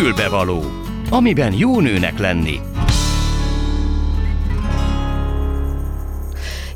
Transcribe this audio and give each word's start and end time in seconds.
Fülbevaló, 0.00 0.64
amiben 1.10 1.52
jó 1.52 1.80
nőnek 1.80 2.18
lenni. 2.18 2.60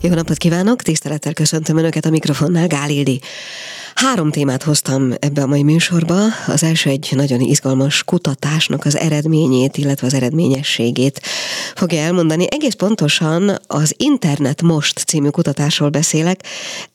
Jó 0.00 0.14
napot 0.14 0.36
kívánok, 0.36 0.82
tisztelettel 0.82 1.32
köszöntöm 1.32 1.76
Önöket 1.76 2.04
a 2.04 2.10
mikrofonnál, 2.10 2.66
Gál. 2.66 2.88
Három 3.94 4.30
témát 4.30 4.62
hoztam 4.62 5.12
ebbe 5.18 5.42
a 5.42 5.46
mai 5.46 5.62
műsorba. 5.62 6.16
Az 6.46 6.62
első 6.62 6.90
egy 6.90 7.08
nagyon 7.10 7.40
izgalmas 7.40 8.04
kutatásnak 8.04 8.84
az 8.84 8.96
eredményét, 8.96 9.76
illetve 9.76 10.06
az 10.06 10.14
eredményességét 10.14 11.20
fogja 11.74 12.00
elmondani. 12.00 12.46
Egész 12.50 12.74
pontosan 12.74 13.58
az 13.66 13.94
Internet 13.96 14.62
Most 14.62 14.98
című 14.98 15.28
kutatásról 15.28 15.88
beszélek. 15.88 16.40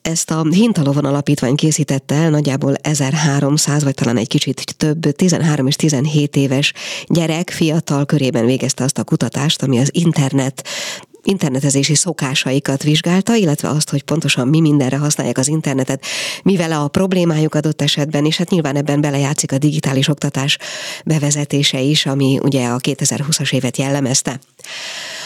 Ezt 0.02 0.32
a 0.32 0.44
Hintalovon 0.50 1.06
alapítvány 1.06 1.56
készítette 1.56 2.16
el, 2.16 2.30
nagyjából 2.30 2.74
1300, 2.82 3.84
vagy 3.84 3.94
talán 3.94 4.18
egy 4.18 4.28
kicsit 4.28 4.76
több, 4.78 5.12
13 5.12 5.68
és 5.68 5.76
17 5.76 6.36
éves 6.36 6.74
gyerek, 7.08 7.50
fiatal 7.50 8.06
körében 8.06 8.46
végezte 8.46 8.84
azt 8.84 8.98
a 8.98 9.04
kutatást, 9.04 9.64
ami 9.64 9.80
az 9.80 9.90
internet 9.92 10.68
internetezési 11.30 11.96
szokásaikat 11.96 12.84
vizsgálta, 12.84 13.36
illetve 13.36 13.70
azt, 13.70 13.90
hogy 13.90 14.04
pontosan 14.04 14.48
mi 14.48 14.60
mindenre 14.60 14.98
használják 14.98 15.38
az 15.38 15.48
internetet, 15.48 16.06
mivel 16.44 16.72
a 16.72 16.88
problémájuk 16.88 17.56
adott 17.56 17.82
esetben, 17.82 18.26
és 18.26 18.38
hát 18.38 18.50
nyilván 18.50 18.76
ebben 18.76 19.02
belejátszik 19.02 19.52
a 19.52 19.58
digitális 19.58 20.08
oktatás 20.08 20.58
bevezetése 21.06 21.80
is, 21.80 22.06
ami 22.06 22.40
ugye 22.42 22.68
a 22.68 22.80
2020-as 22.80 23.54
évet 23.54 23.78
jellemezte. 23.78 24.40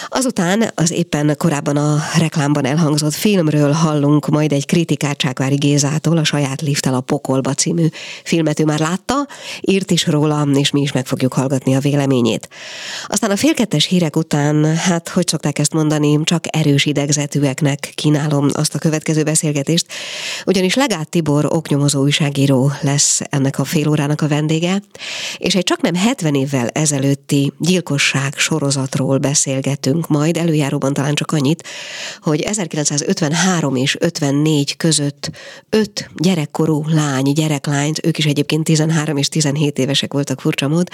Azután 0.09 0.71
az 0.75 0.91
éppen 0.91 1.35
korábban 1.37 1.77
a 1.77 1.99
reklámban 2.17 2.65
elhangzott 2.65 3.13
filmről 3.13 3.71
hallunk 3.71 4.27
majd 4.27 4.51
egy 4.51 4.65
kritikát 4.65 5.17
Csákvári 5.17 5.55
Gézától, 5.55 6.17
a 6.17 6.23
saját 6.23 6.61
lifttel 6.61 6.93
a 6.93 7.01
pokolba 7.01 7.53
című 7.53 7.87
filmet 8.23 8.59
ő 8.59 8.65
már 8.65 8.79
látta, 8.79 9.27
írt 9.61 9.91
is 9.91 10.07
róla, 10.07 10.47
és 10.53 10.71
mi 10.71 10.81
is 10.81 10.91
meg 10.91 11.05
fogjuk 11.05 11.33
hallgatni 11.33 11.75
a 11.75 11.79
véleményét. 11.79 12.49
Aztán 13.07 13.31
a 13.31 13.35
félkettes 13.35 13.85
hírek 13.85 14.15
után, 14.15 14.75
hát 14.75 15.09
hogy 15.09 15.27
szokták 15.27 15.59
ezt 15.59 15.73
mondani, 15.73 16.19
csak 16.23 16.43
erős 16.49 16.85
idegzetűeknek 16.85 17.91
kínálom 17.95 18.47
azt 18.53 18.75
a 18.75 18.79
következő 18.79 19.23
beszélgetést, 19.23 19.85
ugyanis 20.45 20.75
Legát 20.75 21.09
Tibor 21.09 21.45
oknyomozó 21.45 22.01
újságíró 22.01 22.71
lesz 22.81 23.21
ennek 23.29 23.59
a 23.59 23.63
fél 23.63 23.87
órának 23.89 24.21
a 24.21 24.27
vendége, 24.27 24.81
és 25.37 25.55
egy 25.55 25.63
csak 25.63 25.81
nem 25.81 25.95
70 25.95 26.35
évvel 26.35 26.67
ezelőtti 26.67 27.53
gyilkosság 27.59 28.33
sorozatról 28.37 29.17
beszélgetünk, 29.23 30.07
majd, 30.07 30.37
előjáróban 30.37 30.93
talán 30.93 31.13
csak 31.13 31.31
annyit, 31.31 31.67
hogy 32.21 32.41
1953 32.41 33.75
és 33.75 33.97
54 33.99 34.77
között 34.77 35.31
öt 35.69 36.09
gyerekkorú 36.15 36.83
lány, 36.87 37.31
gyereklányt, 37.33 38.05
ők 38.05 38.17
is 38.17 38.25
egyébként 38.25 38.63
13 38.63 39.17
és 39.17 39.27
17 39.27 39.77
évesek 39.77 40.13
voltak 40.13 40.41
furcsa 40.41 40.67
mód, 40.67 40.87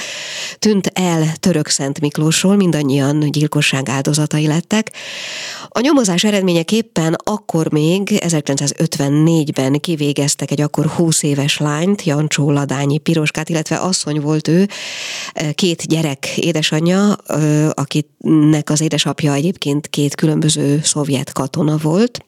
tűnt 0.59 0.91
el 0.93 1.33
Török 1.39 1.67
Szent 1.67 1.99
Miklósról, 1.99 2.55
mindannyian 2.55 3.31
gyilkosság 3.31 3.89
áldozatai 3.89 4.47
lettek. 4.47 4.91
A 5.67 5.79
nyomozás 5.79 6.23
eredményeképpen 6.23 7.15
akkor 7.23 7.71
még 7.71 8.09
1954-ben 8.11 9.79
kivégeztek 9.79 10.51
egy 10.51 10.61
akkor 10.61 10.85
20 10.85 11.23
éves 11.23 11.57
lányt, 11.57 12.03
Jancsó 12.03 12.51
Ladányi 12.51 12.97
Piroskát, 12.97 13.49
illetve 13.49 13.75
asszony 13.75 14.19
volt 14.21 14.47
ő, 14.47 14.67
két 15.53 15.87
gyerek 15.87 16.37
édesanyja, 16.37 17.15
akinek 18.19 18.69
az 18.69 18.81
édesapja 18.81 19.33
egyébként 19.33 19.87
két 19.87 20.15
különböző 20.15 20.79
szovjet 20.83 21.31
katona 21.31 21.77
volt, 21.77 22.23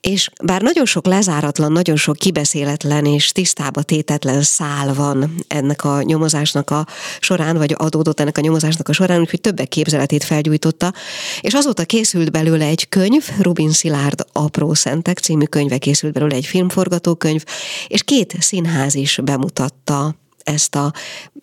és 0.00 0.30
bár 0.42 0.62
nagyon 0.62 0.84
sok 0.84 1.06
lezáratlan, 1.06 1.72
nagyon 1.72 1.96
sok 1.96 2.16
kibeszéletlen 2.16 3.04
és 3.04 3.32
tisztába 3.32 3.82
tétetlen 3.82 4.42
szál 4.42 4.94
van 4.94 5.44
ennek 5.48 5.84
a 5.84 6.02
nyomozásnak 6.02 6.70
a 6.70 6.86
során, 7.20 7.56
vagy 7.56 7.74
adódott 7.78 8.20
ennek 8.20 8.38
a 8.38 8.40
nyomozásnak 8.40 8.88
a 8.88 8.92
során, 8.92 9.20
úgyhogy 9.20 9.40
többek 9.40 9.68
képzeletét 9.68 10.24
felgyújtotta, 10.24 10.92
és 11.40 11.54
azóta 11.54 11.84
készült 11.84 12.30
belőle 12.30 12.64
egy 12.64 12.88
könyv, 12.88 13.28
Rubin 13.40 13.72
Szilárd 13.72 14.24
Apró 14.32 14.74
Szentek 14.74 15.18
című 15.18 15.44
könyve 15.44 15.78
készült 15.78 16.12
belőle 16.12 16.34
egy 16.34 16.46
filmforgatókönyv, 16.46 17.44
és 17.88 18.02
két 18.02 18.36
színház 18.40 18.94
is 18.94 19.18
bemutatta 19.24 20.14
ezt 20.48 20.74
a 20.74 20.92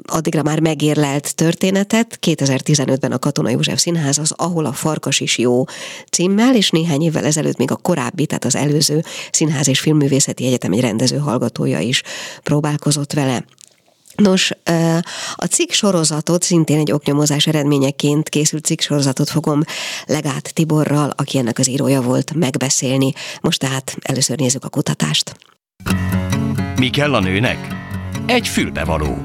addigra 0.05 0.43
már 0.43 0.59
megérlelt 0.59 1.35
történetet. 1.35 2.19
2015-ben 2.21 3.11
a 3.11 3.19
Katona 3.19 3.49
József 3.49 3.79
Színház 3.79 4.17
az 4.17 4.33
Ahol 4.35 4.65
a 4.65 4.73
farkas 4.73 5.19
is 5.19 5.37
jó 5.37 5.63
címmel, 6.11 6.55
és 6.55 6.69
néhány 6.69 7.01
évvel 7.01 7.25
ezelőtt 7.25 7.57
még 7.57 7.71
a 7.71 7.75
korábbi, 7.75 8.25
tehát 8.25 8.45
az 8.45 8.55
előző 8.55 9.03
Színház 9.31 9.67
és 9.67 9.79
Filmművészeti 9.79 10.45
Egyetem 10.45 10.71
egy 10.71 10.79
rendező 10.79 11.17
hallgatója 11.17 11.79
is 11.79 12.03
próbálkozott 12.43 13.13
vele. 13.13 13.45
Nos, 14.15 14.51
a 15.35 15.45
cikk 15.45 15.71
sorozatot, 15.71 16.43
szintén 16.43 16.79
egy 16.79 16.91
oknyomozás 16.91 17.47
eredményeként 17.47 18.29
készült 18.29 18.65
cikk 18.65 18.79
sorozatot 18.79 19.29
fogom 19.29 19.61
Legát 20.05 20.53
Tiborral, 20.53 21.13
aki 21.15 21.37
ennek 21.37 21.59
az 21.59 21.67
írója 21.67 22.01
volt, 22.01 22.33
megbeszélni. 22.33 23.13
Most 23.41 23.59
tehát 23.59 23.95
először 24.01 24.37
nézzük 24.37 24.63
a 24.63 24.69
kutatást. 24.69 25.35
Mi 26.75 26.89
kell 26.89 27.13
a 27.13 27.19
nőnek? 27.19 27.84
Egy 28.27 28.47
fülbevaló. 28.47 29.23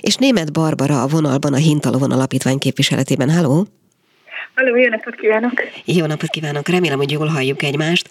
És 0.00 0.14
német 0.14 0.52
Barbara 0.52 1.02
a 1.02 1.06
vonalban 1.06 1.52
a 1.52 1.56
Hintalovon 1.56 2.12
alapítvány 2.12 2.58
képviseletében. 2.58 3.30
Halló! 3.30 3.66
Halló, 4.54 4.76
jó 4.76 4.88
napot 4.88 5.14
kívánok! 5.14 5.52
Jó 5.84 6.06
napot 6.06 6.30
kívánok! 6.30 6.68
Remélem, 6.68 6.98
hogy 6.98 7.10
jól 7.10 7.26
halljuk 7.26 7.62
egymást. 7.62 8.08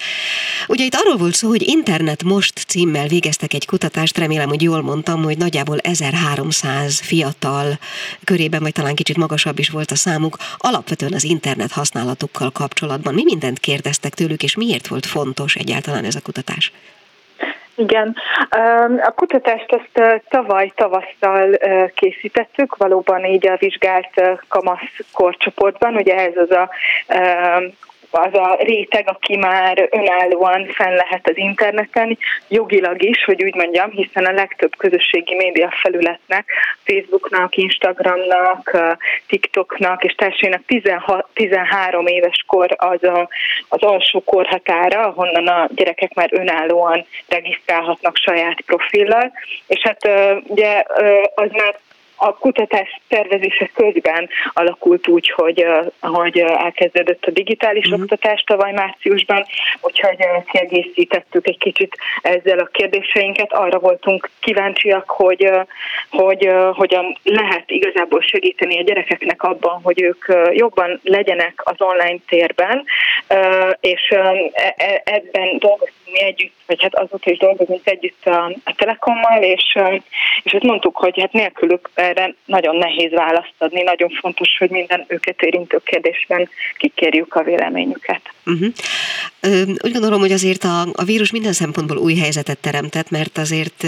Ugye 0.68 0.84
itt 0.84 0.94
arról 0.96 1.18
volt 1.18 1.34
szó, 1.34 1.48
hogy 1.48 1.68
Internet 1.68 2.24
Most 2.24 2.60
címmel 2.68 3.08
végeztek 3.08 3.54
egy 3.54 3.66
kutatást, 3.66 4.18
remélem, 4.18 4.50
hogy 4.50 4.62
jól 4.62 4.82
mondtam, 4.82 5.24
hogy 5.24 5.38
nagyjából 5.38 5.78
1300 5.78 7.00
fiatal 7.00 7.80
körében, 8.24 8.62
vagy 8.62 8.74
talán 8.74 8.96
kicsit 8.96 9.18
magasabb 9.18 9.60
is 9.60 9.70
volt 9.70 9.92
a 9.92 9.96
számuk, 9.96 10.38
alapvetően 10.58 11.14
az 11.14 11.24
internet 11.24 11.72
használatukkal 11.72 12.52
kapcsolatban. 12.52 13.14
Mi 13.14 13.24
mindent 13.24 13.60
kérdeztek 13.60 14.14
tőlük, 14.14 14.44
és 14.44 14.56
miért 14.56 14.88
volt 14.88 15.06
fontos 15.06 15.56
egyáltalán 15.56 16.04
ez 16.04 16.16
a 16.16 16.22
kutatás? 16.22 16.72
Igen, 17.75 18.16
a 19.02 19.12
kutatást 19.16 19.72
ezt 19.72 20.24
tavaly 20.30 20.72
tavasszal 20.75 21.58
készítettük, 21.94 22.75
valóban 22.75 23.25
így 23.25 23.47
a 23.47 23.58
vizsgált 23.58 24.40
kamasz 24.47 25.00
korcsoportban, 25.13 25.96
ugye 25.96 26.16
ez 26.16 26.38
az 26.38 26.52
a 26.52 26.69
az 28.16 28.34
a 28.34 28.58
réteg, 28.59 29.09
aki 29.09 29.38
már 29.38 29.88
önállóan 29.92 30.68
fenn 30.72 30.96
lehet 30.96 31.30
az 31.30 31.38
interneten, 31.38 32.18
jogilag 32.48 33.03
is, 33.03 33.24
hogy 33.24 33.44
úgy 33.44 33.56
mondjam, 33.56 33.90
hiszen 33.90 34.26
a 34.26 34.31
legtöbb 34.31 34.76
közösségi 34.78 35.36
média 35.36 35.74
felületnek, 35.81 36.46
Facebooknak, 36.84 37.56
Instagramnak, 37.56 38.78
TikToknak 39.28 40.04
és 40.04 40.14
társainak 40.14 40.62
13 41.34 42.06
éves 42.08 42.44
kor 42.48 42.75
az 42.78 43.04
a, 43.04 43.30
az 43.70 43.81
alsó 43.81 44.24
korhatára, 44.24 45.02
ahonnan 45.06 45.48
a 45.48 45.68
gyerekek 45.75 46.14
már 46.14 46.30
önállóan 46.31 47.06
regisztrálhatnak 47.28 48.18
saját 48.18 48.62
profillal, 48.62 49.31
és 49.68 49.81
hát 49.81 50.09
ugye 50.48 50.84
az 51.36 51.50
már 51.52 51.75
a 52.16 52.34
kutatás 52.34 53.02
tervezése 53.08 53.70
közben 53.74 54.30
alakult 54.53 55.08
úgy, 55.08 55.30
hogy, 55.30 55.66
hogy 56.00 56.40
elkezdődött 56.40 57.26
a 57.26 57.31
digitális 57.31 57.86
uh-huh. 57.86 58.02
oktatás 58.02 58.42
tavaly 58.42 58.72
márciusban, 58.72 59.46
úgyhogy 59.81 60.18
kiegészítettük 60.46 61.48
egy 61.48 61.58
kicsit 61.58 61.98
ezzel 62.22 62.59
a 62.59 62.70
kérdéseinket. 62.72 63.54
Arra 63.54 63.80
voltunk 63.80 64.30
kíváncsiak, 64.40 65.09
hogy, 65.09 65.52
hogy 66.09 66.50
hogyan 66.74 67.18
lehet 67.24 67.72
igazából 67.72 68.22
segíteni 68.22 68.80
a 68.80 68.84
gyerekeknek 68.84 69.44
abban, 69.44 69.80
hogy 69.84 70.02
ők 70.02 70.25
jobban 70.52 71.00
legyenek 71.04 71.62
az 71.64 71.75
online 71.78 72.20
térben, 72.28 72.84
és 73.80 74.09
e, 74.09 74.74
e, 74.75 75.02
ebben 75.04 75.58
dolgoztunk 75.58 76.06
mi 76.06 76.22
együtt, 76.22 76.54
vagy 76.66 76.81
hát 76.81 76.96
azóta 76.96 77.31
is 77.31 77.38
dolgozunk 77.38 77.88
együtt 77.88 78.25
a, 78.25 78.51
a 78.63 78.75
Telekommal, 78.75 79.44
és, 79.44 79.78
és 80.44 80.54
azt 80.54 80.63
mondtuk, 80.63 80.98
hogy 80.98 81.19
hát 81.19 81.31
nélkülük 81.31 81.89
erre 82.06 82.36
nagyon 82.46 82.75
nehéz 82.75 83.12
választ 83.12 83.54
adni, 83.57 83.81
nagyon 83.81 84.10
fontos, 84.10 84.57
hogy 84.57 84.69
minden 84.69 85.06
őket 85.07 85.42
érintő 85.42 85.81
kérdésben 85.86 86.50
kikérjük 86.78 87.36
a 87.36 87.44
véleményüket. 87.44 88.22
Uh-huh. 88.46 88.74
Úgy 89.84 89.92
gondolom, 89.92 90.19
hogy 90.19 90.31
azért 90.31 90.63
a, 90.63 90.81
a 90.81 91.04
vírus 91.04 91.31
minden 91.31 91.54
szempontból 91.54 91.98
új 91.98 92.16
helyzetet 92.16 92.57
teremtett, 92.57 93.10
mert 93.10 93.38
azért 93.38 93.88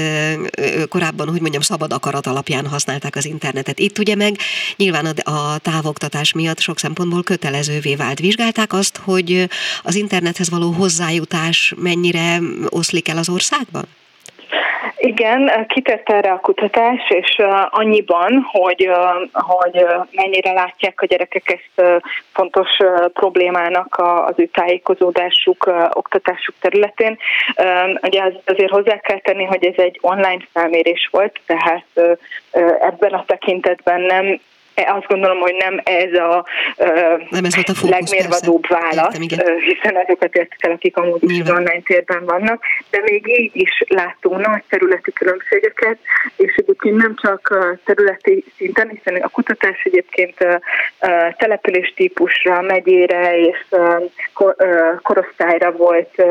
korábban, 0.90 1.30
hogy 1.30 1.42
mondjam, 1.42 1.62
szabad 1.62 1.94
akarat 1.94 2.28
alapján 2.28 2.66
használták 2.66 3.16
az 3.16 3.25
internetet. 3.25 3.80
Itt 3.80 3.98
ugye 3.98 4.16
meg 4.16 4.36
nyilván 4.75 5.06
a, 5.06 5.31
a 5.31 5.58
távoktatás 5.58 6.34
miatt 6.34 6.60
sok 6.60 6.80
szempontból 6.80 7.24
kötelezővé 7.24 7.96
vált. 7.96 8.20
Vizsgálták 8.20 8.74
azt, 8.74 8.98
hogy 8.98 9.48
az 9.84 9.96
internethez 9.96 10.50
való 10.50 10.72
hozzájutás 10.72 11.74
mennyire 11.78 12.40
oszlik 12.70 13.08
el 13.08 13.18
az 13.18 13.30
országban? 13.30 13.88
Igen, 14.98 15.66
kitett 15.68 16.10
erre 16.10 16.31
a 16.31 16.39
kutatás, 16.39 17.10
és 17.10 17.42
annyiban, 17.69 18.48
hogy, 18.51 18.89
hogy 19.31 19.86
mennyire 20.12 20.51
látják 20.51 21.01
a 21.01 21.06
gyerekek 21.06 21.50
ezt 21.50 22.06
fontos 22.34 22.69
problémának 23.13 23.95
az 24.28 24.34
ő 24.36 24.45
tájékozódásuk, 24.45 25.72
oktatásuk 25.94 26.56
területén. 26.60 27.18
Ugye 28.01 28.31
azért 28.45 28.72
hozzá 28.72 29.00
kell 29.00 29.19
tenni, 29.19 29.44
hogy 29.44 29.66
ez 29.66 29.78
egy 29.78 30.00
online 30.01 30.48
felmérés 30.54 31.10
volt, 31.12 31.39
tehát 31.45 32.18
ebben 32.80 33.13
a 33.13 33.24
tekintetben 33.25 34.01
nem 34.01 34.39
azt 34.85 35.07
gondolom, 35.07 35.39
hogy 35.39 35.56
nem 35.56 35.81
ez 35.83 36.13
a, 36.13 36.45
nem 37.29 37.45
ez 37.45 37.56
volt 37.56 37.69
a 37.69 37.74
fókusz, 37.74 37.89
legmérvadóbb 37.89 38.68
persze. 38.68 38.95
válasz, 38.95 39.19
Értem, 39.19 39.57
hiszen 39.59 39.95
azokat 39.95 40.35
értek 40.35 40.57
el, 40.59 40.71
akik 40.71 40.97
amúgy 40.97 41.31
is 41.31 41.39
az 41.39 41.50
online 41.50 41.81
térben 41.85 42.25
vannak, 42.25 42.63
de 42.89 43.01
még 43.03 43.39
így 43.39 43.51
is 43.53 43.83
láttunk 43.88 44.47
nagy 44.47 44.63
területi 44.69 45.13
különbségeket, 45.13 45.97
és 46.35 46.56
egyébként 46.56 46.95
nem 46.95 47.15
csak 47.21 47.57
területi 47.85 48.44
szinten, 48.57 48.89
hiszen 48.89 49.21
a 49.21 49.29
kutatás 49.29 49.83
egyébként 49.83 50.38
település 51.38 51.94
típusra, 51.95 52.62
megyére 52.62 53.39
és 53.39 53.65
korosztályra 55.01 55.71
volt 55.71 56.24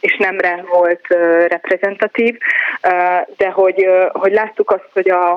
és 0.00 0.16
nemre 0.16 0.64
volt 0.68 1.06
reprezentatív, 1.48 2.38
de 3.36 3.48
hogy, 3.52 3.86
hogy 4.12 4.32
láttuk 4.32 4.70
azt, 4.70 4.88
hogy 4.92 5.10
a, 5.10 5.32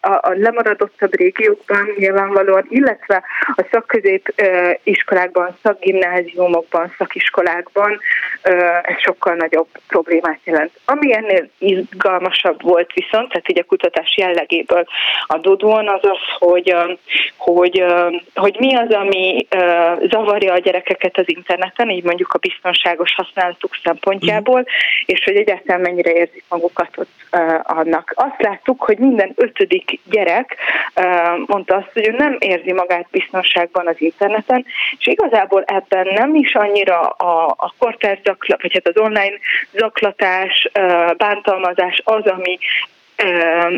a, 0.00 0.10
a 0.10 0.32
lemaradottabb 0.34 1.16
régiókban 1.16 1.94
nyilvánvalóan, 1.96 2.66
illetve 2.68 3.22
a 3.56 3.64
szakközép 3.70 4.34
iskolákban, 4.82 5.56
szakgimnáziumokban, 5.62 6.94
szakiskolákban 6.98 8.00
ez 8.82 8.98
sokkal 8.98 9.34
nagyobb 9.34 9.68
problémát 9.88 10.40
jelent. 10.44 10.70
Ami 10.84 11.14
ennél 11.14 11.48
izgalmasabb 11.58 12.62
volt 12.62 12.92
viszont, 12.92 13.28
tehát 13.28 13.48
így 13.48 13.58
a 13.58 13.64
kutatás 13.64 14.16
jellegéből 14.16 14.84
adódóan 15.26 15.88
az 15.88 16.00
az, 16.02 16.18
hogy, 16.38 16.74
hogy, 17.36 17.84
hogy 18.34 18.56
mi 18.58 18.76
az, 18.76 18.90
ami 18.90 19.46
zavarja 20.10 20.52
a 20.52 20.58
gyerekeket 20.58 21.18
az 21.18 21.24
interneten, 21.26 21.90
így 21.90 22.04
mondjuk 22.04 22.32
a 22.32 22.38
biztonságos 22.38 23.14
használatuk 23.14 23.74
szempontjából, 23.82 23.97
szempontjából, 23.98 24.64
és 25.06 25.24
hogy 25.24 25.36
egyáltalán 25.36 25.80
mennyire 25.80 26.12
érzik 26.12 26.44
magukat 26.48 26.98
ott 26.98 27.10
annak. 27.62 28.12
Azt 28.14 28.42
láttuk, 28.42 28.82
hogy 28.82 28.98
minden 28.98 29.32
ötödik 29.34 30.00
gyerek 30.10 30.56
mondta 31.46 31.74
azt, 31.74 31.90
hogy 31.92 32.08
ő 32.08 32.14
nem 32.18 32.36
érzi 32.38 32.72
magát 32.72 33.06
biztonságban 33.10 33.86
az 33.86 33.96
interneten, 33.98 34.64
és 34.98 35.06
igazából 35.06 35.62
ebben 35.62 36.06
nem 36.14 36.34
is 36.34 36.54
annyira 36.54 37.00
a, 37.08 37.46
a 37.56 37.74
kortárs 37.78 38.20
zaklat, 38.24 38.62
vagy 38.62 38.72
hát 38.72 38.88
az 38.88 39.02
online 39.02 39.38
zaklatás, 39.72 40.68
bántalmazás 41.16 42.00
az, 42.04 42.26
ami 42.26 42.58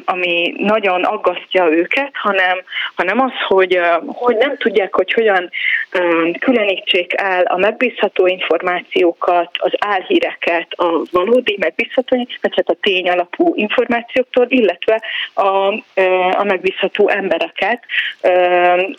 ami 0.05 0.55
nagyon 0.57 1.05
aggasztja 1.05 1.71
őket, 1.71 2.11
hanem, 2.13 2.59
hanem 2.95 3.21
az, 3.21 3.33
hogy, 3.49 3.81
hogy 4.07 4.37
nem 4.37 4.57
tudják, 4.57 4.95
hogy 4.95 5.13
hogyan 5.13 5.51
különítsék 6.39 7.13
el 7.17 7.43
a 7.43 7.57
megbízható 7.57 8.27
információkat, 8.27 9.51
az 9.59 9.73
álhíreket, 9.79 10.67
a 10.77 11.03
valódi 11.11 11.57
megbízható, 11.61 12.17
vagy 12.17 12.53
hát 12.57 12.69
a 12.69 12.77
tény 12.81 13.09
alapú 13.09 13.53
információktól, 13.55 14.47
illetve 14.49 15.03
a, 15.35 15.47
a 16.37 16.45
megbízható 16.45 17.09
embereket 17.09 17.85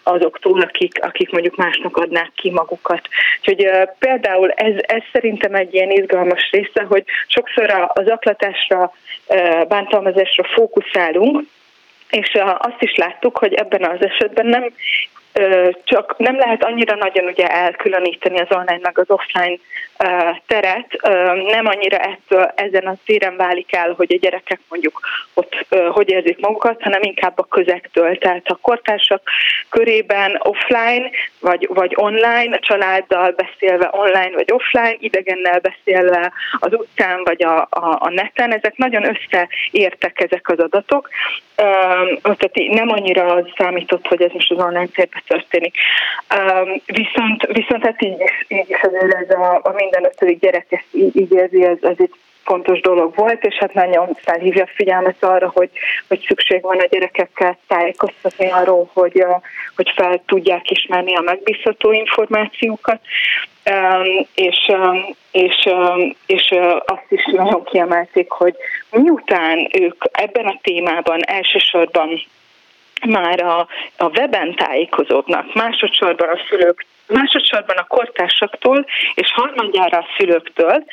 azoktól, 0.03 0.61
akik, 0.61 1.03
akik 1.03 1.31
mondjuk 1.31 1.55
másnak 1.55 1.97
adnák 1.97 2.31
ki 2.35 2.49
magukat. 2.51 3.07
Úgyhogy 3.39 3.69
például 3.99 4.51
ez, 4.51 4.73
ez 4.81 5.01
szerintem 5.11 5.55
egy 5.55 5.73
ilyen 5.73 5.89
izgalmas 5.89 6.49
része, 6.51 6.83
hogy 6.87 7.03
sokszor 7.27 7.89
az 7.93 8.07
aklatásra, 8.07 8.91
bántalmazás 9.67 10.30
kutatásra 10.31 10.43
fókuszálunk, 10.53 11.47
és 12.09 12.31
azt 12.57 12.81
is 12.81 12.95
láttuk, 12.95 13.37
hogy 13.37 13.53
ebben 13.53 13.83
az 13.83 14.05
esetben 14.05 14.45
nem 14.45 14.73
csak 15.83 16.15
nem 16.17 16.37
lehet 16.37 16.63
annyira 16.63 16.95
nagyon 16.95 17.25
ugye 17.25 17.47
elkülöníteni 17.47 18.39
az 18.39 18.47
online 18.49 18.79
meg 18.81 18.99
az 18.99 19.09
offline 19.09 19.57
teret, 20.47 20.99
nem 21.47 21.65
annyira 21.65 21.97
ettől 21.97 22.51
ezen 22.55 22.87
a 22.87 22.95
téren 23.05 23.35
válik 23.35 23.75
el, 23.75 23.93
hogy 23.97 24.13
a 24.13 24.17
gyerekek 24.21 24.59
mondjuk 24.69 24.99
ott 25.33 25.65
hogy 25.91 26.09
érzik 26.09 26.39
magukat, 26.39 26.81
hanem 26.81 27.01
inkább 27.01 27.39
a 27.39 27.43
közektől. 27.43 28.17
Tehát 28.17 28.47
a 28.47 28.55
kortársak 28.61 29.21
körében 29.69 30.39
offline 30.43 31.09
vagy, 31.39 31.67
vagy 31.73 31.93
online, 31.95 32.55
a 32.55 32.59
családdal 32.59 33.31
beszélve 33.31 33.89
online 33.91 34.31
vagy 34.33 34.51
offline, 34.51 34.95
idegennel 34.99 35.59
beszélve 35.59 36.31
az 36.59 36.73
utcán 36.73 37.23
vagy 37.23 37.43
a, 37.43 37.61
a, 37.69 37.97
a 37.99 38.09
neten, 38.09 38.53
ezek 38.53 38.77
nagyon 38.77 39.03
összeértek 39.03 40.21
ezek 40.21 40.49
az 40.49 40.59
adatok. 40.59 41.09
Tehát 42.23 42.51
nem 42.53 42.89
annyira 42.89 43.33
az 43.33 43.45
számított, 43.57 44.07
hogy 44.07 44.21
ez 44.21 44.31
most 44.31 44.51
az 44.51 44.57
online 44.57 44.87
térben 44.87 45.20
történik. 45.27 45.75
Viszont, 46.85 47.45
viszont 47.51 47.83
hát 47.83 48.01
így 48.01 48.19
is, 48.19 48.45
így 48.47 48.69
is 48.69 48.81
azért 48.81 49.13
ez 49.13 49.29
a, 49.35 49.59
a 49.63 49.73
minden 49.75 50.05
ötödik 50.05 50.39
gyerek 50.39 50.65
ezt 50.69 50.87
így, 50.91 51.15
így 51.15 51.31
érzi, 51.31 51.63
ez, 51.63 51.77
ez 51.81 51.95
egy 51.97 52.13
fontos 52.43 52.79
dolog 52.79 53.15
volt, 53.15 53.43
és 53.43 53.55
hát 53.55 53.73
nagyon 53.73 54.17
felhívja 54.21 54.63
a 54.63 54.71
figyelmet 54.75 55.23
arra, 55.23 55.51
hogy, 55.53 55.69
hogy 56.07 56.25
szükség 56.27 56.61
van 56.61 56.79
a 56.79 56.87
gyerekekkel 56.89 57.57
tájékoztatni 57.67 58.51
arról, 58.51 58.89
hogy, 58.93 59.25
hogy 59.75 59.91
fel 59.95 60.21
tudják 60.25 60.71
ismerni 60.71 61.15
a 61.15 61.21
megbízható 61.21 61.91
információkat, 61.91 62.99
és, 64.33 64.71
és, 65.31 65.69
és 66.25 66.53
azt 66.85 67.05
is 67.09 67.23
nagyon 67.31 67.63
kiemelték, 67.63 68.29
hogy 68.29 68.55
miután 68.91 69.67
ők 69.79 70.03
ebben 70.11 70.45
a 70.45 70.59
témában 70.61 71.25
elsősorban 71.25 72.21
már 73.05 73.43
a, 73.43 73.67
a 73.97 74.05
weben 74.05 74.55
tájékozódnak, 74.55 75.53
másodszorban 75.53 76.29
a 76.29 76.39
szülők 76.49 76.85
másodszorban 77.11 77.77
a 77.77 77.87
kortársaktól, 77.87 78.85
és 79.13 79.31
harmadjára 79.33 79.97
a 79.97 80.07
szülőktől, 80.17 80.83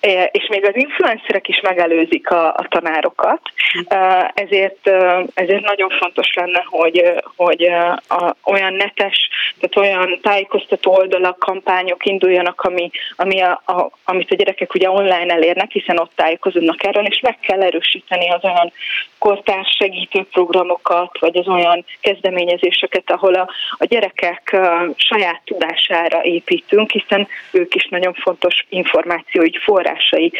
e, 0.00 0.24
és 0.32 0.46
még 0.48 0.66
az 0.66 0.76
influencerek 0.76 1.48
is 1.48 1.60
megelőzik 1.60 2.30
a, 2.30 2.46
a 2.48 2.66
tanárokat, 2.68 3.40
e, 3.84 4.32
ezért, 4.34 4.86
e, 4.86 5.24
ezért 5.34 5.64
nagyon 5.64 5.90
fontos 5.90 6.34
lenne, 6.34 6.62
hogy, 6.66 7.14
hogy 7.36 7.62
a, 8.08 8.36
olyan 8.44 8.72
netes, 8.72 9.28
tehát 9.60 9.76
olyan 9.76 10.18
tájékoztató 10.22 10.94
oldalak, 10.94 11.38
kampányok 11.38 12.06
induljanak, 12.06 12.60
ami, 12.60 12.90
ami 13.16 13.40
a, 13.40 13.62
a, 13.66 13.90
amit 14.04 14.30
a 14.30 14.34
gyerekek 14.34 14.74
ugye 14.74 14.90
online 14.90 15.32
elérnek, 15.32 15.70
hiszen 15.70 15.98
ott 15.98 16.12
tájékozódnak 16.14 16.84
erről, 16.84 17.06
és 17.06 17.20
meg 17.20 17.38
kell 17.40 17.62
erősíteni 17.62 18.30
az 18.30 18.44
olyan 18.44 18.72
kortárs 19.18 19.76
segítő 19.78 20.26
programokat, 20.30 21.18
vagy 21.18 21.36
az 21.36 21.48
olyan 21.48 21.84
kezdeményezéseket, 22.00 23.10
ahol 23.10 23.34
a, 23.34 23.48
a 23.78 23.84
gyerekek 23.84 24.56
saját 24.96 25.42
tudására 25.52 26.22
építünk, 26.22 26.90
hiszen 26.90 27.28
ők 27.50 27.74
is 27.74 27.86
nagyon 27.90 28.14
fontos 28.14 28.66
információi 28.68 29.50
forrásai 29.64 30.32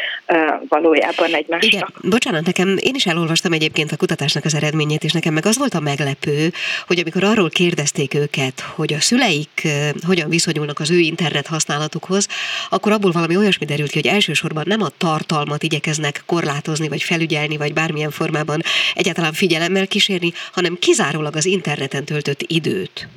valójában 0.68 1.34
egymásnak. 1.34 1.72
Igen, 1.72 1.88
bocsánat, 2.10 2.46
nekem 2.46 2.76
én 2.80 2.94
is 2.94 3.06
elolvastam 3.06 3.52
egyébként 3.52 3.92
a 3.92 3.96
kutatásnak 3.96 4.44
az 4.44 4.54
eredményét, 4.54 5.04
és 5.04 5.12
nekem 5.12 5.34
meg 5.34 5.46
az 5.46 5.58
volt 5.58 5.74
a 5.74 5.80
meglepő, 5.80 6.50
hogy 6.86 6.98
amikor 6.98 7.24
arról 7.24 7.48
kérdezték 7.48 8.14
őket, 8.14 8.60
hogy 8.60 8.92
a 8.92 9.00
szüleik 9.00 9.68
hogyan 10.06 10.28
viszonyulnak 10.28 10.78
az 10.80 10.90
ő 10.90 10.98
internet 10.98 11.46
használatukhoz, 11.46 12.28
akkor 12.70 12.92
abból 12.92 13.10
valami 13.10 13.36
olyasmi 13.36 13.66
derült 13.66 13.90
ki, 13.90 14.00
hogy 14.02 14.10
elsősorban 14.14 14.64
nem 14.66 14.82
a 14.82 14.88
tartalmat 14.98 15.62
igyekeznek 15.62 16.22
korlátozni, 16.26 16.88
vagy 16.88 17.02
felügyelni, 17.02 17.56
vagy 17.56 17.72
bármilyen 17.72 18.10
formában 18.10 18.60
egyáltalán 18.94 19.32
figyelemmel 19.32 19.86
kísérni, 19.86 20.32
hanem 20.52 20.76
kizárólag 20.80 21.36
az 21.36 21.46
interneten 21.46 22.04
töltött 22.04 22.44
időt. 22.46 23.08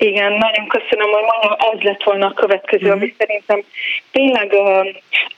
Igen, 0.00 0.32
nagyon 0.32 0.68
köszönöm, 0.68 1.10
hogy 1.10 1.24
mondom, 1.32 1.56
ez 1.72 1.80
lett 1.80 2.02
volna 2.02 2.26
a 2.26 2.32
következő, 2.32 2.86
mm-hmm. 2.86 2.96
ami 2.96 3.14
szerintem 3.18 3.62
tényleg 4.10 4.52
uh, 4.52 4.86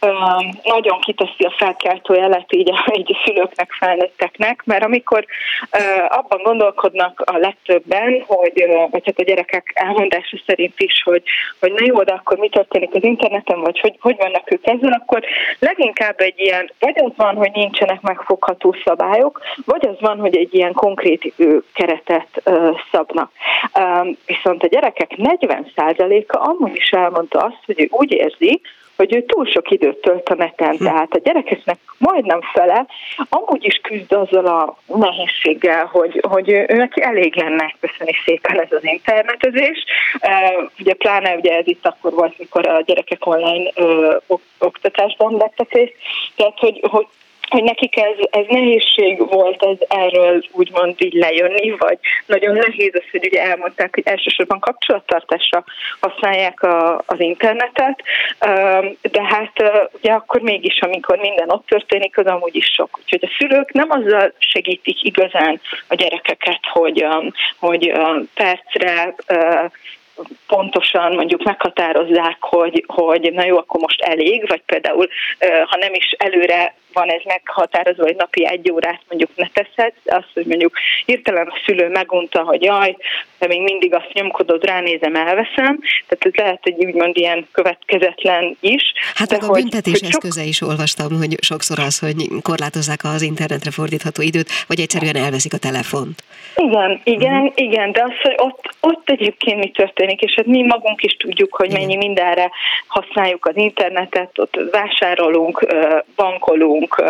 uh, 0.00 0.44
nagyon 0.62 1.00
kiteszi 1.00 1.44
a 1.44 1.54
felkeltő 1.56 2.14
jelet 2.14 2.52
így 2.52 2.70
a, 2.70 2.92
így 2.98 3.12
a 3.12 3.20
szülőknek, 3.24 3.72
felnőtteknek, 3.78 4.62
mert 4.64 4.84
amikor 4.84 5.24
uh, 5.72 6.18
abban 6.18 6.42
gondolkodnak 6.42 7.22
a 7.24 7.36
legtöbben, 7.36 8.24
hogy, 8.26 8.64
uh, 8.66 8.90
vagy 8.90 9.02
hát 9.04 9.18
a 9.18 9.22
gyerekek 9.22 9.70
elmondása 9.74 10.36
szerint 10.46 10.80
is, 10.80 11.02
hogy, 11.04 11.22
hogy 11.60 11.72
na 11.72 11.84
jó, 11.84 12.02
de 12.02 12.12
akkor 12.12 12.38
mi 12.38 12.48
történik 12.48 12.94
az 12.94 13.04
interneten, 13.04 13.60
vagy 13.60 13.80
hogy, 13.80 13.96
hogy 14.00 14.16
vannak 14.16 14.52
ők 14.52 14.66
ezzel, 14.66 14.92
akkor 14.92 15.24
leginkább 15.58 16.20
egy 16.20 16.38
ilyen, 16.40 16.70
vagy 16.78 17.00
az 17.04 17.12
van, 17.16 17.34
hogy 17.34 17.50
nincsenek 17.52 18.00
megfogható 18.00 18.76
szabályok, 18.84 19.40
vagy 19.64 19.86
az 19.86 20.00
van, 20.00 20.18
hogy 20.18 20.36
egy 20.36 20.54
ilyen 20.54 20.72
konkrét 20.72 21.34
keretet 21.72 22.42
uh, 22.44 22.78
szabnak. 22.92 23.30
Um, 23.78 24.16
viszont 24.26 24.49
viszont 24.50 24.62
a 24.62 24.76
gyerekek 24.76 25.12
40%-a 25.16 26.48
amúgy 26.48 26.76
is 26.76 26.90
elmondta 26.90 27.38
azt, 27.38 27.62
hogy 27.66 27.80
ő 27.80 27.86
úgy 27.90 28.12
érzi, 28.12 28.60
hogy 28.96 29.14
ő 29.14 29.24
túl 29.24 29.46
sok 29.46 29.70
időt 29.70 30.00
tölt 30.00 30.28
a 30.28 30.34
neten, 30.34 30.76
hm. 30.76 30.84
tehát 30.84 31.14
a 31.14 31.18
gyerekeknek 31.18 31.78
majdnem 31.98 32.40
fele 32.52 32.86
amúgy 33.28 33.64
is 33.64 33.80
küzd 33.82 34.12
azzal 34.12 34.46
a 34.46 34.76
nehézséggel, 34.96 35.84
hogy, 35.84 36.24
hogy 36.28 36.50
ő, 36.50 36.66
neki 36.68 37.02
elég 37.02 37.34
lenne, 37.34 37.74
köszöni 37.80 38.12
szépen 38.24 38.60
ez 38.60 38.72
az 38.72 38.84
internetezés. 38.84 39.84
Ugye 40.78 40.94
pláne 40.94 41.34
ugye 41.34 41.56
ez 41.56 41.66
itt 41.66 41.86
akkor 41.86 42.12
volt, 42.12 42.38
mikor 42.38 42.66
a 42.66 42.80
gyerekek 42.80 43.26
online 43.26 43.70
ö, 43.74 44.16
oktatásban 44.58 45.36
vettek 45.36 45.72
részt, 45.72 45.94
tehát 46.36 46.58
hogy, 46.58 46.80
hogy 46.90 47.06
hogy 47.50 47.62
nekik 47.62 47.96
ez, 47.96 48.16
ez 48.30 48.44
nehézség 48.48 49.28
volt 49.28 49.62
ez 49.62 49.76
erről 49.88 50.44
úgymond 50.52 50.94
így 50.98 51.12
lejönni, 51.12 51.70
vagy 51.70 51.98
nagyon 52.26 52.54
nehéz 52.54 52.92
az, 52.94 53.10
hogy 53.10 53.26
ugye 53.26 53.42
elmondták, 53.42 53.94
hogy 53.94 54.02
elsősorban 54.06 54.60
kapcsolattartásra 54.60 55.64
használják 56.00 56.62
a, 56.62 57.02
az 57.06 57.20
internetet, 57.20 58.02
de 59.02 59.22
hát 59.22 59.86
ugye 59.92 60.12
akkor 60.12 60.40
mégis, 60.40 60.80
amikor 60.80 61.18
minden 61.18 61.50
ott 61.50 61.66
történik, 61.66 62.18
az 62.18 62.26
amúgy 62.26 62.56
is 62.56 62.66
sok. 62.66 62.98
Úgyhogy 63.02 63.24
a 63.24 63.34
szülők 63.38 63.72
nem 63.72 63.90
azzal 63.90 64.32
segítik 64.38 65.02
igazán 65.02 65.60
a 65.88 65.94
gyerekeket, 65.94 66.60
hogy, 66.72 67.06
hogy 67.58 67.92
percre 68.34 69.14
pontosan 70.46 71.14
mondjuk 71.14 71.42
meghatározzák, 71.42 72.36
hogy, 72.40 72.84
hogy 72.86 73.32
na 73.32 73.44
jó, 73.44 73.56
akkor 73.56 73.80
most 73.80 74.00
elég, 74.00 74.48
vagy 74.48 74.62
például 74.66 75.08
ha 75.66 75.76
nem 75.76 75.94
is 75.94 76.10
előre 76.18 76.74
van 76.92 77.08
ez 77.08 77.20
meghatározva, 77.24 78.02
hogy 78.02 78.16
napi 78.16 78.46
egy 78.46 78.70
órát 78.70 79.00
mondjuk 79.08 79.30
ne 79.36 79.46
teszed, 79.52 79.92
azt, 80.04 80.30
hogy 80.34 80.46
mondjuk 80.46 80.72
hirtelen 81.04 81.46
a 81.46 81.58
szülő 81.64 81.88
megunta, 81.88 82.42
hogy 82.42 82.62
jaj, 82.62 82.96
de 83.38 83.46
még 83.46 83.62
mindig 83.62 83.94
azt 83.94 84.12
nyomkodod, 84.12 84.64
ránézem, 84.64 85.14
elveszem. 85.14 85.80
Tehát 86.06 86.24
ez 86.24 86.34
lehet, 86.34 86.60
hogy 86.62 86.84
úgymond 86.84 87.16
ilyen 87.16 87.48
következetlen 87.52 88.56
is. 88.60 88.82
Hát 89.14 89.30
meg 89.30 89.42
a 89.42 89.46
hogy, 89.46 89.60
büntetés 89.60 90.00
hogy 90.00 90.08
eszköze 90.08 90.42
is 90.42 90.60
olvastam, 90.62 91.16
hogy 91.16 91.36
sokszor 91.40 91.78
az, 91.78 91.98
hogy 91.98 92.28
korlátozzák 92.42 93.00
az 93.04 93.22
internetre 93.22 93.70
fordítható 93.70 94.22
időt, 94.22 94.48
vagy 94.66 94.80
egyszerűen 94.80 95.16
elveszik 95.16 95.52
a 95.52 95.58
telefont. 95.58 96.22
Igen, 96.54 97.00
igen, 97.04 97.42
uh-huh. 97.42 97.52
igen, 97.54 97.92
de 97.92 98.02
az, 98.02 98.12
hogy 98.22 98.34
ott, 98.36 98.74
ott 98.80 99.10
egyébként 99.10 99.58
mi 99.58 99.70
történik, 99.70 100.09
és 100.18 100.34
hát 100.36 100.46
mi 100.46 100.62
magunk 100.62 101.02
is 101.02 101.16
tudjuk, 101.16 101.54
hogy 101.54 101.72
mennyi 101.72 101.96
mindenre 101.96 102.50
használjuk 102.86 103.46
az 103.46 103.56
internetet, 103.56 104.38
ott 104.38 104.60
vásárolunk, 104.70 105.66
bankolunk, 106.16 107.02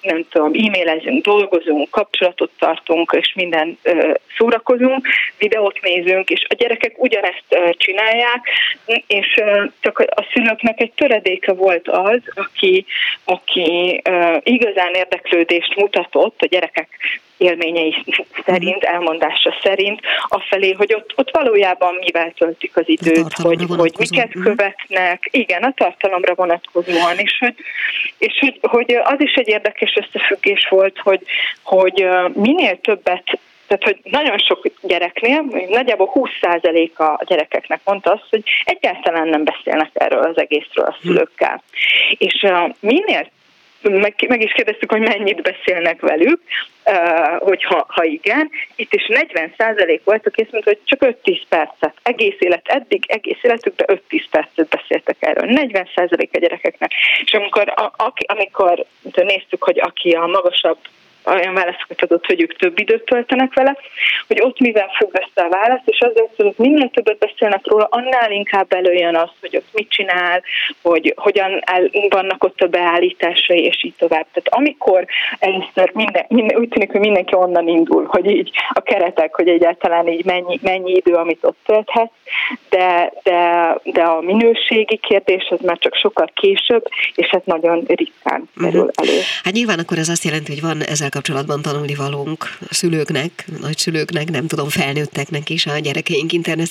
nem 0.00 0.24
tudom, 0.30 0.52
e-mailezünk, 0.54 1.24
dolgozunk, 1.24 1.90
kapcsolatot 1.90 2.50
tartunk, 2.58 3.16
és 3.20 3.32
minden 3.34 3.78
szórakozunk, 4.36 5.06
videót 5.38 5.80
nézünk, 5.82 6.30
és 6.30 6.46
a 6.48 6.54
gyerekek 6.54 7.02
ugyanezt 7.02 7.44
csinálják, 7.76 8.48
és 9.06 9.42
csak 9.80 9.98
a 9.98 10.26
szülőknek 10.32 10.80
egy 10.80 10.92
töredéke 10.92 11.52
volt 11.52 11.88
az, 11.88 12.20
aki, 12.34 12.84
aki 13.24 14.02
igazán 14.42 14.94
érdeklődést 14.94 15.76
mutatott 15.76 16.40
a 16.42 16.46
gyerekek 16.46 16.88
élményei 17.42 18.04
szerint, 18.46 18.82
elmondása 18.82 19.54
szerint, 19.62 20.00
afelé, 20.28 20.72
hogy 20.72 20.94
ott, 20.94 21.12
ott 21.16 21.30
valójában 21.30 21.94
mivel 21.94 22.32
töltik 22.38 22.76
az 22.76 22.88
időt, 22.88 23.32
hogy, 23.32 23.64
hogy 23.68 23.92
miket 23.98 24.34
mhm. 24.34 24.42
követnek, 24.42 25.28
igen, 25.30 25.62
a 25.62 25.72
tartalomra 25.76 26.34
vonatkozóan, 26.34 27.18
és 27.18 27.38
hogy, 27.38 27.54
és 28.18 28.38
hogy, 28.40 28.58
hogy 28.60 28.94
az 29.04 29.20
is 29.20 29.34
egy 29.34 29.48
érdekes 29.48 29.96
összefüggés 29.96 30.66
volt, 30.70 30.98
hogy, 30.98 31.20
hogy 31.62 32.06
minél 32.34 32.80
többet 32.80 33.38
tehát, 33.66 33.84
hogy 33.84 34.12
nagyon 34.12 34.38
sok 34.38 34.66
gyereknél, 34.82 35.44
nagyjából 35.68 36.10
20%-a 36.14 37.02
a 37.02 37.20
gyerekeknek 37.24 37.80
mondta 37.84 38.10
azt, 38.10 38.26
hogy 38.30 38.42
egyáltalán 38.64 39.28
nem 39.28 39.44
beszélnek 39.44 39.90
erről 39.92 40.22
az 40.22 40.38
egészről 40.38 40.84
a 40.84 40.96
szülőkkel. 41.02 41.62
És 42.18 42.46
minél 42.80 43.26
meg, 43.82 44.14
meg 44.28 44.42
is 44.42 44.52
kérdeztük, 44.52 44.90
hogy 44.90 45.00
mennyit 45.00 45.42
beszélnek 45.42 46.00
velük, 46.00 46.40
uh, 46.84 47.38
hogyha 47.38 47.86
ha 47.88 48.04
igen. 48.04 48.50
Itt 48.76 48.94
is 48.94 49.08
40% 49.08 50.00
volt, 50.04 50.26
aki 50.26 50.40
azt 50.42 50.52
mondta, 50.52 50.70
hogy 50.70 50.80
csak 50.84 51.16
5-10 51.24 51.40
percet. 51.48 51.94
Egész 52.02 52.36
élet, 52.38 52.68
eddig 52.68 53.04
egész 53.06 53.38
életükben 53.42 54.00
5-10 54.10 54.24
percet 54.30 54.68
beszéltek 54.68 55.16
erről. 55.18 55.48
40% 55.48 56.30
a 56.32 56.38
gyerekeknek. 56.38 56.92
És 57.24 57.32
amikor, 57.32 57.72
a, 57.76 57.82
a, 57.82 58.12
amikor 58.26 58.84
néztük, 59.14 59.62
hogy 59.62 59.80
aki 59.80 60.10
a 60.10 60.26
magasabb 60.26 60.78
olyan 61.24 61.54
válaszokat 61.54 62.02
adott, 62.02 62.26
hogy 62.26 62.42
ők 62.42 62.56
több 62.56 62.78
időt 62.78 63.04
töltenek 63.04 63.54
vele, 63.54 63.76
hogy 64.26 64.40
ott 64.42 64.58
mivel 64.58 64.90
függ 64.96 65.10
össze 65.12 65.46
a 65.46 65.48
válasz, 65.48 65.82
és 65.84 66.00
azért, 66.00 66.36
hogy 66.36 66.54
minél 66.56 66.90
többet 66.90 67.18
beszélnek 67.18 67.66
róla, 67.66 67.86
annál 67.90 68.30
inkább 68.30 68.72
előjön 68.72 69.16
az, 69.16 69.30
hogy 69.40 69.56
ott 69.56 69.68
mit 69.72 69.90
csinál, 69.90 70.42
hogy 70.82 71.14
hogyan 71.16 71.60
áll, 71.64 71.88
vannak 72.08 72.44
ott 72.44 72.60
a 72.60 72.66
beállításai, 72.66 73.64
és 73.64 73.84
így 73.84 73.94
tovább. 73.98 74.26
Tehát 74.32 74.48
amikor 74.48 75.06
először 75.38 75.90
minden, 75.94 76.24
minden, 76.28 76.58
úgy 76.58 76.68
tűnik, 76.68 76.90
hogy 76.90 77.00
mindenki 77.00 77.34
onnan 77.34 77.68
indul, 77.68 78.04
hogy 78.08 78.30
így 78.30 78.50
a 78.72 78.80
keretek, 78.80 79.34
hogy 79.34 79.48
egyáltalán 79.48 80.08
így 80.08 80.24
mennyi, 80.24 80.58
mennyi 80.62 80.92
idő, 80.92 81.14
amit 81.14 81.44
ott 81.44 81.58
tölthet, 81.64 82.10
de, 82.70 83.12
de, 83.22 83.74
de 83.84 84.02
a 84.02 84.20
minőségi 84.20 84.96
kérdés 84.96 85.48
az 85.50 85.60
már 85.60 85.78
csak 85.78 85.94
sokkal 85.94 86.30
később, 86.34 86.84
és 87.14 87.26
hát 87.26 87.46
nagyon 87.46 87.84
ritkán 87.86 88.48
kerül 88.60 88.80
mhm. 88.80 88.90
elő. 88.94 89.18
Hát 89.44 89.52
nyilván 89.52 89.78
akkor 89.78 89.98
ez 89.98 90.08
azt 90.08 90.24
jelenti, 90.24 90.52
hogy 90.52 90.62
van 90.62 90.82
ezzel 90.82 91.08
kapcsolatban 91.12 91.62
tanulni 91.62 91.94
valónk 91.94 92.42
a 92.60 92.74
szülőknek, 92.74 93.30
nagyszülőknek, 93.60 94.30
nem 94.30 94.46
tudom, 94.46 94.68
felnőtteknek 94.68 95.50
is 95.50 95.66
a 95.66 95.78
gyerekeink 95.78 96.32
internet, 96.32 96.70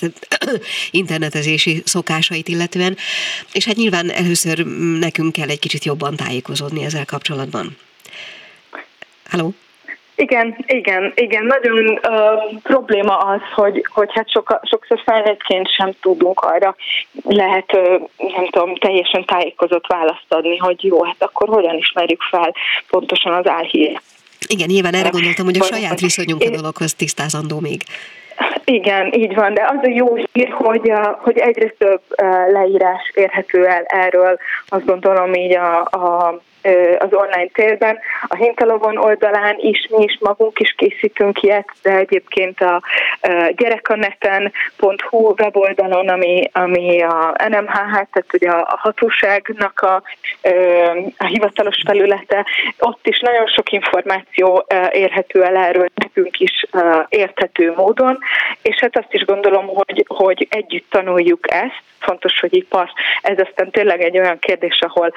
internetezési 1.01 1.81
szokásait 1.85 2.47
illetően, 2.47 2.97
és 3.53 3.65
hát 3.65 3.75
nyilván 3.75 4.09
először 4.11 4.65
nekünk 4.99 5.31
kell 5.31 5.49
egy 5.49 5.59
kicsit 5.59 5.85
jobban 5.85 6.15
tájékozódni 6.15 6.83
ezzel 6.83 7.05
kapcsolatban. 7.05 7.77
Halló? 9.29 9.53
Igen, 10.15 10.55
igen, 10.67 11.11
igen. 11.15 11.45
Nagyon 11.45 11.87
uh, 11.89 12.59
probléma 12.63 13.17
az, 13.17 13.41
hogy, 13.55 13.85
hogy 13.93 14.09
hát 14.13 14.31
soka, 14.31 14.61
sokszor 14.63 15.01
felnőttként 15.05 15.73
sem 15.73 15.91
tudunk 16.01 16.39
arra 16.39 16.75
lehet, 17.23 17.73
uh, 17.73 18.09
nem 18.17 18.47
tudom, 18.49 18.75
teljesen 18.75 19.25
tájékozott 19.25 19.87
választ 19.87 20.25
adni, 20.27 20.57
hogy 20.57 20.83
jó, 20.83 21.03
hát 21.03 21.15
akkor 21.23 21.47
hogyan 21.47 21.77
ismerjük 21.77 22.21
fel 22.21 22.53
pontosan 22.89 23.33
az 23.33 23.47
álhír. 23.47 24.01
Igen, 24.47 24.67
nyilván 24.69 24.93
erre 24.93 25.09
gondoltam, 25.09 25.45
hogy 25.45 25.57
a 25.59 25.63
saját 25.63 25.99
viszonyunk 25.99 26.41
a 26.41 26.49
dologhoz 26.49 26.93
tisztázandó 26.93 27.59
még. 27.59 27.81
Igen, 28.63 29.13
így 29.13 29.35
van, 29.35 29.53
de 29.53 29.61
az 29.61 29.77
a 29.81 29.89
jó 29.89 30.15
hír, 30.15 30.49
hogy, 30.49 30.91
hogy 31.17 31.37
egyre 31.37 31.73
több 31.77 32.01
leírás 32.51 33.11
érhető 33.13 33.65
el 33.65 33.83
erről, 33.83 34.37
azt 34.67 34.85
gondolom 34.85 35.33
így 35.33 35.55
a, 35.55 35.81
a 35.81 36.39
az 36.99 37.13
online 37.13 37.49
térben. 37.53 37.99
A 38.27 38.35
Hintalovon 38.35 38.97
oldalán 38.97 39.55
is 39.59 39.87
mi 39.89 40.03
is 40.03 40.17
magunk 40.19 40.59
is 40.59 40.75
készítünk 40.77 41.41
ilyet, 41.41 41.69
de 41.81 41.91
egyébként 41.91 42.61
a 42.61 42.81
gyerekaneten.hu 43.55 45.33
weboldalon, 45.37 46.09
ami, 46.09 46.49
ami 46.53 47.01
a 47.01 47.35
NMHH, 47.47 47.91
tehát 47.91 48.33
ugye 48.33 48.49
a 48.49 48.77
hatóságnak 48.79 49.79
a, 49.79 50.03
a 51.17 51.25
hivatalos 51.25 51.81
felülete, 51.85 52.45
ott 52.79 53.07
is 53.07 53.19
nagyon 53.19 53.47
sok 53.47 53.71
információ 53.71 54.65
érhető 54.91 55.43
el 55.43 55.55
erről 55.55 55.87
nekünk 55.95 56.39
is 56.39 56.65
érthető 57.09 57.73
módon, 57.75 58.17
és 58.61 58.75
hát 58.79 58.97
azt 58.97 59.13
is 59.13 59.25
gondolom, 59.25 59.67
hogy, 59.67 60.05
hogy 60.07 60.47
együtt 60.49 60.89
tanuljuk 60.89 61.51
ezt, 61.51 61.81
fontos, 61.99 62.39
hogy 62.39 62.55
ipar, 62.55 62.89
ez 63.21 63.39
aztán 63.39 63.71
tényleg 63.71 64.01
egy 64.01 64.19
olyan 64.19 64.39
kérdés, 64.39 64.79
ahol 64.79 65.13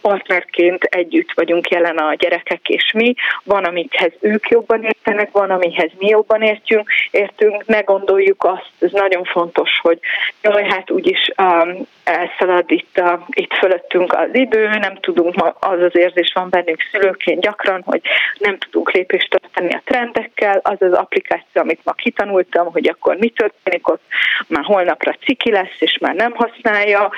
partnerként 0.00 0.55
együtt 0.80 1.32
vagyunk 1.34 1.68
jelen 1.68 1.96
a 1.96 2.14
gyerekek 2.14 2.68
és 2.68 2.92
mi, 2.92 3.14
van, 3.44 3.64
amikhez 3.64 4.12
ők 4.20 4.48
jobban 4.48 4.82
értenek, 4.82 5.30
van, 5.32 5.50
amihez 5.50 5.90
mi 5.98 6.06
jobban 6.06 6.42
értünk, 6.42 6.90
értünk, 7.10 7.66
ne 7.66 7.80
gondoljuk 7.80 8.44
azt, 8.44 8.70
ez 8.78 8.90
nagyon 8.92 9.24
fontos, 9.24 9.70
hogy 9.82 9.98
jaj, 10.42 10.64
hát 10.64 10.90
úgyis 10.90 11.30
um, 11.38 11.86
elszalad 12.06 12.70
itt, 12.70 12.98
a, 12.98 13.26
itt 13.30 13.52
fölöttünk 13.52 14.12
az 14.12 14.28
idő, 14.32 14.68
nem 14.68 14.94
tudunk, 14.94 15.54
az 15.60 15.80
az 15.82 15.96
érzés 15.96 16.32
van 16.34 16.50
bennünk 16.50 16.80
szülőként 16.90 17.40
gyakran, 17.40 17.82
hogy 17.84 18.00
nem 18.38 18.58
tudunk 18.58 18.90
lépést 18.90 19.30
tartani 19.30 19.74
a 19.74 19.82
trendekkel, 19.84 20.60
az 20.62 20.76
az 20.82 20.92
applikáció, 20.92 21.62
amit 21.62 21.80
ma 21.84 21.92
kitanultam, 21.92 22.72
hogy 22.72 22.88
akkor 22.88 23.16
mi 23.16 23.28
történik, 23.28 23.88
ott 23.88 24.02
már 24.48 24.64
holnapra 24.64 25.12
ciki 25.12 25.50
lesz, 25.50 25.76
és 25.78 25.98
már 26.00 26.14
nem 26.14 26.32
használja, 26.32 27.10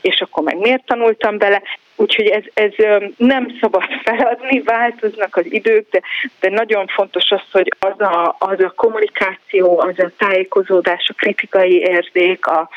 és 0.00 0.20
akkor 0.20 0.42
meg 0.42 0.56
miért 0.56 0.86
tanultam 0.86 1.38
bele. 1.38 1.62
Úgyhogy 1.96 2.26
ez, 2.26 2.42
ez 2.54 2.72
nem 3.16 3.56
szabad 3.60 3.84
feladni, 4.04 4.60
változnak 4.60 5.36
az 5.36 5.52
idők, 5.52 5.86
de, 5.90 6.00
de 6.40 6.50
nagyon 6.50 6.86
fontos 6.86 7.30
az, 7.30 7.42
hogy 7.52 7.72
az 7.78 8.00
a, 8.00 8.36
az 8.38 8.60
a 8.60 8.72
kommunikáció, 8.76 9.80
az 9.80 9.98
a 9.98 10.10
tájékozódás, 10.18 11.08
a 11.08 11.14
kritikai 11.16 11.78
érzék, 11.78 12.46
a, 12.46 12.68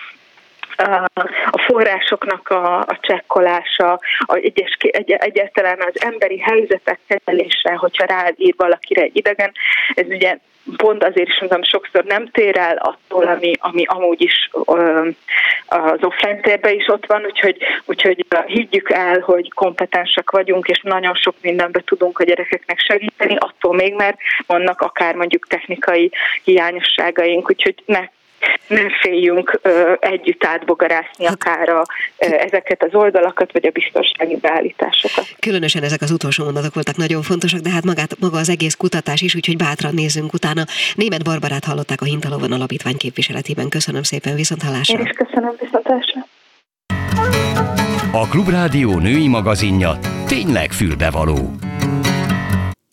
a 1.50 1.60
forrásoknak 1.68 2.50
a, 2.50 2.80
a 2.80 2.98
csekkolása, 3.02 4.00
a 4.20 4.36
egyes, 4.36 4.78
egy, 4.80 5.12
egyáltalán 5.12 5.78
az 5.80 6.02
emberi 6.02 6.40
helyzetek 6.40 7.00
kezelése, 7.08 7.74
hogyha 7.74 8.06
ráír 8.06 8.54
valakire 8.58 9.02
egy 9.02 9.16
idegen, 9.16 9.52
ez 9.94 10.08
ugye 10.08 10.38
pont 10.78 11.04
azért 11.04 11.28
is 11.28 11.40
mondom, 11.40 11.64
sokszor 11.64 12.04
nem 12.04 12.30
tér 12.30 12.58
el 12.58 12.76
attól, 12.76 13.24
ami, 13.24 13.54
ami 13.60 13.84
amúgy 13.86 14.22
is 14.22 14.50
az 15.66 16.04
offline 16.04 16.40
térben 16.40 16.74
is 16.74 16.88
ott 16.88 17.06
van, 17.06 17.26
úgyhogy, 17.26 17.58
úgyhogy 17.86 18.26
higgyük 18.46 18.92
el, 18.92 19.20
hogy 19.20 19.54
kompetensek 19.54 20.32
vagyunk, 20.32 20.68
és 20.68 20.82
nagyon 20.82 21.16
sok 21.16 21.36
mindenbe 21.42 21.82
tudunk 21.86 22.20
a 22.20 22.24
gyerekeknek 22.24 22.80
segíteni, 22.80 23.36
attól 23.40 23.76
még, 23.76 23.94
mert 23.94 24.18
vannak 24.48 24.82
akár 24.82 25.16
mondjuk 25.16 25.48
technikai 25.48 26.12
hiányosságaink, 26.44 27.50
úgyhogy 27.50 27.76
ne 27.86 28.08
nem 28.68 28.90
féljünk 29.02 29.60
együtt 30.00 30.46
átbogarászni 30.46 31.26
akár 31.26 31.70
a, 31.70 31.86
ezeket 32.18 32.84
az 32.84 32.94
oldalakat, 32.94 33.52
vagy 33.52 33.66
a 33.66 33.70
biztonsági 33.70 34.36
beállításokat. 34.36 35.26
Különösen 35.40 35.84
ezek 35.84 36.02
az 36.02 36.12
utolsó 36.12 36.44
mondatok 36.44 36.74
voltak 36.74 36.96
nagyon 36.96 37.22
fontosak, 37.22 37.60
de 37.60 37.70
hát 37.70 37.84
magát, 37.84 38.20
maga 38.20 38.38
az 38.38 38.50
egész 38.50 38.76
kutatás 38.76 39.22
is, 39.22 39.36
úgyhogy 39.36 39.58
bátran 39.58 39.94
nézzünk 39.94 40.34
utána. 40.34 40.64
Német 40.96 41.24
Barbarát 41.24 41.66
hallották 41.66 42.02
a 42.02 42.06
Hintalovon 42.06 42.52
Alapítvány 42.52 42.98
képviseletében. 42.98 43.70
Köszönöm 43.70 44.04
szépen, 44.04 44.36
viszont 44.36 44.62
hallásra. 44.64 45.00
Én 45.00 45.06
is 45.06 45.12
köszönöm, 45.12 45.56
viszont 45.60 45.86
hallásra. 45.88 46.26
A 48.12 48.28
Klubrádió 48.28 49.00
női 49.00 49.28
magazinja 49.28 49.98
tényleg 50.28 50.72
fülbevaló. 50.72 51.38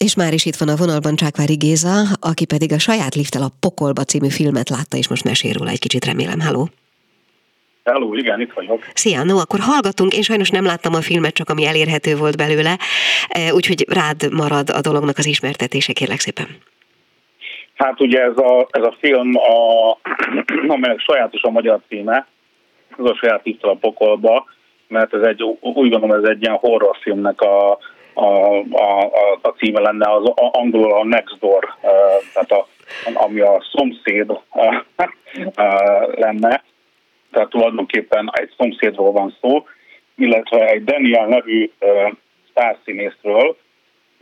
És 0.06 0.16
már 0.16 0.32
is 0.32 0.44
itt 0.46 0.60
van 0.62 0.68
a 0.68 0.80
vonalban 0.82 1.14
Csákvári 1.14 1.56
Géza, 1.64 1.96
aki 2.30 2.46
pedig 2.52 2.72
a 2.72 2.84
saját 2.88 3.14
lifttel 3.14 3.42
a 3.42 3.54
Pokolba 3.64 4.02
című 4.10 4.30
filmet 4.38 4.68
látta, 4.76 4.96
és 4.96 5.08
most 5.08 5.24
mesél 5.24 5.52
róla 5.58 5.70
egy 5.70 5.84
kicsit, 5.84 6.04
remélem. 6.04 6.40
Halló! 6.46 6.62
Hello, 7.84 8.14
igen, 8.14 8.40
itt 8.40 8.52
vagyok. 8.52 8.80
Szia, 8.94 9.22
no, 9.24 9.36
akkor 9.38 9.60
hallgatunk. 9.60 10.16
Én 10.16 10.22
sajnos 10.22 10.50
nem 10.50 10.64
láttam 10.64 10.94
a 10.94 11.06
filmet, 11.08 11.34
csak 11.34 11.48
ami 11.50 11.66
elérhető 11.66 12.16
volt 12.16 12.36
belőle, 12.36 12.74
e, 13.28 13.54
úgyhogy 13.54 13.80
rád 14.00 14.32
marad 14.32 14.68
a 14.70 14.80
dolognak 14.80 15.18
az 15.18 15.26
ismertetése, 15.26 15.92
kérlek 15.92 16.20
szépen. 16.20 16.48
Hát 17.74 18.00
ugye 18.00 18.20
ez 18.22 18.36
a, 18.36 18.66
ez 18.70 18.84
a 18.90 18.94
film, 19.00 19.30
a, 19.36 19.60
amelynek 20.74 21.00
sajátos 21.00 21.42
a 21.42 21.50
magyar 21.50 21.80
címe, 21.88 22.26
ez 22.98 23.04
a 23.04 23.18
saját 23.20 23.44
lifttel 23.44 23.70
a 23.70 23.80
Pokolba, 23.84 24.44
mert 24.88 25.14
ez 25.14 25.22
egy, 25.22 25.42
úgy 25.60 25.90
gondolom, 25.90 26.12
ez 26.22 26.28
egy 26.28 26.42
ilyen 26.42 26.58
horrorfilmnek 26.64 27.40
a, 27.40 27.78
a, 28.14 28.58
a, 28.58 29.10
a 29.42 29.48
címe 29.48 29.80
lenne, 29.80 30.12
az 30.12 30.32
angolul 30.34 30.92
a 30.92 31.04
Next 31.04 31.38
Door, 31.38 31.74
tehát 32.32 32.50
a, 32.50 32.66
ami 33.14 33.40
a 33.40 33.64
szomszéd 33.70 34.32
lenne, 36.14 36.62
tehát 37.32 37.48
tulajdonképpen 37.48 38.30
egy 38.32 38.52
szomszédról 38.56 39.12
van 39.12 39.36
szó, 39.40 39.66
illetve 40.16 40.68
egy 40.68 40.84
Daniel 40.84 41.26
nevű 41.26 41.70
sztárszínészről, 42.50 43.56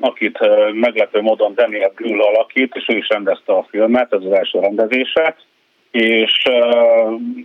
akit 0.00 0.38
meglepő 0.72 1.20
módon 1.20 1.54
Daniel 1.54 1.92
Brühl 1.94 2.22
alakít, 2.22 2.74
és 2.74 2.84
ő 2.88 2.96
is 2.96 3.08
rendezte 3.08 3.52
a 3.52 3.66
filmet, 3.70 4.12
ez 4.12 4.24
az 4.24 4.32
első 4.32 4.58
rendezése, 4.58 5.36
és 5.90 6.42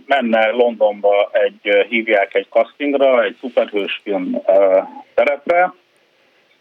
menne 0.06 0.50
Londonba 0.50 1.30
egy, 1.32 1.86
hívják 1.88 2.34
egy 2.34 2.46
castingra, 2.50 3.24
egy 3.24 3.36
szuperhős 3.40 4.00
film 4.04 4.40
szerepre, 5.14 5.74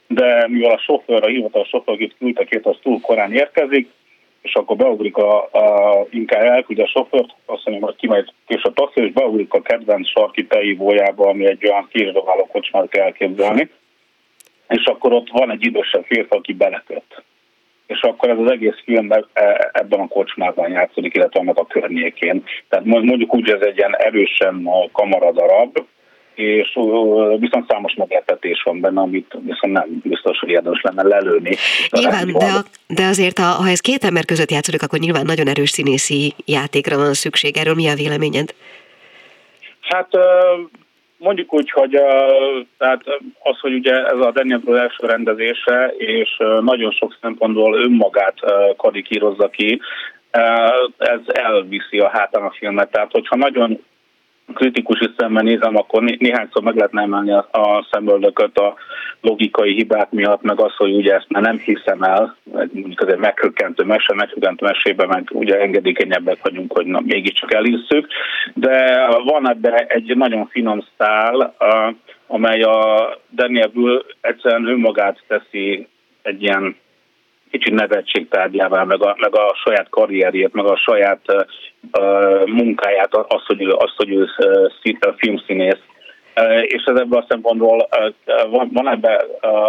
de 0.07 0.47
mivel 0.47 0.71
a 0.71 0.77
sofőr, 0.77 1.24
a 1.24 1.27
hivatalos 1.27 1.67
sofőr, 1.67 1.93
akit 1.93 2.15
küldtek 2.17 2.59
az 2.63 2.77
túl 2.81 3.00
korán 3.01 3.33
érkezik, 3.33 3.89
és 4.41 4.53
akkor 4.53 4.75
beugrik 4.75 5.17
a, 5.17 5.43
a 5.43 6.05
inkább 6.09 6.43
elküldje 6.43 6.83
a 6.83 6.88
sofőrt, 6.88 7.29
azt 7.45 7.65
mondja, 7.65 7.85
hogy 7.85 7.95
kimegy 7.95 8.31
kés 8.47 8.63
a 8.63 8.74
taxi, 8.74 9.01
és 9.01 9.12
beugrik 9.12 9.53
a 9.53 9.62
kedvenc 9.62 10.09
sarki 10.09 10.45
tejívójába, 10.45 11.29
ami 11.29 11.45
egy 11.45 11.67
olyan 11.67 11.88
késdobáló 11.91 12.45
kocsmát 12.45 12.89
kell 12.89 13.05
elképzelni, 13.05 13.69
és 14.67 14.85
akkor 14.85 15.13
ott 15.13 15.29
van 15.29 15.51
egy 15.51 15.65
idősebb 15.65 16.03
férfi, 16.05 16.35
aki 16.35 16.53
beleköt. 16.53 17.24
És 17.88 18.01
akkor 18.01 18.29
ez 18.29 18.38
az 18.38 18.51
egész 18.51 18.81
film 18.83 19.12
e, 19.12 19.69
ebben 19.74 20.00
a 20.00 20.07
kocsmában 20.07 20.71
játszik, 20.71 21.15
illetve 21.15 21.39
annak 21.39 21.57
a 21.57 21.65
környékén. 21.65 22.43
Tehát 22.69 22.85
mondjuk 22.85 23.35
úgy, 23.35 23.50
ez 23.50 23.62
egy 23.62 23.77
ilyen 23.77 23.95
erősen 23.95 24.69
kamaradarab, 24.91 25.85
és 26.36 26.80
viszont 27.39 27.68
számos 27.68 27.94
meglepetés 27.94 28.62
van 28.63 28.80
benne, 28.80 29.01
amit 29.01 29.38
viszont 29.46 29.74
nem 29.74 30.01
biztos, 30.04 30.39
hogy 30.39 30.50
érdemes 30.50 30.82
lenne 30.82 31.04
lelőni. 31.04 31.56
Nyilván, 31.89 32.32
de, 32.38 32.46
a, 32.46 32.63
de 32.88 33.04
azért, 33.06 33.39
ha 33.39 33.70
ez 33.70 33.80
két 33.80 34.04
ember 34.04 34.25
között 34.25 34.51
játszódik, 34.51 34.82
akkor 34.82 35.00
nyilván 35.00 35.25
nagyon 35.25 35.48
erős 35.48 35.70
színészi 35.70 36.34
játékra 36.46 36.98
van 36.98 37.13
szükség. 37.13 37.58
Erről 37.58 37.74
mi 37.74 37.88
a 37.88 37.96
véleményed? 37.96 38.54
Hát 39.82 40.10
mondjuk 41.18 41.54
úgy, 41.54 41.72
hogy 41.72 41.92
tehát 42.77 43.01
az, 43.39 43.60
hogy 43.60 43.74
ugye 43.74 43.94
ez 43.94 44.20
a 44.20 44.32
Daniel 44.32 44.60
Brühl 44.60 44.80
első 44.80 45.08
rendezése, 45.08 45.94
és 45.98 46.38
nagyon 46.62 46.92
sok 46.92 47.18
szempontból 47.22 47.75
önmagát 47.75 48.36
karikírozza 48.77 49.50
ki, 49.50 49.82
ez 50.98 51.20
elviszi 51.25 52.00
a 52.00 52.10
hátán 52.10 52.44
a 52.44 52.51
filmet. 52.51 52.92
Tehát, 52.92 53.12
hogyha 53.12 53.36
nagyon 53.36 53.84
kritikus 54.54 55.00
szemben 55.18 55.44
nézem, 55.44 55.75
akkor 55.75 56.04
né- 56.04 56.20
néhányszor 56.20 56.64
meg 56.64 56.75
lehetne 56.75 57.02
emelni 57.02 57.32
a, 57.32 57.48
a 57.52 57.88
szemöldököt 57.92 58.58
a 58.58 58.75
logikai 59.22 59.74
hibák 59.74 60.12
miatt, 60.12 60.42
meg 60.42 60.60
az, 60.60 60.75
hogy 60.75 60.94
ugye 60.94 61.14
ezt 61.16 61.30
már 61.30 61.42
nem 61.42 61.58
hiszem 61.58 62.02
el, 62.02 62.36
mondjuk 62.72 63.02
azért 63.02 63.20
meghökkentő 63.20 63.84
mese, 63.84 64.14
meghökkentő 64.14 64.66
mesében 64.66 65.08
meg 65.08 65.29
ugye 65.31 65.60
engedékenyebbek 65.60 66.38
vagyunk, 66.42 66.72
hogy 66.72 66.86
na, 66.86 67.00
mégiscsak 67.05 67.53
elhisszük, 67.53 68.08
de 68.53 69.08
van 69.24 69.50
ebben 69.50 69.74
egy 69.74 70.18
nagyon 70.18 70.48
finom 70.48 70.86
szál, 70.98 71.55
amely 72.27 72.62
a 72.62 73.10
Daniel 73.36 73.68
Bull 73.68 74.05
egyszerűen 74.22 74.68
önmagát 74.68 75.24
teszi 75.27 75.88
egy 76.22 76.44
ilyen 76.44 76.75
kicsit 77.51 77.74
nevetség 77.74 78.27
tárgyává, 78.27 78.84
meg 78.84 79.01
a, 79.03 79.16
meg 79.20 79.36
a 79.36 79.55
saját 79.64 79.90
karrierjét, 79.90 80.53
meg 80.53 80.66
a 80.66 80.77
saját 80.77 81.22
uh, 81.92 82.46
munkáját, 82.46 83.16
azt, 83.16 83.46
hogy 83.46 83.62
ő, 83.62 83.72
azt, 83.72 83.96
hogy 83.96 84.10
ő 84.10 84.27
uh, 84.38 85.14
filmszínész. 85.18 85.81
Uh, 86.36 86.62
és 86.62 86.84
ez 86.86 87.00
ebből 87.00 87.20
a 87.20 87.25
szempontból 87.29 87.88
uh, 87.98 88.50
van, 88.50 88.70
van 88.74 88.90
ebben 88.90 89.20
uh, 89.42 89.68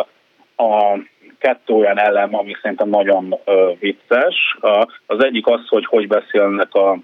a 0.69 0.99
kettő 1.39 1.75
olyan 1.75 1.99
elem, 1.99 2.35
ami 2.35 2.53
szerintem 2.62 2.89
nagyon 2.89 3.35
uh, 3.45 3.79
vicces. 3.79 4.57
Uh, 4.61 4.83
az 5.07 5.25
egyik 5.25 5.47
az, 5.47 5.61
hogy 5.69 5.87
hogy 5.87 6.07
beszélnek 6.09 6.75
a 6.75 6.99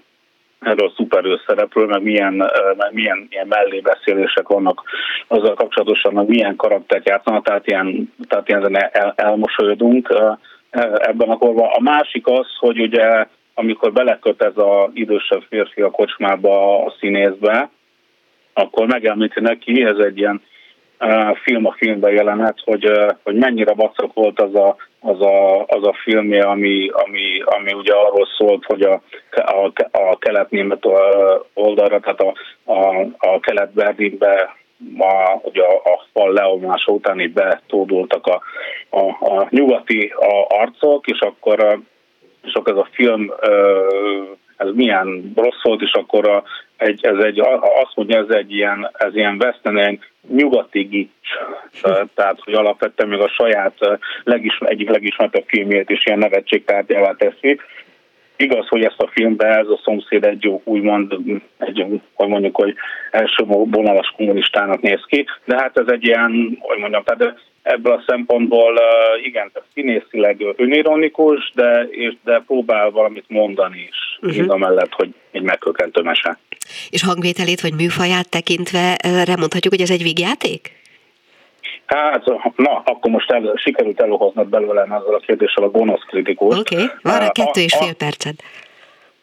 erről 0.65 0.87
a 0.87 0.93
szuperő 0.95 1.39
szerepről, 1.45 1.87
meg 1.87 2.01
milyen, 2.01 2.33
meg 2.77 2.93
milyen 2.93 3.27
ilyen 3.29 3.47
mellébeszélések 3.47 4.47
vannak 4.47 4.83
azzal 5.27 5.53
kapcsolatosan, 5.53 6.13
meg 6.13 6.27
milyen 6.27 6.55
karaktert 6.55 7.07
játszanak, 7.07 7.45
tehát 7.45 7.67
ilyen, 7.67 8.13
tehát 8.27 8.47
ilyen 8.47 8.77
el, 8.91 9.13
elmosolyodunk 9.15 10.13
ebben 10.81 11.29
a 11.29 11.37
korban. 11.37 11.69
A 11.73 11.81
másik 11.81 12.27
az, 12.27 12.47
hogy 12.59 12.79
ugye 12.79 13.25
amikor 13.53 13.93
beleköt 13.93 14.41
ez 14.41 14.53
az 14.55 14.89
idősebb 14.93 15.41
férfi 15.49 15.81
a 15.81 15.91
kocsmába 15.91 16.83
a 16.85 16.93
színészbe, 16.99 17.69
akkor 18.53 18.87
megemlíti 18.87 19.39
neki, 19.39 19.83
ez 19.83 19.97
egy 19.97 20.17
ilyen 20.17 20.41
uh, 20.99 21.37
film 21.37 21.65
a 21.65 21.75
filmben 21.77 22.13
jelenet, 22.13 22.57
hogy, 22.63 22.89
uh, 22.89 23.09
hogy 23.23 23.35
mennyire 23.35 23.73
vacak 23.73 24.13
volt 24.13 24.39
az 24.39 24.55
a, 24.55 24.75
az 24.99 25.21
a, 25.21 25.65
az 25.65 25.87
a 25.87 25.93
filmje, 26.03 26.43
ami, 26.43 26.89
ami, 26.89 27.41
ami 27.45 27.73
ugye 27.73 27.93
arról 27.93 28.27
szólt, 28.37 28.65
hogy 28.65 28.81
a, 28.81 29.01
a, 29.31 29.71
a 29.91 30.17
kelet-német 30.17 30.85
oldalra, 31.53 31.99
tehát 31.99 32.21
a, 32.21 32.33
a, 32.71 33.07
a 33.17 33.39
kelet-Berlinbe 33.39 34.55
a, 34.97 35.39
ugye 35.41 35.61
a, 35.61 35.75
a 35.75 36.05
fal 36.13 36.33
leomlása 36.33 36.91
után 36.91 37.19
így 37.19 37.33
betódultak 37.33 38.27
a, 38.27 38.41
a, 38.89 39.01
a 39.01 39.47
nyugati 39.49 40.13
a 40.19 40.45
arcok, 40.47 41.07
és 41.07 41.19
akkor, 41.19 41.81
akkor 42.53 42.73
ez 42.73 42.79
a 42.79 42.89
film 42.91 43.31
ez 44.57 44.67
milyen 44.73 45.31
rossz 45.35 45.61
volt, 45.63 45.81
és 45.81 45.91
akkor 45.91 46.29
a, 46.29 46.43
egy, 46.77 47.05
ez 47.05 47.23
egy, 47.23 47.39
azt 47.83 47.95
mondja, 47.95 48.17
ez 48.17 48.35
egy 48.35 48.53
ilyen, 48.53 48.89
ez 48.93 49.15
ilyen 49.15 49.37
vesztenen 49.37 49.99
nyugati 50.27 50.81
gics, 50.81 51.27
tehát 52.15 52.39
hogy 52.43 52.53
alapvetően 52.53 53.09
még 53.09 53.19
a 53.19 53.27
saját 53.27 53.99
legismer, 54.23 54.71
egyik 54.71 54.89
legismertebb 54.89 55.43
filmjét 55.47 55.89
is 55.89 56.05
ilyen 56.05 56.19
nevetségtárgyává 56.19 57.15
teszi, 57.17 57.59
Igaz, 58.37 58.67
hogy 58.67 58.83
ezt 58.83 58.99
a 58.99 59.07
filmben 59.07 59.51
ez 59.51 59.67
a 59.67 59.79
szomszéd 59.83 60.25
egy 60.25 60.43
jó, 60.43 60.61
úgymond, 60.63 61.13
egy, 61.57 61.85
hogy 62.13 62.27
mondjuk, 62.27 62.55
hogy 62.55 62.75
első 63.11 63.43
vonalas 63.45 64.13
kommunistának 64.15 64.81
néz 64.81 65.01
ki, 65.07 65.25
de 65.45 65.55
hát 65.55 65.77
ez 65.77 65.87
egy 65.87 66.05
ilyen, 66.05 66.57
hogy 66.59 66.77
mondjam, 66.77 67.03
tehát 67.03 67.35
ebből 67.63 67.93
a 67.93 68.03
szempontból 68.07 68.79
igen, 69.23 69.51
tehát 69.53 69.69
színészileg 69.73 70.45
önironikus, 70.55 71.51
de, 71.55 71.87
és, 71.89 72.13
de 72.23 72.43
próbál 72.47 72.89
valamit 72.89 73.25
mondani 73.27 73.89
is, 73.89 74.19
uh-huh. 74.21 74.53
amellett, 74.53 74.91
hogy 74.91 75.13
egy 75.31 75.41
megkökentő 75.41 76.01
mese. 76.01 76.37
És 76.89 77.03
hangvételét 77.03 77.61
vagy 77.61 77.73
műfaját 77.73 78.29
tekintve 78.29 78.97
remondhatjuk, 79.25 79.73
hogy 79.73 79.81
ez 79.81 79.91
egy 79.91 80.03
vígjáték? 80.03 80.82
Hát, 81.93 82.25
na, 82.55 82.81
akkor 82.85 83.11
most 83.11 83.31
el, 83.31 83.53
sikerült 83.55 84.01
előhoznod 84.01 84.47
belőlem 84.47 84.91
ezzel 84.91 85.13
a 85.13 85.23
kérdéssel 85.25 85.63
a 85.63 85.69
gonosz 85.69 86.03
kritikus. 86.07 86.59
Oké, 86.59 86.75
okay. 86.75 86.87
van 87.01 87.19
rá 87.19 87.29
kettő 87.29 87.61
és 87.61 87.75
fél 87.75 87.95
perced. 87.95 88.35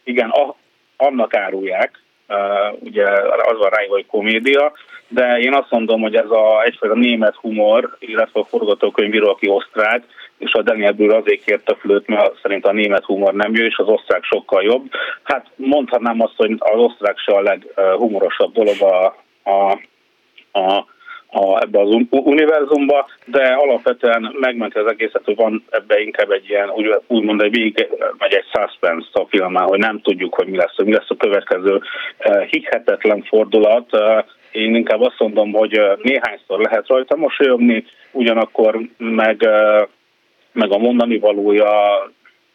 Igen, 0.05 0.29
a, 0.29 0.55
annak 0.97 1.35
árulják, 1.35 2.03
uh, 2.29 2.37
ugye 2.81 3.07
az 3.23 3.59
van 3.59 3.71
rá, 3.71 3.87
hogy 3.89 4.07
komédia, 4.07 4.73
de 5.09 5.39
én 5.39 5.55
azt 5.55 5.71
mondom, 5.71 6.01
hogy 6.01 6.15
ez 6.15 6.31
a 6.31 6.63
egyfajta 6.65 6.95
német 6.95 7.35
humor, 7.35 7.97
illetve 7.99 8.41
a 8.41 8.45
forgatókönyvíró, 8.45 9.29
aki 9.29 9.49
osztrák, 9.49 10.05
és 10.39 10.53
a 10.53 10.63
Daniel 10.63 10.93
Brühl 10.93 11.15
azért 11.15 11.45
kérte 11.45 11.75
flőt, 11.75 12.07
mert 12.07 12.39
szerint 12.43 12.67
a 12.67 12.73
német 12.73 13.05
humor 13.05 13.35
nem 13.35 13.55
jó, 13.55 13.65
és 13.65 13.77
az 13.77 13.89
osztrák 13.89 14.25
sokkal 14.25 14.63
jobb. 14.63 14.91
Hát 15.23 15.47
mondhatnám 15.57 16.21
azt, 16.21 16.37
hogy 16.37 16.57
az 16.59 16.79
osztrák 16.79 17.19
se 17.19 17.33
a 17.33 17.41
leghumorosabb 17.41 18.53
dolog 18.53 18.81
a, 18.81 19.17
a, 19.51 19.71
a 20.59 20.85
a, 21.31 21.63
ebbe 21.63 21.81
az 21.81 21.97
univerzumba, 22.11 23.09
de 23.25 23.43
alapvetően 23.43 24.37
megment 24.41 24.77
az 24.77 24.91
egészet, 24.91 25.25
hogy 25.25 25.37
van 25.37 25.65
ebbe 25.71 26.01
inkább 26.01 26.31
egy 26.31 26.49
ilyen, 26.49 26.71
úgy, 26.71 26.95
úgymond 27.07 27.43
egy 27.43 27.51
végig 27.51 27.89
megy 28.19 28.33
egy 28.33 28.45
suspense 28.53 29.09
a 29.13 29.27
filmán, 29.29 29.65
hogy 29.65 29.79
nem 29.79 30.01
tudjuk, 30.01 30.35
hogy 30.35 30.47
mi 30.47 30.57
lesz, 30.57 30.79
mi 30.85 30.93
lesz 30.93 31.11
a 31.11 31.17
következő 31.17 31.81
hihetetlen 32.51 33.23
fordulat. 33.23 33.91
Én 34.53 34.75
inkább 34.75 35.01
azt 35.01 35.19
mondom, 35.19 35.53
hogy 35.53 35.81
néhányszor 36.03 36.61
lehet 36.61 36.87
rajta 36.87 37.17
mosolyogni, 37.17 37.85
ugyanakkor 38.13 38.81
meg, 38.97 39.49
meg 40.53 40.73
a 40.73 40.79
mondani 40.79 41.19
valója, 41.19 41.71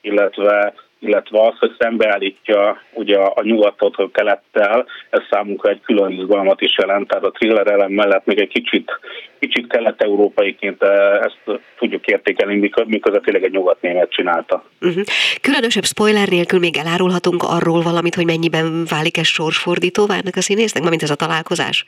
illetve 0.01 0.73
illetve 0.99 1.41
az, 1.41 1.57
hogy 1.59 1.75
szembeállítja 1.79 2.81
ugye 2.93 3.17
a 3.17 3.43
nyugatot 3.43 3.95
a 3.95 4.09
kelettel, 4.13 4.85
ez 5.09 5.21
számunkra 5.29 5.69
egy 5.69 5.81
külön 5.81 6.11
izgalmat 6.11 6.61
is 6.61 6.77
jelent, 6.77 7.07
tehát 7.07 7.23
a 7.23 7.31
thriller 7.31 7.67
elem 7.67 7.91
mellett 7.91 8.25
még 8.25 8.39
egy 8.39 8.47
kicsit, 8.47 8.99
kicsit 9.39 9.67
kelet-európaiként 9.67 10.83
eh, 10.83 11.19
ezt 11.19 11.59
tudjuk 11.77 12.05
értékelni, 12.05 12.71
miközben 12.85 13.21
tényleg 13.21 13.43
egy 13.43 13.51
nyugat-német 13.51 14.11
csinálta. 14.11 14.63
Uh-huh. 14.81 15.03
Különösebb 15.41 15.85
spoiler 15.85 16.27
nélkül 16.27 16.59
még 16.59 16.77
elárulhatunk 16.77 17.43
arról 17.43 17.81
valamit, 17.81 18.15
hogy 18.15 18.25
mennyiben 18.25 18.85
válik 18.89 19.17
ez 19.17 19.27
sorsfordítóvá 19.27 20.13
ennek 20.13 20.35
a 20.35 20.41
színésznek, 20.41 20.89
mint 20.89 21.03
ez 21.03 21.09
a 21.09 21.15
találkozás? 21.15 21.85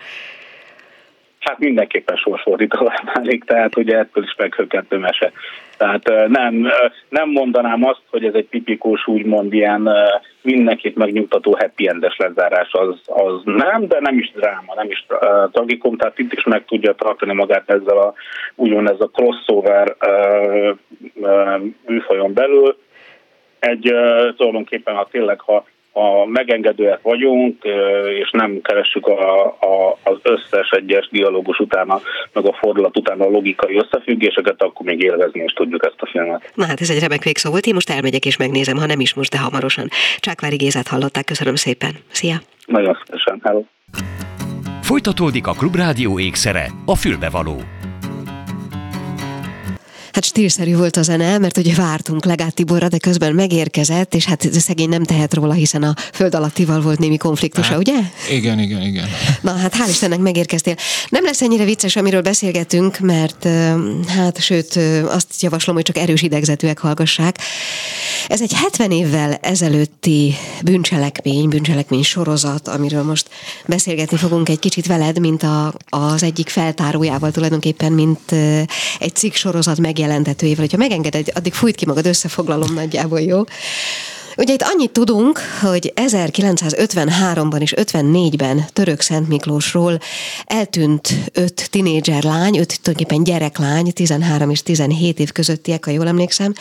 Hát 1.48 1.60
mindenképpen 1.60 2.16
sorsfordítóvá 2.16 3.02
válik, 3.14 3.44
tehát 3.44 3.78
ugye 3.78 3.98
ettől 3.98 4.24
is 4.24 4.36
meghökkentő 4.38 4.98
mese. 4.98 5.32
Tehát 5.78 6.28
nem, 6.28 6.68
nem 7.10 7.30
mondanám 7.30 7.86
azt, 7.86 8.02
hogy 8.10 8.26
ez 8.26 8.34
egy 8.34 8.48
tipikus, 8.48 9.08
úgymond 9.08 9.54
ilyen 9.54 9.90
mindenkit 10.42 10.96
megnyugtató 10.96 11.58
happy 11.60 11.88
endes 11.88 12.18
lezárás, 12.18 12.72
az, 12.72 13.00
az 13.06 13.42
nem, 13.44 13.88
de 13.88 14.00
nem 14.00 14.18
is 14.18 14.32
dráma, 14.32 14.74
nem 14.76 14.90
is 14.90 15.06
uh, 15.10 15.52
tragikum, 15.52 15.98
tehát 15.98 16.20
itt 16.20 16.34
is 16.34 16.44
meg 16.44 16.66
tudja 16.66 16.94
tartani 16.94 17.34
magát 17.34 17.70
ezzel 17.70 17.98
a, 17.98 18.14
úgymond 18.56 18.90
ez 18.90 19.00
a 19.00 19.12
crossover 19.14 19.96
uh, 20.08 21.62
műfajon 21.86 22.34
belül. 22.34 22.78
Egy 23.60 23.92
uh, 23.92 24.36
tulajdonképpen, 24.36 24.96
ha 24.96 25.08
tényleg, 25.12 25.40
ha 25.40 25.66
ha 25.98 26.26
megengedőek 26.26 27.02
vagyunk, 27.02 27.64
és 28.22 28.30
nem 28.32 28.62
keressük 28.62 29.08
a, 29.08 29.46
a, 29.46 29.98
az 30.04 30.18
összes 30.22 30.70
egyes 30.70 31.10
dialógus 31.12 31.60
utána, 31.60 32.02
meg 32.34 32.48
a 32.48 32.54
fordulat 32.54 32.98
utána 32.98 33.26
a 33.26 33.30
logikai 33.30 33.78
összefüggéseket, 33.78 34.62
akkor 34.62 34.86
még 34.86 35.02
élvezni 35.02 35.44
is 35.44 35.54
tudjuk 35.54 35.86
ezt 35.86 36.02
a 36.02 36.06
filmet. 36.06 36.52
Na 36.56 36.66
hát 36.66 36.82
ez 36.82 36.90
egy 36.90 37.00
remek 37.00 37.24
végszó 37.24 37.50
volt, 37.50 37.66
én 37.66 37.74
most 37.74 37.90
elmegyek 37.90 38.26
és 38.26 38.38
megnézem, 38.38 38.78
ha 38.78 38.86
nem 38.86 39.00
is 39.00 39.14
most, 39.14 39.32
de 39.32 39.40
hamarosan. 39.40 39.88
Csákvári 40.20 40.56
Gézát 40.56 40.88
hallották, 40.88 41.26
köszönöm 41.26 41.56
szépen. 41.56 41.92
Szia! 42.12 42.36
Nagyon 42.66 42.98
szívesen, 43.04 43.42
hello! 43.44 43.64
Folytatódik 44.82 45.48
a 45.48 45.52
Klubrádió 45.52 46.20
ékszere, 46.20 46.66
a 46.86 46.96
fülbevaló. 46.96 47.77
Hát 50.18 50.26
stílszerű 50.26 50.76
volt 50.76 50.98
a 50.98 51.02
zene, 51.02 51.38
mert 51.38 51.58
ugye 51.58 51.76
vártunk 51.76 52.26
Legát 52.26 52.54
Tiborra, 52.54 52.88
de 52.88 52.98
közben 52.98 53.34
megérkezett, 53.34 54.14
és 54.14 54.26
hát 54.26 54.50
szegény 54.54 54.90
nem 54.90 55.04
tehet 55.04 55.34
róla, 55.34 55.54
hiszen 55.54 55.84
a 55.84 55.94
föld 56.14 56.36
alattival 56.36 56.82
volt 56.82 57.00
némi 57.00 57.18
konfliktusa, 57.18 57.70
hát, 57.70 57.78
ugye? 57.78 57.94
Igen, 58.32 58.60
igen, 58.60 58.82
igen. 58.82 59.08
Na 59.42 59.52
hát 59.52 59.76
hál' 59.76 59.90
Istennek 59.90 60.20
megérkeztél. 60.20 60.76
Nem 61.10 61.24
lesz 61.24 61.42
ennyire 61.42 61.64
vicces, 61.64 61.96
amiről 61.96 62.22
beszélgetünk, 62.22 63.00
mert 63.00 63.48
hát 64.08 64.42
sőt, 64.42 64.80
azt 65.06 65.42
javaslom, 65.42 65.76
hogy 65.76 65.86
csak 65.86 65.98
erős 65.98 66.22
idegzetűek 66.22 66.80
hallgassák. 66.80 67.38
Ez 68.28 68.42
egy 68.42 68.54
70 68.54 68.92
évvel 68.92 69.34
ezelőtti 69.34 70.36
bűncselekmény, 70.64 71.50
bűncselekmény 71.50 72.04
sorozat, 72.04 72.68
amiről 72.68 73.04
most 73.04 73.30
beszélgetni 73.66 74.18
fogunk 74.18 74.50
egy 74.50 74.60
kicsit 74.60 74.88
veled, 74.88 75.20
mint 75.20 75.44
a, 75.44 75.74
az 75.90 76.24
egyik 76.24 76.50
feltárójával 76.50 77.32
tulajdonképpen, 77.32 77.92
mint 77.92 78.32
egy 79.00 79.16
cikk 79.16 79.34
sorozat 79.34 79.80
megjelentetőjével. 80.08 80.68
Ha 80.72 80.78
megengeded, 80.78 81.28
addig 81.34 81.54
fújt 81.54 81.76
ki 81.76 81.86
magad, 81.86 82.06
összefoglalom 82.06 82.74
nagyjából, 82.74 83.22
jó? 83.22 83.44
Ugye 84.38 84.54
itt 84.54 84.62
annyit 84.62 84.92
tudunk, 84.92 85.40
hogy 85.62 85.94
1953-ban 85.96 87.62
és 87.62 87.74
54-ben 87.78 88.66
Török 88.74 89.02
Szent 89.02 89.28
Miklósról 89.28 90.00
eltűnt 90.46 91.14
öt 91.34 91.68
tinédzser 91.70 92.24
lány, 92.24 92.58
öt 92.58 92.80
tulajdonképpen 92.82 93.24
gyereklány, 93.24 93.94
13 93.94 94.50
és 94.50 94.64
17 94.64 95.20
év 95.20 95.32
közöttiek, 95.32 95.86
ha 95.86 95.92
jól 95.92 96.08
emlékszem 96.08 96.54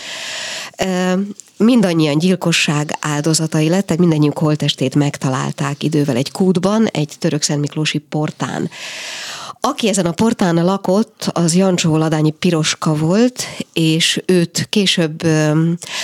mindannyian 1.57 2.19
gyilkosság 2.19 2.97
áldozatai 3.01 3.69
lettek, 3.69 3.99
mindannyiuk 3.99 4.39
holtestét 4.39 4.95
megtalálták 4.95 5.83
idővel 5.83 6.17
egy 6.17 6.33
kútban, 6.33 6.87
egy 6.87 7.13
török 7.19 7.47
Miklósi 7.47 7.99
portán. 7.99 8.71
Aki 9.61 9.89
ezen 9.89 10.07
a 10.07 10.13
portán 10.13 10.65
lakott, 10.65 11.31
az 11.33 11.55
Jancsó 11.55 11.97
Ladányi 11.97 12.31
Piroska 12.31 12.95
volt, 12.95 13.45
és 13.73 14.23
őt 14.27 14.67
később, 14.71 15.27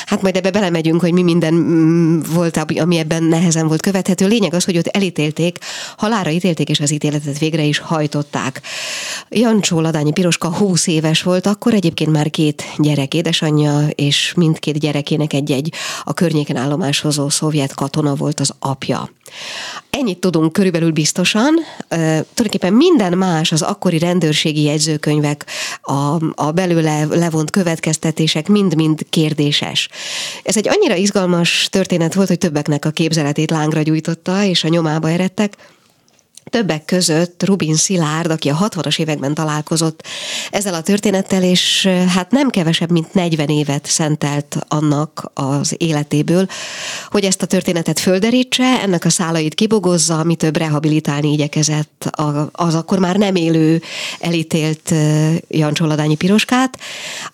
hát 0.06 0.22
majd 0.22 0.36
ebbe 0.36 0.50
belemegyünk, 0.50 1.00
hogy 1.00 1.12
mi 1.12 1.22
minden 1.22 1.54
mm, 1.54 2.20
volt, 2.34 2.56
ami 2.56 2.98
ebben 2.98 3.22
nehezen 3.22 3.66
volt 3.66 3.82
követhető. 3.82 4.26
Lényeg 4.26 4.54
az, 4.54 4.64
hogy 4.64 4.76
őt 4.76 4.86
elítélték, 4.86 5.58
halára 5.96 6.30
ítélték, 6.30 6.68
és 6.68 6.80
az 6.80 6.90
ítéletet 6.90 7.38
végre 7.38 7.62
is 7.62 7.78
hajtották. 7.78 8.60
Jancsó 9.28 9.80
Ladányi 9.80 10.12
Piroska 10.12 10.48
20 10.48 10.86
éves 10.86 11.22
volt, 11.22 11.46
akkor 11.46 11.74
egyébként 11.74 12.12
már 12.12 12.30
két 12.30 12.64
gyerek 12.78 13.14
édesanyja, 13.14 13.86
és 13.88 14.32
mindkét 14.36 14.78
gyerekének 14.78 15.32
egy-egy 15.32 15.72
a 16.04 16.14
környéken 16.14 16.56
állomáshozó 16.56 17.28
szovjet 17.28 17.74
katona 17.74 18.14
volt 18.14 18.40
az 18.40 18.54
apja. 18.58 19.10
Ennyit 19.90 20.18
tudunk 20.18 20.52
körülbelül 20.52 20.90
biztosan. 20.90 21.54
Uh, 21.54 21.98
tulajdonképpen 22.34 22.72
minden 22.72 23.18
más, 23.18 23.41
az 23.50 23.62
akkori 23.62 23.98
rendőrségi 23.98 24.62
jegyzőkönyvek, 24.62 25.46
a, 25.82 26.16
a 26.34 26.50
belőle 26.50 27.04
levont 27.04 27.50
következtetések 27.50 28.48
mind-mind 28.48 29.00
kérdéses. 29.10 29.88
Ez 30.42 30.56
egy 30.56 30.68
annyira 30.68 30.94
izgalmas 30.94 31.68
történet 31.70 32.14
volt, 32.14 32.28
hogy 32.28 32.38
többeknek 32.38 32.84
a 32.84 32.90
képzeletét 32.90 33.50
lángra 33.50 33.82
gyújtotta, 33.82 34.44
és 34.44 34.64
a 34.64 34.68
nyomába 34.68 35.10
eredtek. 35.10 35.56
Többek 36.52 36.84
között 36.84 37.42
Rubin 37.44 37.74
Szilárd, 37.74 38.30
aki 38.30 38.48
a 38.48 38.68
60-as 38.68 38.98
években 38.98 39.34
találkozott 39.34 40.06
ezzel 40.50 40.74
a 40.74 40.82
történettel, 40.82 41.42
és 41.42 41.88
hát 42.08 42.30
nem 42.30 42.50
kevesebb, 42.50 42.90
mint 42.90 43.14
40 43.14 43.48
évet 43.48 43.86
szentelt 43.86 44.56
annak 44.68 45.30
az 45.34 45.74
életéből, 45.76 46.46
hogy 47.10 47.24
ezt 47.24 47.42
a 47.42 47.46
történetet 47.46 47.98
földerítse, 47.98 48.64
ennek 48.64 49.04
a 49.04 49.10
szálait 49.10 49.54
kibogozza, 49.54 50.18
ami 50.18 50.36
több 50.36 50.56
rehabilitálni 50.56 51.32
igyekezett 51.32 52.10
az 52.52 52.74
akkor 52.74 52.98
már 52.98 53.16
nem 53.16 53.34
élő, 53.34 53.82
elítélt 54.20 54.94
Jancsoladányi 55.48 56.14
Piroskát. 56.14 56.78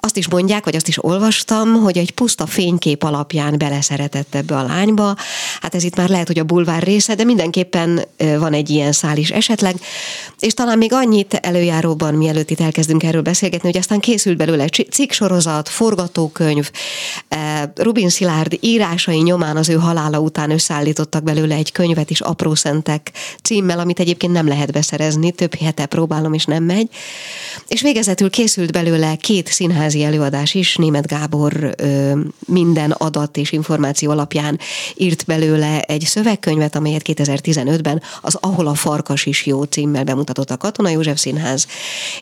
Azt 0.01 0.17
is 0.17 0.29
mondják, 0.29 0.65
vagy 0.65 0.77
azt 0.77 0.89
is 0.89 1.05
olvastam, 1.05 1.75
hogy 1.83 1.99
egy 1.99 2.11
puszta 2.11 2.47
fénykép 2.47 3.03
alapján 3.03 3.59
beleszeretett 3.59 4.35
ebbe 4.35 4.57
a 4.57 4.63
lányba. 4.63 5.17
Hát 5.61 5.75
ez 5.75 5.83
itt 5.83 5.97
már 5.97 6.09
lehet, 6.09 6.27
hogy 6.27 6.39
a 6.39 6.45
bulvár 6.45 6.83
része, 6.83 7.15
de 7.15 7.25
mindenképpen 7.25 8.05
van 8.39 8.53
egy 8.53 8.71
ilyen 8.71 8.93
szál 8.93 9.08
is 9.17 9.31
esetleg, 9.31 9.75
és 10.39 10.55
talán 10.55 10.79
még 10.79 10.93
annyit 10.93 11.35
előjáróban, 11.35 12.15
mielőtt 12.15 12.51
itt 12.51 12.61
elkezdünk 12.61 13.03
erről 13.03 13.23
beszélgetni, 13.23 13.69
hogy 13.69 13.79
aztán 13.79 14.01
készült 14.01 14.37
belőle 14.37 14.69
cikksorozat, 14.69 15.69
forgatókönyv, 15.69 16.71
eh, 17.29 17.63
Rubin 17.75 18.09
Szilárd 18.09 18.57
írásai 18.61 19.23
nyomán 19.23 19.57
az 19.57 19.69
ő 19.69 19.75
halála 19.75 20.19
után 20.19 20.51
összeállítottak 20.51 21.23
belőle 21.23 21.55
egy 21.55 21.73
könyvet 21.73 22.11
is, 22.11 22.21
Apró 22.21 22.55
Szentek 22.55 23.13
címmel, 23.43 23.79
amit 23.79 24.01
egyébként 24.01 24.33
nem 24.33 24.49
lehet 24.49 24.73
beszerezni, 24.73 25.31
több 25.31 25.55
hete 25.55 25.87
próbálom, 25.87 26.33
és 26.33 26.45
nem 26.45 26.65
megy. 26.65 26.89
És 27.69 27.83
végezetül 27.83 28.31
készült 28.31 28.73
belőle 28.73 29.17
két 29.17 29.47
színházi 29.49 30.05
előadás 30.05 30.55
is, 30.55 30.77
Német 30.77 31.07
Gábor 31.07 31.75
minden 32.47 32.91
adat 32.91 33.37
és 33.37 33.53
információ 33.53 34.11
alapján 34.11 34.59
írt 34.97 35.25
belőle 35.27 35.81
egy 35.81 36.01
szövegkönyvet, 36.01 36.77
amelyet 36.77 37.03
2015-ben 37.05 38.03
az 38.21 38.35
Ahol 38.41 38.67
a 38.67 38.75
Farkas 38.99 39.27
is 39.27 39.47
jó 39.47 39.63
címmel 39.63 40.05
bemutatott 40.05 40.51
a 40.51 40.57
Katona 40.57 40.89
József 40.89 41.19
Színház, 41.19 41.67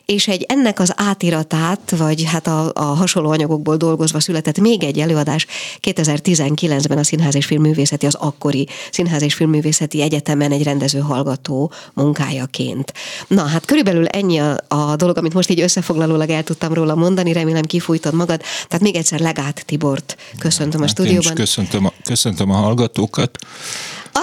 és 0.05 0.27
egy 0.27 0.45
ennek 0.47 0.79
az 0.79 0.93
átiratát, 0.95 1.93
vagy 1.97 2.23
hát 2.23 2.47
a, 2.47 2.71
a 2.73 2.83
hasonló 2.83 3.29
anyagokból 3.29 3.77
dolgozva 3.77 4.19
született 4.19 4.59
még 4.59 4.83
egy 4.83 4.99
előadás 4.99 5.45
2019-ben 5.81 6.97
a 6.97 7.03
Színház 7.03 7.35
és 7.35 7.45
Filmművészeti, 7.45 8.05
az 8.05 8.15
akkori 8.15 8.67
Színház 8.91 9.21
és 9.21 9.33
Filmművészeti 9.33 10.01
Egyetemen 10.01 10.51
egy 10.51 10.63
rendező 10.63 10.99
hallgató 10.99 11.71
munkájaként. 11.93 12.93
Na, 13.27 13.45
hát 13.45 13.65
körülbelül 13.65 14.05
ennyi 14.05 14.39
a, 14.39 14.57
a 14.67 14.95
dolog, 14.95 15.17
amit 15.17 15.33
most 15.33 15.49
így 15.49 15.59
összefoglalólag 15.59 16.29
el 16.29 16.43
tudtam 16.43 16.73
róla 16.73 16.95
mondani, 16.95 17.33
remélem 17.33 17.65
kifújtad 17.65 18.13
magad. 18.13 18.41
Tehát 18.67 18.83
még 18.83 18.95
egyszer 18.95 19.19
Legát 19.19 19.65
Tibort 19.65 20.17
köszöntöm 20.39 20.79
hát 20.79 20.89
a 20.89 20.91
stúdióban. 20.91 21.23
Én 21.23 21.31
is 21.31 21.39
köszöntöm 21.39 21.85
a, 21.85 21.93
köszöntöm 22.03 22.51
a 22.51 22.55
hallgatókat. 22.55 23.37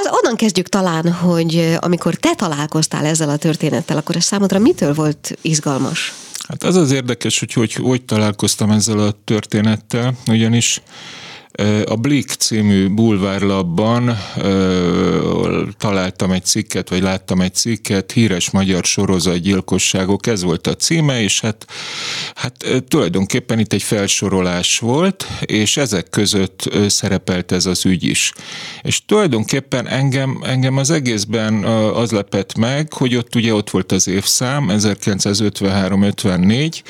Az, 0.01 0.09
onnan 0.11 0.37
kezdjük 0.37 0.69
talán, 0.69 1.13
hogy 1.13 1.77
amikor 1.81 2.15
te 2.15 2.35
találkoztál 2.35 3.05
ezzel 3.05 3.29
a 3.29 3.37
történettel, 3.37 3.97
akkor 3.97 4.17
ez 4.17 4.25
számodra 4.25 4.59
mitől 4.59 4.95
volt 4.95 5.39
izgalmas? 5.41 6.13
Hát 6.49 6.63
az 6.65 6.77
az 6.77 6.91
érdekes, 6.91 7.39
hogy 7.39 7.53
hogy, 7.53 7.73
hogy 7.73 8.05
találkoztam 8.05 8.71
ezzel 8.71 8.99
a 8.99 9.15
történettel, 9.25 10.15
ugyanis 10.27 10.83
A 11.85 11.97
Blick 11.97 12.31
című 12.31 12.89
bulvárlapban 12.89 14.19
találtam 15.79 16.31
egy 16.31 16.45
cikket, 16.45 16.89
vagy 16.89 17.03
láttam 17.03 17.41
egy 17.41 17.55
cikket, 17.55 18.13
híres 18.13 18.51
magyar 18.51 18.85
sorozatgyilkosságok, 18.85 20.27
ez 20.27 20.43
volt 20.43 20.67
a 20.67 20.75
címe, 20.75 21.23
és 21.23 21.41
hát, 21.41 21.67
hát 22.35 22.85
tulajdonképpen 22.89 23.59
itt 23.59 23.73
egy 23.73 23.83
felsorolás 23.83 24.79
volt, 24.79 25.27
és 25.41 25.77
ezek 25.77 26.09
között 26.09 26.71
szerepelt 26.87 27.53
ez 27.53 27.67
az 27.67 27.87
ügy 27.87 28.05
is. 28.05 28.33
És 28.83 29.05
tulajdonképpen 29.05 29.89
engem, 29.89 30.43
engem 30.45 30.77
az 30.77 30.91
egészben 30.91 31.65
az 31.95 32.11
lepett 32.11 32.57
meg, 32.57 32.93
hogy 32.93 33.17
ott 33.17 33.35
ugye 33.35 33.55
ott 33.55 33.71
volt 33.71 33.93
az 33.93 34.09
évszám, 34.09 34.67
1953-54, 34.71 36.83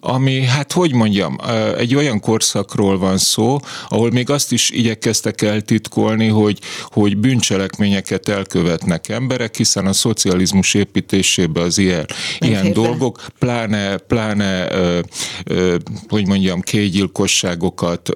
ami, 0.00 0.44
hát 0.44 0.72
hogy 0.72 0.92
mondjam, 0.92 1.38
egy 1.76 1.94
olyan 1.94 2.20
korszakról 2.20 2.98
van 2.98 3.18
szó, 3.18 3.58
ahol 3.88 4.10
még 4.10 4.30
azt 4.30 4.52
is 4.52 4.70
igyekeztek 4.70 5.42
eltitkolni, 5.42 6.28
hogy, 6.28 6.58
hogy 6.84 7.16
bűncselekményeket 7.16 8.28
elkövetnek 8.28 9.08
emberek, 9.08 9.56
hiszen 9.56 9.86
a 9.86 9.92
szocializmus 9.92 10.74
építésébe 10.74 11.60
az 11.60 11.78
ilyen, 11.78 12.06
ilyen 12.38 12.72
dolgok, 12.72 13.26
pláne, 13.38 13.96
pláne 13.96 14.72
ö, 14.72 15.00
ö, 15.44 15.76
hogy 16.08 16.26
mondjam, 16.26 16.60
kégyilkosságokat. 16.60 18.08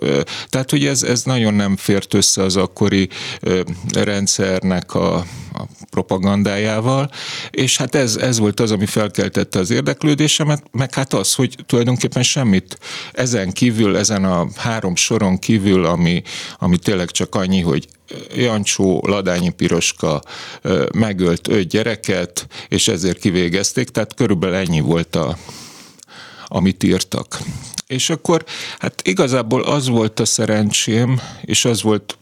Tehát, 0.49 0.70
hogy 0.70 0.87
ez, 0.87 1.03
ez 1.03 1.23
nagyon 1.23 1.55
nem 1.55 1.77
fért 1.77 2.14
össze 2.14 2.42
az 2.42 2.57
akkori 2.57 3.09
ö, 3.40 3.61
rendszernek 3.92 4.94
a, 4.94 5.25
a 5.55 5.64
propagandájával, 5.90 7.11
és 7.51 7.77
hát 7.77 7.95
ez, 7.95 8.17
ez 8.17 8.38
volt 8.38 8.61
az, 8.61 8.71
ami 8.71 8.87
felkeltette 8.87 9.59
az 9.59 9.71
érdeklődésemet, 9.71 10.62
meg 10.71 10.95
hát 10.95 11.12
az, 11.12 11.35
hogy 11.35 11.57
tulajdonképpen 11.67 12.23
semmit 12.23 12.79
ezen 13.12 13.53
kívül, 13.53 13.97
ezen 13.97 14.25
a 14.25 14.47
három 14.57 14.97
soron 14.97 15.38
kívül, 15.38 15.85
ami, 15.85 16.23
ami 16.59 16.79
tényleg 16.79 17.11
csak 17.11 17.35
annyi, 17.35 17.61
hogy 17.61 17.88
Jancsó, 18.37 19.03
Ladányi 19.07 19.51
Piroska 19.51 20.23
megölt 20.95 21.49
öt 21.49 21.69
gyereket, 21.69 22.47
és 22.69 22.88
ezért 22.88 23.19
kivégezték, 23.19 23.88
tehát 23.88 24.14
körülbelül 24.14 24.57
ennyi 24.57 24.81
volt 24.81 25.17
a, 25.17 25.37
amit 26.47 26.83
írtak. 26.83 27.38
És 27.87 28.11
akkor 28.11 28.45
hát 28.79 29.03
igazából 29.05 29.62
az 29.62 29.88
volt 29.88 30.21
a 30.21 30.25
szerencsém, 30.25 31.21
és 31.40 31.64
az 31.64 31.83
volt 31.83 32.19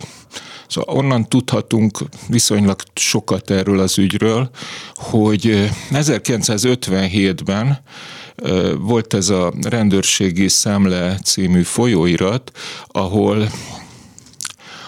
Szóval 0.72 0.94
onnan 0.94 1.28
tudhatunk 1.28 1.98
viszonylag 2.28 2.82
sokat 2.94 3.50
erről 3.50 3.78
az 3.78 3.98
ügyről, 3.98 4.50
hogy 4.94 5.70
1957-ben 5.90 7.82
volt 8.78 9.14
ez 9.14 9.28
a 9.28 9.52
rendőrségi 9.62 10.48
szemle 10.48 11.18
című 11.24 11.62
folyóirat, 11.62 12.50
ahol 12.86 13.48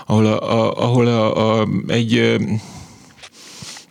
ahol, 0.06 0.26
a, 0.26 0.52
a, 0.52 0.82
ahol 0.82 1.06
a, 1.06 1.60
a, 1.60 1.68
egy 1.86 2.36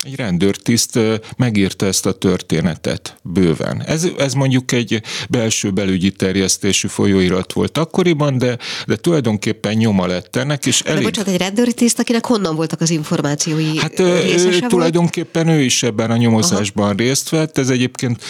egy 0.03 0.15
rendőrtiszt 0.15 0.99
megírta 1.37 1.85
ezt 1.85 2.05
a 2.05 2.11
történetet 2.11 3.17
bőven. 3.21 3.83
Ez, 3.85 4.07
ez 4.17 4.33
mondjuk 4.33 4.71
egy 4.71 5.01
belső 5.29 5.71
belügyi 5.71 6.11
terjesztésű 6.11 6.87
folyóirat 6.87 7.53
volt 7.53 7.77
akkoriban, 7.77 8.37
de, 8.37 8.57
de 8.87 8.95
tulajdonképpen 8.95 9.73
nyoma 9.73 10.05
lett 10.05 10.35
ennek, 10.35 10.65
és 10.65 10.81
elég... 10.81 10.97
De 10.97 11.09
bocsánat, 11.09 11.33
egy 11.33 11.39
rendőrtiszt, 11.39 11.99
akinek 11.99 12.25
honnan 12.25 12.55
voltak 12.55 12.81
az 12.81 12.89
információi? 12.89 13.77
Hát 13.77 13.99
ő, 13.99 14.59
tulajdonképpen 14.67 15.47
ő 15.47 15.61
is 15.61 15.83
ebben 15.83 16.11
a 16.11 16.17
nyomozásban 16.17 16.85
Aha. 16.85 16.95
részt 16.95 17.29
vett, 17.29 17.57
ez 17.57 17.69
egyébként, 17.69 18.23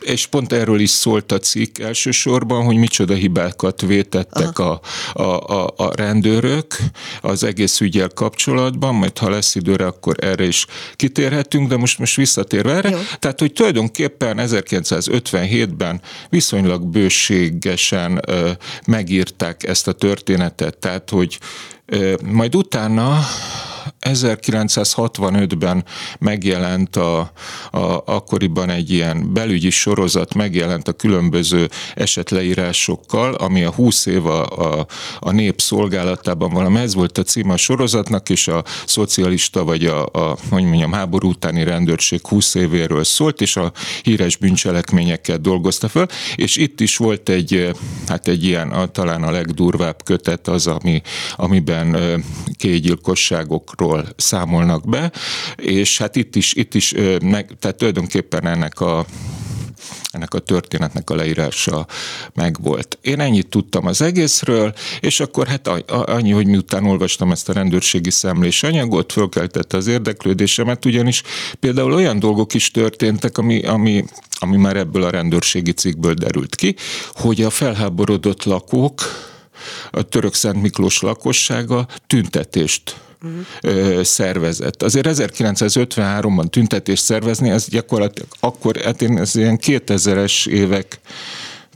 és 0.00 0.26
pont 0.26 0.52
erről 0.52 0.80
is 0.80 0.90
szólt 0.90 1.32
a 1.32 1.38
cikk 1.38 1.78
elsősorban, 1.78 2.64
hogy 2.64 2.76
micsoda 2.76 3.14
hibákat 3.14 3.80
vétettek 3.80 4.58
a, 4.58 4.80
a, 5.12 5.22
a, 5.22 5.74
a 5.76 5.94
rendőrök 5.94 6.76
az 7.20 7.44
egész 7.44 7.80
ügyel 7.80 8.08
kapcsolatban, 8.08 8.94
majd 8.94 9.18
ha 9.18 9.30
lesz 9.30 9.54
időre, 9.54 9.86
akkor 9.86 10.16
erre 10.20 10.46
is 10.46 10.66
kitérhetünk, 10.96 11.68
de 11.68 11.76
most, 11.76 11.98
most 11.98 12.16
visszatérve 12.16 12.72
erre. 12.72 12.90
Jó. 12.90 12.98
Tehát, 13.18 13.40
hogy 13.40 13.52
tulajdonképpen 13.52 14.36
1957-ben 14.40 16.00
viszonylag 16.28 16.86
bőségesen 16.86 18.20
ö, 18.26 18.50
megírták 18.86 19.64
ezt 19.64 19.88
a 19.88 19.92
történetet, 19.92 20.78
tehát, 20.78 21.10
hogy 21.10 21.38
ö, 21.86 22.14
majd 22.24 22.54
utána 22.56 23.18
1965-ben 24.00 25.84
megjelent 26.18 26.96
a, 26.96 27.18
a, 27.70 28.02
akkoriban 28.04 28.70
egy 28.70 28.90
ilyen 28.90 29.32
belügyi 29.32 29.70
sorozat, 29.70 30.34
megjelent 30.34 30.88
a 30.88 30.92
különböző 30.92 31.68
esetleírásokkal, 31.94 33.34
ami 33.34 33.64
a 33.64 33.72
20 33.72 34.06
év 34.06 34.26
a, 34.26 34.46
a, 34.46 34.86
a 35.18 35.30
nép 35.30 35.60
szolgálatában 35.60 36.50
valami, 36.50 36.78
ez 36.78 36.94
volt 36.94 37.18
a 37.18 37.22
címe 37.22 37.52
a 37.52 37.56
sorozatnak, 37.56 38.30
és 38.30 38.48
a 38.48 38.64
szocialista 38.86 39.64
vagy 39.64 39.86
a, 39.86 40.06
a 40.06 40.36
hogy 40.50 40.64
mondjam, 40.64 40.92
háború 40.92 41.28
utáni 41.28 41.64
rendőrség 41.64 42.20
20 42.26 42.54
évéről 42.54 43.04
szólt, 43.04 43.40
és 43.40 43.56
a 43.56 43.72
híres 44.02 44.36
bűncselekményeket 44.36 45.40
dolgozta 45.40 45.88
föl, 45.88 46.06
és 46.36 46.56
itt 46.56 46.80
is 46.80 46.96
volt 46.96 47.28
egy, 47.28 47.70
hát 48.06 48.28
egy 48.28 48.44
ilyen, 48.44 48.70
a, 48.70 48.86
talán 48.86 49.22
a 49.22 49.30
legdurvább 49.30 50.02
kötet 50.04 50.48
az, 50.48 50.66
ami, 50.66 51.02
amiben 51.36 51.96
kégyilkosságokról 52.56 53.77
ról 53.78 54.08
számolnak 54.16 54.88
be, 54.88 55.12
és 55.56 55.98
hát 55.98 56.16
itt 56.16 56.36
is, 56.36 56.54
itt 56.54 56.74
is 56.74 56.94
meg, 57.22 57.50
tehát 57.58 57.76
tulajdonképpen 57.76 58.46
ennek 58.46 58.80
a 58.80 59.06
ennek 60.12 60.34
a 60.34 60.38
történetnek 60.38 61.10
a 61.10 61.14
leírása 61.14 61.86
megvolt. 62.34 62.98
Én 63.00 63.20
ennyit 63.20 63.48
tudtam 63.48 63.86
az 63.86 64.02
egészről, 64.02 64.74
és 65.00 65.20
akkor 65.20 65.46
hát 65.46 65.68
annyi, 65.88 66.30
hogy 66.30 66.46
miután 66.46 66.84
olvastam 66.84 67.30
ezt 67.30 67.48
a 67.48 67.52
rendőrségi 67.52 68.10
szemlés 68.10 68.62
anyagot, 68.62 69.12
fölkeltette 69.12 69.76
az 69.76 69.86
érdeklődésemet, 69.86 70.84
ugyanis 70.84 71.22
például 71.60 71.92
olyan 71.92 72.18
dolgok 72.18 72.54
is 72.54 72.70
történtek, 72.70 73.38
ami, 73.38 73.62
ami, 73.62 74.04
ami 74.38 74.56
már 74.56 74.76
ebből 74.76 75.02
a 75.02 75.10
rendőrségi 75.10 75.72
cikkből 75.72 76.14
derült 76.14 76.54
ki, 76.54 76.74
hogy 77.12 77.42
a 77.42 77.50
felháborodott 77.50 78.44
lakók, 78.44 79.00
a 79.90 80.02
török 80.02 80.34
Szent 80.34 80.62
Miklós 80.62 81.00
lakossága 81.00 81.86
tüntetést 82.06 82.96
uh-huh. 83.22 84.02
szervezett. 84.02 84.82
Azért 84.82 85.06
1953-ban 85.10 86.48
tüntetést 86.50 87.04
szervezni, 87.04 87.50
ez 87.50 87.68
gyakorlatilag 87.68 88.28
akkor, 88.40 88.76
hát 88.76 89.02
én 89.02 89.18
ez 89.18 89.36
ilyen 89.36 89.58
2000-es 89.62 90.46
évek 90.48 91.00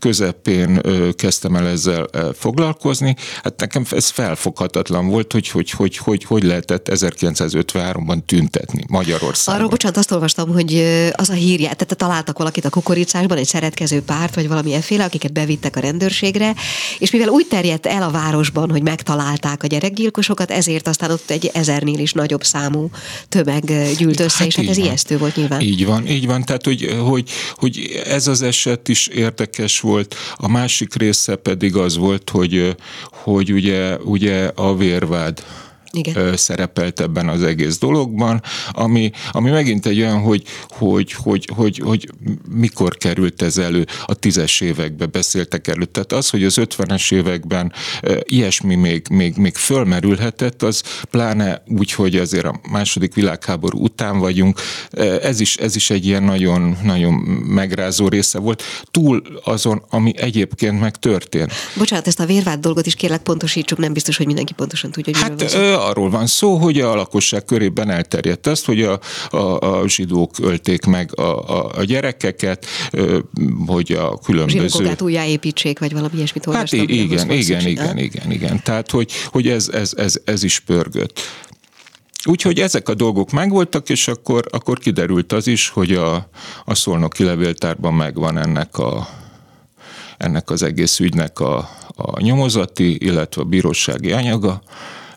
közepén 0.02 0.80
kezdtem 1.16 1.56
el 1.56 1.66
ezzel 1.66 2.08
foglalkozni. 2.34 3.16
Hát 3.42 3.60
nekem 3.60 3.84
ez 3.90 4.08
felfoghatatlan 4.08 5.08
volt, 5.08 5.32
hogy 5.32 5.48
hogy, 5.48 5.70
hogy, 5.70 5.96
hogy, 5.96 6.24
hogy 6.24 6.42
lehetett 6.42 6.88
1953-ban 6.90 8.18
tüntetni 8.26 8.84
Magyarországon. 8.88 9.58
Arról, 9.58 9.70
bocsánat, 9.70 9.96
azt 9.96 10.10
olvastam, 10.10 10.52
hogy 10.52 10.74
az 11.12 11.30
a 11.30 11.32
hírja, 11.32 11.66
tehát 11.66 11.96
találtak 11.96 12.38
valakit 12.38 12.64
a 12.64 12.70
kukoricásban, 12.70 13.36
egy 13.38 13.46
szeretkező 13.46 14.02
párt, 14.02 14.34
vagy 14.34 14.48
valami 14.48 14.72
efféle, 14.72 15.04
akiket 15.04 15.32
bevittek 15.32 15.76
a 15.76 15.80
rendőrségre, 15.80 16.54
és 16.98 17.10
mivel 17.10 17.28
úgy 17.28 17.46
terjedt 17.46 17.86
el 17.86 18.02
a 18.02 18.10
városban, 18.10 18.70
hogy 18.70 18.82
megtalálták 18.82 19.62
a 19.62 19.66
gyerekgyilkosokat, 19.66 20.50
ezért 20.50 20.88
aztán 20.88 21.10
ott 21.10 21.30
egy 21.30 21.50
ezernél 21.54 21.98
is 21.98 22.12
nagyobb 22.12 22.44
számú 22.44 22.90
tömeg 23.28 23.64
gyűlt 23.96 24.20
össze, 24.20 24.38
hát 24.38 24.46
és 24.46 24.56
hát 24.56 24.68
ez 24.68 24.76
van. 24.76 24.86
ijesztő 24.86 25.18
volt 25.18 25.36
nyilván. 25.36 25.60
Így 25.60 25.86
van, 25.86 26.06
így 26.06 26.26
van, 26.26 26.44
tehát 26.44 26.64
hogy, 26.64 26.96
hogy, 27.04 27.30
hogy 27.54 28.02
ez 28.04 28.26
az 28.26 28.42
eset 28.42 28.88
is 28.88 29.06
érdekes 29.06 29.80
volt, 29.80 29.90
volt, 29.92 30.14
a 30.36 30.48
másik 30.48 30.94
része 30.94 31.36
pedig 31.36 31.76
az 31.76 31.96
volt, 31.96 32.30
hogy, 32.30 32.76
hogy 33.10 33.52
ugye, 33.52 33.96
ugye 33.96 34.50
a 34.54 34.76
vérvád 34.76 35.44
igen. 35.92 36.36
szerepelt 36.36 37.00
ebben 37.00 37.28
az 37.28 37.42
egész 37.42 37.78
dologban, 37.78 38.42
ami, 38.70 39.10
ami 39.30 39.50
megint 39.50 39.86
egy 39.86 40.00
olyan, 40.00 40.20
hogy, 40.20 40.42
hogy, 40.68 41.12
hogy, 41.12 41.48
hogy, 41.54 41.78
hogy 41.84 42.08
mikor 42.50 42.96
került 42.96 43.42
ez 43.42 43.58
elő, 43.58 43.86
a 44.06 44.14
tízes 44.14 44.60
években 44.60 45.08
beszéltek 45.12 45.68
elő. 45.68 45.84
Tehát 45.84 46.12
az, 46.12 46.30
hogy 46.30 46.44
az 46.44 46.58
ötvenes 46.58 47.10
években 47.10 47.72
ilyesmi 48.22 48.74
még, 48.74 49.06
még, 49.10 49.36
még 49.36 49.56
fölmerülhetett, 49.56 50.62
az 50.62 50.82
pláne 51.10 51.62
úgy, 51.66 51.92
hogy 51.92 52.16
azért 52.16 52.44
a 52.44 52.60
második 52.70 53.14
világháború 53.14 53.78
után 53.78 54.18
vagyunk, 54.18 54.60
ez 55.22 55.40
is, 55.40 55.56
ez 55.56 55.76
is 55.76 55.90
egy 55.90 56.06
ilyen 56.06 56.22
nagyon, 56.22 56.76
nagyon 56.82 57.12
megrázó 57.46 58.08
része 58.08 58.38
volt, 58.38 58.62
túl 58.90 59.22
azon, 59.44 59.84
ami 59.90 60.12
egyébként 60.16 60.80
meg 60.80 60.96
történt. 60.96 61.52
Bocsánat, 61.76 62.06
ezt 62.06 62.20
a 62.20 62.26
vérvád 62.26 62.60
dolgot 62.60 62.86
is 62.86 62.94
kérlek 62.94 63.22
pontosítsuk, 63.22 63.78
nem 63.78 63.92
biztos, 63.92 64.16
hogy 64.16 64.26
mindenki 64.26 64.52
pontosan 64.52 64.90
tudja, 64.90 65.12
hogy 65.12 65.22
hát, 65.22 65.54
arról 65.86 66.10
van 66.10 66.26
szó, 66.26 66.56
hogy 66.56 66.80
a 66.80 66.94
lakosság 66.94 67.44
körében 67.44 67.90
elterjedt 67.90 68.46
azt, 68.46 68.64
hogy 68.64 68.82
a, 68.82 69.00
a, 69.30 69.58
a 69.58 69.88
zsidók 69.88 70.38
ölték 70.38 70.84
meg 70.84 71.18
a, 71.18 71.22
a, 71.22 71.70
a 71.76 71.84
gyerekeket, 71.84 72.66
hogy 73.66 73.92
a 73.92 74.18
különböző... 74.18 74.58
Zsinagógát 74.68 75.02
újjáépítsék, 75.02 75.78
vagy 75.78 75.92
valami 75.92 76.16
ilyesmit 76.16 76.46
olvastam. 76.46 76.78
Hát 76.78 76.88
igen, 76.88 77.30
igen, 77.30 77.66
igen, 77.66 77.98
igen, 77.98 78.30
igen. 78.30 78.62
Tehát, 78.62 78.90
hogy, 78.90 79.12
hogy 79.26 79.48
ez, 79.48 79.68
ez, 79.68 79.92
ez, 79.96 80.20
ez 80.24 80.42
is 80.42 80.58
pörgött. 80.60 81.20
Úgyhogy 82.24 82.60
ezek 82.60 82.88
a 82.88 82.94
dolgok 82.94 83.30
megvoltak, 83.30 83.88
és 83.88 84.08
akkor, 84.08 84.46
akkor 84.50 84.78
kiderült 84.78 85.32
az 85.32 85.46
is, 85.46 85.68
hogy 85.68 85.92
a, 85.92 86.28
a 86.64 86.74
szolnoki 86.74 87.24
levéltárban 87.24 87.94
megvan 87.94 88.38
ennek 88.38 88.78
a, 88.78 89.08
ennek 90.18 90.50
az 90.50 90.62
egész 90.62 91.00
ügynek 91.00 91.40
a, 91.40 91.68
a 91.96 92.20
nyomozati, 92.20 93.04
illetve 93.04 93.42
a 93.42 93.44
bírósági 93.44 94.12
anyaga. 94.12 94.62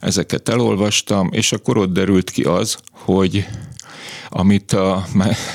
Ezeket 0.05 0.49
elolvastam, 0.49 1.29
és 1.31 1.51
akkor 1.51 1.77
ott 1.77 1.93
derült 1.93 2.29
ki 2.29 2.43
az, 2.43 2.77
hogy 2.91 3.47
amit 4.29 4.71
a, 4.71 5.05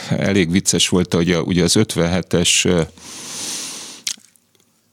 elég 0.08 0.50
vicces 0.50 0.88
volt, 0.88 1.14
hogy 1.14 1.30
a, 1.30 1.40
ugye 1.40 1.62
az 1.62 1.76
57-es 1.78 2.84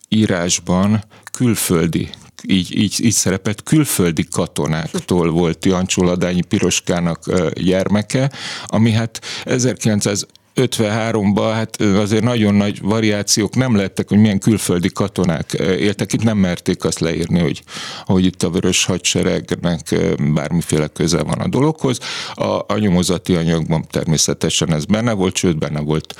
írásban 0.09 1.03
külföldi 1.31 2.09
így, 2.43 2.77
így, 2.77 3.05
így 3.05 3.13
szerepelt, 3.13 3.63
külföldi 3.63 4.27
katonáktól 4.31 5.29
volt 5.29 5.65
Jancsó 5.65 6.03
Ladányi 6.03 6.41
Piroskának 6.41 7.49
gyermeke, 7.53 8.31
ami 8.65 8.91
hát 8.91 9.21
1900 9.43 10.25
53-ban 10.57 11.51
hát 11.53 11.81
azért 11.81 12.23
nagyon 12.23 12.53
nagy 12.53 12.81
variációk 12.81 13.55
nem 13.55 13.75
lettek, 13.75 14.09
hogy 14.09 14.17
milyen 14.17 14.39
külföldi 14.39 14.89
katonák 14.89 15.53
éltek. 15.53 16.13
Itt 16.13 16.23
nem 16.23 16.37
merték 16.37 16.83
azt 16.83 16.99
leírni, 16.99 17.39
hogy, 17.39 17.63
hogy 18.05 18.25
itt 18.25 18.43
a 18.43 18.49
vörös 18.49 18.85
hadseregnek 18.85 19.95
bármiféle 20.33 20.87
köze 20.87 21.23
van 21.23 21.39
a 21.39 21.47
dologhoz. 21.47 21.99
A, 22.33 22.43
a 22.67 22.77
nyomozati 22.77 23.35
anyagban 23.35 23.85
természetesen 23.89 24.73
ez 24.73 24.85
benne 24.85 25.11
volt, 25.11 25.35
sőt 25.35 25.57
benne 25.57 25.79
volt 25.79 26.15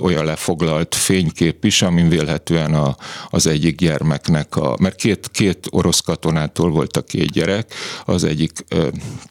olyan 0.00 0.24
lefoglalt 0.24 0.94
fénykép 0.94 1.64
is, 1.64 1.82
amin 1.82 2.08
vélhetően 2.08 2.74
a, 2.74 2.96
az 3.30 3.46
egyik 3.46 3.76
gyermeknek, 3.76 4.56
a, 4.56 4.76
mert 4.80 4.96
két, 4.96 5.28
két 5.32 5.66
orosz 5.70 6.00
katonától 6.00 6.70
volt 6.70 6.96
a 6.96 7.02
két 7.02 7.30
gyerek, 7.30 7.74
az 8.04 8.24
egyik 8.24 8.64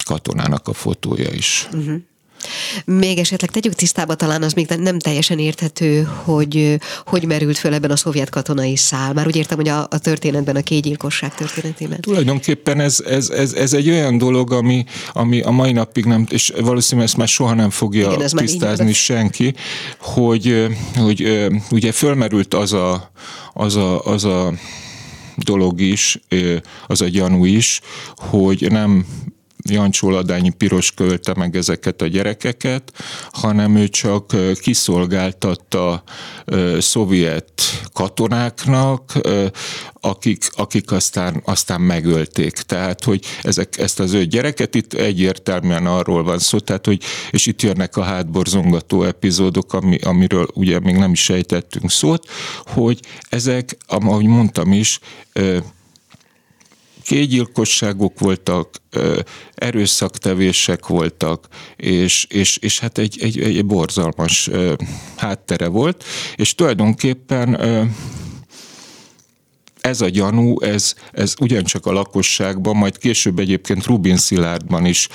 katonának 0.06 0.68
a 0.68 0.74
fotója 0.74 1.30
is. 1.32 1.68
Uh-huh. 1.74 2.02
Még 2.86 3.18
esetleg 3.18 3.50
tegyük 3.50 3.74
tisztába, 3.74 4.16
talán 4.16 4.44
az 4.44 4.54
még 4.54 4.68
nem 4.68 5.00
teljesen 5.00 5.40
érthető, 5.40 6.10
hogy 6.24 6.80
hogy 7.06 7.26
merült 7.26 7.58
föl 7.58 7.74
ebben 7.74 7.92
a 7.92 7.96
szovjet 7.96 8.30
katonai 8.30 8.76
szál. 8.76 9.14
Már 9.14 9.28
úgy 9.28 9.36
értem, 9.36 9.58
hogy 9.58 9.68
a, 9.68 9.88
a 9.90 9.98
történetben, 9.98 10.56
a 10.56 10.62
kégyilkosság 10.62 11.36
történetében. 11.36 12.02
Tulajdonképpen 12.02 12.80
ez, 12.80 13.00
ez, 13.00 13.30
ez, 13.30 13.54
ez 13.54 13.74
egy 13.74 13.90
olyan 13.90 14.18
dolog, 14.18 14.52
ami, 14.52 14.86
ami 15.14 15.42
a 15.42 15.52
mai 15.52 15.72
napig 15.72 16.06
nem, 16.06 16.26
és 16.30 16.54
valószínűleg 16.62 17.08
ezt 17.08 17.18
már 17.18 17.28
soha 17.28 17.54
nem 17.54 17.70
fogja 17.70 18.12
Igen, 18.12 18.28
tisztázni 18.36 18.94
senki, 18.94 19.54
hogy, 20.00 20.68
hogy 20.96 21.48
ugye 21.72 21.92
fölmerült 21.92 22.54
az 22.54 22.74
a, 22.74 23.12
az 23.54 23.76
a, 23.76 24.04
az 24.04 24.26
a 24.26 24.54
dolog 25.36 25.82
is, 25.82 26.20
az 26.88 27.02
a 27.02 27.08
gyanú 27.08 27.46
is, 27.46 27.82
hogy 28.16 28.68
nem 28.72 29.06
Jancsó 29.64 30.10
Ladányi 30.10 30.50
Piros 30.50 30.92
költe 30.92 31.34
meg 31.34 31.56
ezeket 31.56 32.02
a 32.02 32.08
gyerekeket, 32.08 32.94
hanem 33.32 33.76
ő 33.76 33.88
csak 33.88 34.36
kiszolgáltatta 34.62 36.04
szovjet 36.80 37.52
katonáknak, 37.94 39.14
akik, 39.94 40.50
akik 40.56 40.92
aztán, 40.92 41.42
aztán 41.46 41.82
megölték. 41.82 42.54
Tehát, 42.54 43.04
hogy 43.04 43.26
ezek, 43.42 43.78
ezt 43.78 44.00
az 44.00 44.14
öt 44.14 44.30
gyereket 44.30 44.76
itt 44.76 44.94
egyértelműen 44.94 45.86
arról 45.86 46.24
van 46.24 46.40
szó, 46.40 46.60
tehát, 46.60 46.86
hogy, 46.86 47.02
és 47.32 47.46
itt 47.46 47.62
jönnek 47.62 47.98
a 47.98 48.04
hátborzongató 48.04 49.04
epizódok, 49.04 49.74
ami, 49.74 49.98
amiről 49.98 50.48
ugye 50.54 50.80
még 50.80 50.96
nem 50.96 51.12
is 51.12 51.24
sejtettünk 51.24 51.92
szót, 51.92 52.28
hogy 52.66 53.00
ezek, 53.30 53.78
ahogy 53.88 54.26
mondtam 54.26 54.72
is, 54.72 55.00
kégyilkosságok 57.10 58.20
voltak, 58.20 58.76
erőszaktevések 59.56 60.88
voltak, 60.88 61.48
és, 61.76 62.26
és, 62.30 62.58
és 62.58 62.80
hát 62.80 62.98
egy, 62.98 63.18
egy, 63.22 63.40
egy 63.40 63.66
borzalmas 63.66 64.50
háttere 65.18 65.68
volt, 65.68 66.04
és 66.36 66.56
tulajdonképpen 66.56 67.60
ez 69.82 70.02
a 70.02 70.10
gyanú, 70.10 70.60
ez, 70.62 70.94
ez 71.12 71.34
ugyancsak 71.40 71.86
a 71.86 71.92
lakosságban, 71.92 72.76
majd 72.76 72.98
később 72.98 73.40
egyébként 73.40 73.86
Rubin 73.86 74.18
Szilárdban 74.18 74.86
is, 74.86 75.08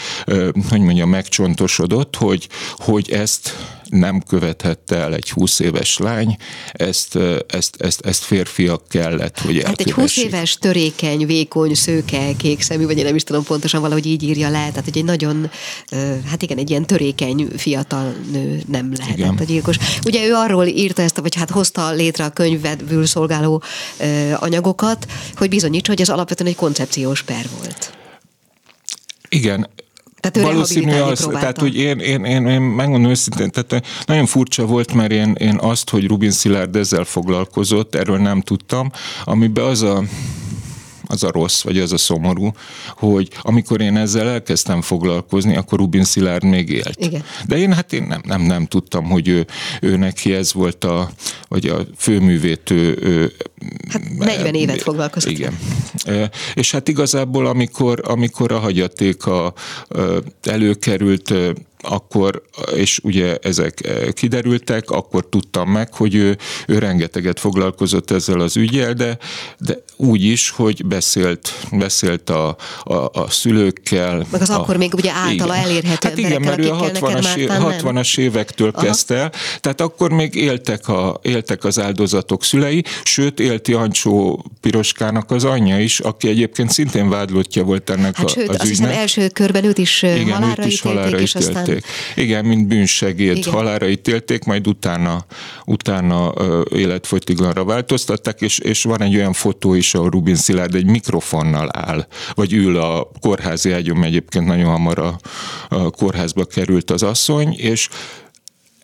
hogy 0.68 0.80
mondjam, 0.80 1.08
megcsontosodott, 1.08 2.16
hogy, 2.16 2.48
hogy 2.76 3.10
ezt 3.10 3.56
nem 3.94 4.22
követhette 4.28 4.96
el 4.96 5.14
egy 5.14 5.30
20 5.30 5.58
éves 5.58 5.98
lány, 5.98 6.36
ezt, 6.72 7.18
ezt, 7.46 7.76
ezt, 7.78 8.00
ezt 8.06 8.22
férfiak 8.22 8.88
kellett, 8.88 9.40
hogy 9.40 9.62
Hát 9.64 9.80
egy 9.80 9.92
20 9.92 10.16
éves 10.16 10.54
törékeny, 10.54 11.26
vékony, 11.26 11.74
szőke, 11.74 12.32
kék 12.36 12.62
szemű, 12.62 12.84
vagy 12.84 12.98
én 12.98 13.04
nem 13.04 13.14
is 13.14 13.22
tudom 13.22 13.44
pontosan 13.44 13.80
valahogy 13.80 14.06
így 14.06 14.22
írja 14.22 14.48
le, 14.48 14.68
tehát 14.68 14.84
hogy 14.84 14.96
egy 14.96 15.04
nagyon, 15.04 15.50
hát 16.26 16.42
igen, 16.42 16.58
egy 16.58 16.70
ilyen 16.70 16.86
törékeny 16.86 17.48
fiatal 17.56 18.14
nő 18.32 18.62
nem 18.68 18.92
lehetett 18.96 19.18
igen. 19.18 19.36
a 19.40 19.44
gyilkos. 19.44 19.76
Ugye 20.06 20.26
ő 20.26 20.34
arról 20.34 20.66
írta 20.66 21.02
ezt, 21.02 21.18
vagy 21.18 21.34
hát 21.34 21.50
hozta 21.50 21.90
létre 21.90 22.24
a 22.24 22.30
könyvedből 22.30 23.06
szolgáló 23.06 23.62
anyagokat, 24.34 25.06
hogy 25.36 25.48
bizonyítsa, 25.48 25.90
hogy 25.90 26.00
ez 26.00 26.08
alapvetően 26.08 26.50
egy 26.50 26.56
koncepciós 26.56 27.22
per 27.22 27.46
volt. 27.58 27.92
Igen, 29.28 29.68
tehát 30.30 30.50
Valószínű 30.52 30.92
az, 30.92 31.18
próbálta. 31.18 31.40
tehát 31.40 31.58
hogy 31.58 31.76
én, 31.76 31.98
én, 31.98 32.24
én, 32.24 32.46
én 32.46 32.60
megmondom 32.60 33.10
őszintén, 33.10 33.50
tehát 33.50 33.86
nagyon 34.06 34.26
furcsa 34.26 34.66
volt, 34.66 34.92
mert 34.92 35.12
én, 35.12 35.34
én 35.38 35.58
azt, 35.60 35.90
hogy 35.90 36.06
Rubin 36.06 36.30
Szilárd 36.30 36.76
ezzel 36.76 37.04
foglalkozott, 37.04 37.94
erről 37.94 38.18
nem 38.18 38.40
tudtam, 38.40 38.90
amiben 39.24 39.64
az 39.64 39.82
a 39.82 40.02
az 41.06 41.22
a 41.22 41.30
rossz, 41.30 41.62
vagy 41.62 41.78
az 41.78 41.92
a 41.92 41.98
szomorú, 41.98 42.50
hogy 42.88 43.28
amikor 43.42 43.80
én 43.80 43.96
ezzel 43.96 44.28
elkezdtem 44.28 44.82
foglalkozni, 44.82 45.56
akkor 45.56 45.78
Rubin 45.78 46.04
Szilárd 46.04 46.44
még 46.44 46.68
élt. 46.68 46.96
Igen. 46.96 47.24
De 47.46 47.56
én 47.56 47.72
hát 47.72 47.92
én 47.92 48.02
nem, 48.02 48.20
nem, 48.24 48.42
nem 48.42 48.66
tudtam, 48.66 49.04
hogy 49.04 49.28
ő, 49.28 49.46
ő 49.80 49.96
neki 49.96 50.32
ez 50.32 50.52
volt 50.52 50.84
a, 50.84 51.10
vagy 51.48 51.66
a 51.66 51.86
főművét 51.96 52.70
ő, 52.70 52.98
ő 53.00 53.32
Hát 53.88 54.02
40 54.18 54.54
évet 54.54 54.82
foglalkozott. 54.82 55.30
Igen. 55.30 55.58
És 56.54 56.70
hát 56.70 56.88
igazából, 56.88 57.46
amikor, 57.46 58.00
amikor 58.04 58.52
a 58.52 58.58
hagyatéka 58.58 59.52
előkerült, 60.42 61.34
akkor, 61.84 62.42
és 62.74 63.00
ugye 63.02 63.36
ezek 63.42 63.86
eh, 63.86 64.12
kiderültek, 64.12 64.90
akkor 64.90 65.28
tudtam 65.28 65.70
meg, 65.70 65.94
hogy 65.94 66.14
ő, 66.14 66.36
ő 66.66 66.78
rengeteget 66.78 67.40
foglalkozott 67.40 68.10
ezzel 68.10 68.40
az 68.40 68.56
ügyel, 68.56 68.92
de, 68.92 69.18
de 69.58 69.82
úgy 69.96 70.24
is, 70.24 70.50
hogy 70.50 70.86
beszélt, 70.86 71.52
beszélt 71.72 72.30
a, 72.30 72.56
a, 72.82 72.94
a 72.94 73.30
szülőkkel. 73.30 74.26
Meg 74.30 74.40
az 74.40 74.50
a, 74.50 74.60
akkor 74.60 74.76
még 74.76 74.94
ugye 74.94 75.10
általa 75.10 75.54
igen. 75.54 75.66
elérhető 75.66 76.08
hát 76.08 76.18
igen, 76.18 76.42
mert 76.42 76.58
ő 76.58 76.70
a 76.70 76.90
60-as, 76.90 77.36
év, 77.36 77.48
60-as 77.52 78.18
évektől 78.18 78.70
Aha. 78.74 78.86
kezdte 78.86 79.14
el, 79.14 79.32
tehát 79.60 79.80
akkor 79.80 80.10
még 80.10 80.34
éltek, 80.34 80.88
a, 80.88 81.18
éltek 81.22 81.64
az 81.64 81.78
áldozatok 81.78 82.44
szülei, 82.44 82.84
sőt 83.02 83.40
élt 83.40 83.68
Jancsó 83.68 84.44
Piroskának 84.60 85.30
az 85.30 85.44
anyja 85.44 85.80
is, 85.80 86.00
aki 86.00 86.28
egyébként 86.28 86.70
szintén 86.70 87.08
vádlottja 87.08 87.62
volt 87.62 87.90
ennek 87.90 88.16
hát 88.16 88.26
a, 88.26 88.28
sőt, 88.28 88.48
az 88.48 88.56
azt 88.60 88.70
ügynek. 88.70 88.94
első 88.94 89.28
körben 89.28 89.64
őt 89.64 89.78
is 89.78 90.02
igen, 90.02 90.30
halára 90.30 90.62
őt 90.62 90.68
is 90.68 90.78
ítélték, 90.78 90.98
halára 90.98 91.18
és 91.20 91.34
ítélték. 91.34 91.56
aztán. 91.56 91.82
Igen, 92.16 92.44
mint 92.44 92.66
bűnsegéd 92.66 93.36
Igen. 93.36 93.52
halára 93.52 93.88
ítélték, 93.88 94.44
majd 94.44 94.66
utána, 94.66 95.24
utána 95.64 96.34
életfogytiglanra 96.70 97.64
változtatták, 97.64 98.40
és, 98.40 98.58
és 98.58 98.82
van 98.82 99.02
egy 99.02 99.16
olyan 99.16 99.32
fotó 99.32 99.74
is, 99.74 99.83
ahol 99.92 100.10
Rubin 100.10 100.36
Szilárd 100.36 100.74
egy 100.74 100.86
mikrofonnal 100.86 101.68
áll, 101.72 102.06
vagy 102.34 102.52
ül 102.52 102.76
a 102.76 103.10
kórházi 103.20 103.72
ágyon, 103.72 104.04
egyébként 104.04 104.46
nagyon 104.46 104.70
hamar 104.70 104.98
a, 104.98 105.18
a 105.68 105.90
kórházba 105.90 106.44
került 106.44 106.90
az 106.90 107.02
asszony, 107.02 107.54
és 107.56 107.88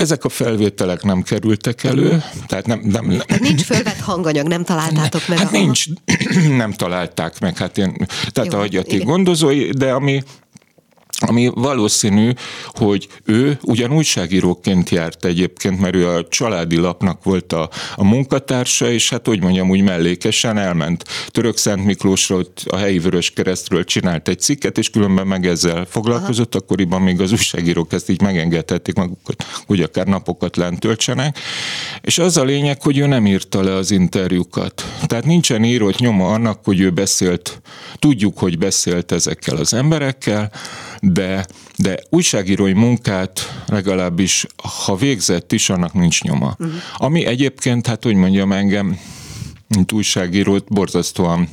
ezek 0.01 0.25
a 0.25 0.29
felvételek 0.29 1.03
nem 1.03 1.23
kerültek 1.23 1.85
elő, 1.85 2.23
tehát 2.47 2.67
nem... 2.67 2.81
nem, 2.85 3.07
nem 3.07 3.23
hát 3.29 3.41
nincs 3.41 3.63
fölvett 3.63 3.99
hanganyag, 3.99 4.47
nem 4.47 4.65
találtátok 4.65 5.29
meg? 5.29 5.39
Hát 5.39 5.49
a 5.49 5.51
nincs, 5.51 5.85
nem 6.63 6.73
találták 6.73 7.41
meg, 7.41 7.57
hát 7.57 7.79
én, 7.79 8.07
tehát 8.31 8.53
Jó, 8.53 8.59
a 8.59 8.61
hagyaték 8.61 9.05
gondozói, 9.05 9.71
de 9.71 9.93
ami 9.93 10.23
ami 11.20 11.50
valószínű, 11.54 12.33
hogy 12.66 13.09
ő 13.24 13.59
ugyan 13.62 13.92
újságíróként 13.92 14.90
járt 14.90 15.24
egyébként, 15.24 15.80
mert 15.80 15.94
ő 15.94 16.09
a 16.09 16.28
családi 16.28 16.76
lapnak 16.76 17.24
volt 17.24 17.52
a, 17.52 17.70
a 17.94 18.04
munkatársa, 18.04 18.90
és 18.90 19.11
hát 19.11 19.26
hogy 19.26 19.40
mondjam, 19.40 19.70
úgy 19.70 19.83
mellékesen 19.83 20.59
elment 20.59 21.04
Török 21.28 21.56
Szent 21.56 21.85
Miklósra, 21.85 22.37
ott 22.37 22.62
a 22.66 22.76
helyi 22.76 22.98
Vörös 22.98 23.30
Keresztről 23.30 23.85
csinált 23.85 24.28
egy 24.28 24.40
cikket, 24.40 24.78
és 24.78 24.90
különben 24.90 25.26
meg 25.26 25.46
ezzel 25.46 25.85
foglalkozott, 25.85 26.54
Aha. 26.54 26.64
akkoriban 26.64 27.02
még 27.02 27.20
az 27.20 27.33
újságírók 27.33 27.92
ezt 27.92 28.11
így 28.11 28.20
megengedhették 28.20 28.94
magukat, 28.94 29.44
hogy 29.66 29.80
akár 29.80 30.06
napokat 30.06 30.56
lent 30.56 30.80
töltsenek. 30.80 31.38
És 32.00 32.18
az 32.18 32.37
a 32.37 32.44
lényeg, 32.44 32.83
hogy 32.83 32.98
ő 32.98 33.06
nem 33.06 33.26
írta 33.26 33.62
le 33.62 33.74
az 33.74 33.90
interjúkat. 33.90 34.85
Tehát 35.06 35.24
nincsen 35.24 35.64
írott 35.64 35.98
nyoma 35.98 36.33
annak, 36.33 36.64
hogy 36.64 36.80
ő 36.80 36.90
beszélt, 36.90 37.61
tudjuk, 37.98 38.38
hogy 38.38 38.59
beszélt 38.59 39.12
ezekkel 39.12 39.56
az 39.56 39.74
emberekkel, 39.74 40.50
de, 41.12 41.46
de 41.77 41.99
újságírói 42.09 42.73
munkát 42.73 43.62
legalábbis, 43.66 44.46
ha 44.85 44.96
végzett 44.96 45.53
is, 45.53 45.70
annak 45.70 45.92
nincs 45.92 46.23
nyoma. 46.23 46.57
Uh-huh. 46.59 46.75
Ami 46.96 47.25
egyébként, 47.25 47.87
hát 47.87 48.05
hogy 48.05 48.14
mondjam, 48.14 48.53
engem, 48.53 48.99
mint 49.68 49.92
újságírót 49.92 50.68
borzasztóan 50.68 51.49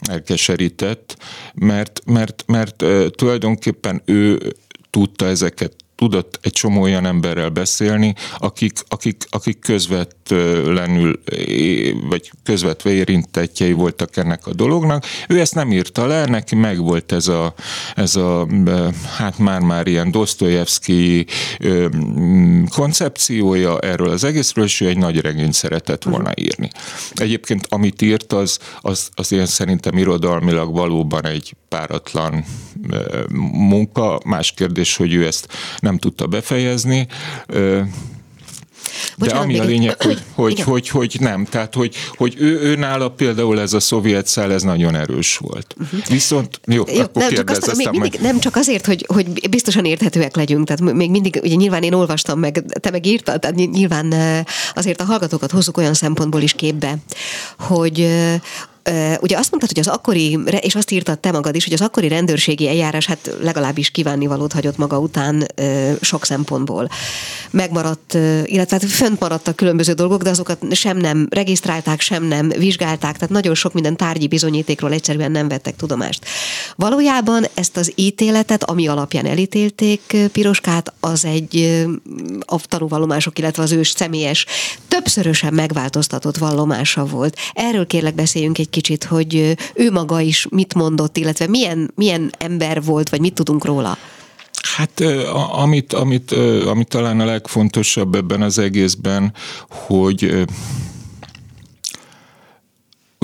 elkeserített, 0.00 1.16
mert, 1.54 2.02
mert, 2.06 2.44
mert 2.46 2.84
tulajdonképpen 3.10 4.02
ő 4.04 4.54
tudta 4.90 5.26
ezeket 5.26 5.74
tudott 5.96 6.38
egy 6.42 6.52
csomó 6.52 6.82
olyan 6.82 7.06
emberrel 7.06 7.48
beszélni, 7.48 8.14
akik, 8.38 8.78
akik, 8.88 9.24
akik 9.30 9.58
közvetlenül, 9.58 11.20
vagy 12.08 12.30
közvetve 12.42 12.90
érintettjei 12.90 13.72
voltak 13.72 14.16
ennek 14.16 14.46
a 14.46 14.54
dolognak. 14.54 15.04
Ő 15.28 15.40
ezt 15.40 15.54
nem 15.54 15.72
írta 15.72 16.06
le, 16.06 16.26
neki 16.26 16.54
meg 16.54 16.78
volt 16.78 17.12
ez 17.12 17.28
a, 17.28 17.54
ez 17.94 18.16
a 18.16 18.46
hát 19.16 19.38
már-már 19.38 19.86
ilyen 19.86 20.10
Dostoyevsky 20.10 21.26
koncepciója 22.68 23.78
erről 23.78 24.08
az 24.08 24.24
egészről, 24.24 24.64
és 24.64 24.80
ő 24.80 24.88
egy 24.88 24.98
nagy 24.98 25.20
regényt 25.20 25.52
szeretett 25.52 26.02
volna 26.02 26.30
írni. 26.34 26.70
Egyébként 27.14 27.66
amit 27.68 28.02
írt, 28.02 28.32
az, 28.32 28.58
az, 28.80 29.08
az 29.14 29.32
ilyen 29.32 29.46
szerintem 29.46 29.98
irodalmilag 29.98 30.74
valóban 30.74 31.26
egy 31.26 31.54
páratlan 31.68 32.44
munka. 33.52 34.20
Más 34.24 34.52
kérdés, 34.52 34.96
hogy 34.96 35.14
ő 35.14 35.26
ezt 35.26 35.48
nem 35.86 35.98
tudta 35.98 36.26
befejezni. 36.26 37.06
De 37.46 37.86
Bocsánat, 39.18 39.44
ami 39.44 39.58
a 39.58 39.64
lényeg, 39.64 40.02
hogy, 40.02 40.22
hogy, 40.34 40.60
hogy, 40.60 40.88
hogy 40.88 41.16
nem. 41.20 41.44
Tehát, 41.44 41.74
hogy, 41.74 41.94
hogy 42.16 42.34
ő, 42.38 42.60
ő 42.60 42.76
nála 42.76 43.08
például 43.08 43.60
ez 43.60 43.72
a 43.72 43.80
szovjet 43.80 44.26
szál, 44.26 44.52
ez 44.52 44.62
nagyon 44.62 44.94
erős 44.94 45.36
volt. 45.36 45.74
Uh-huh. 45.80 46.00
Viszont, 46.08 46.60
jó, 46.66 46.84
jó 46.86 47.02
akkor 47.02 47.22
nem, 47.22 47.30
csak 47.30 47.50
azt, 47.50 47.76
még 47.76 47.88
mindig. 47.90 48.20
Nem 48.20 48.38
csak 48.38 48.56
azért, 48.56 48.86
hogy, 48.86 49.04
hogy 49.08 49.48
biztosan 49.50 49.84
érthetőek 49.84 50.36
legyünk, 50.36 50.66
tehát 50.66 50.94
még 50.94 51.10
mindig, 51.10 51.40
ugye 51.42 51.54
nyilván 51.54 51.82
én 51.82 51.92
olvastam 51.92 52.38
meg, 52.38 52.64
te 52.80 52.90
meg 52.90 53.06
írtad, 53.06 53.40
tehát 53.40 53.56
nyilván 53.56 54.14
azért 54.74 55.00
a 55.00 55.04
hallgatókat 55.04 55.50
hozzuk 55.50 55.76
olyan 55.76 55.94
szempontból 55.94 56.40
is 56.40 56.52
képbe, 56.52 56.96
hogy 57.58 58.08
ugye 59.20 59.36
azt 59.36 59.50
mondtad, 59.50 59.68
hogy 59.68 59.78
az 59.78 59.86
akkori, 59.86 60.38
és 60.60 60.74
azt 60.74 60.90
írtad 60.90 61.18
te 61.18 61.30
magad 61.30 61.54
is, 61.54 61.64
hogy 61.64 61.72
az 61.72 61.80
akkori 61.80 62.08
rendőrségi 62.08 62.68
eljárás 62.68 63.06
hát 63.06 63.36
legalábbis 63.40 63.90
kívánnivalót 63.90 64.52
hagyott 64.52 64.76
maga 64.76 64.98
után 64.98 65.46
sok 66.00 66.24
szempontból. 66.24 66.88
Megmaradt, 67.50 68.14
illetve 68.44 68.78
hát 68.80 68.84
fönt 68.84 69.20
maradtak 69.20 69.56
különböző 69.56 69.92
dolgok, 69.92 70.22
de 70.22 70.30
azokat 70.30 70.74
sem 70.74 70.96
nem 70.96 71.26
regisztrálták, 71.30 72.00
sem 72.00 72.24
nem 72.24 72.48
vizsgálták, 72.48 73.14
tehát 73.14 73.30
nagyon 73.30 73.54
sok 73.54 73.72
minden 73.72 73.96
tárgyi 73.96 74.26
bizonyítékról 74.26 74.92
egyszerűen 74.92 75.30
nem 75.30 75.48
vettek 75.48 75.76
tudomást. 75.76 76.24
Valójában 76.76 77.44
ezt 77.54 77.76
az 77.76 77.92
ítéletet, 77.94 78.64
ami 78.64 78.86
alapján 78.86 79.26
elítélték 79.26 80.16
Piroskát, 80.32 80.92
az 81.00 81.24
egy 81.24 81.84
a 82.40 82.60
tanúvallomások, 82.66 83.38
illetve 83.38 83.62
az 83.62 83.72
ős 83.72 83.90
személyes, 83.90 84.46
többszörösen 84.96 85.54
megváltoztatott 85.54 86.36
vallomása 86.36 87.04
volt. 87.04 87.38
Erről 87.52 87.86
kérlek 87.86 88.14
beszéljünk 88.14 88.58
egy 88.58 88.70
kicsit, 88.70 89.04
hogy 89.04 89.56
ő 89.74 89.90
maga 89.90 90.20
is 90.20 90.46
mit 90.50 90.74
mondott, 90.74 91.16
illetve 91.16 91.46
milyen, 91.46 91.90
milyen 91.94 92.32
ember 92.38 92.82
volt, 92.82 93.08
vagy 93.08 93.20
mit 93.20 93.34
tudunk 93.34 93.64
róla? 93.64 93.98
Hát 94.76 95.00
amit, 95.52 95.92
amit, 95.92 96.32
amit 96.66 96.88
talán 96.88 97.20
a 97.20 97.24
legfontosabb 97.24 98.14
ebben 98.14 98.42
az 98.42 98.58
egészben, 98.58 99.32
hogy 99.68 100.44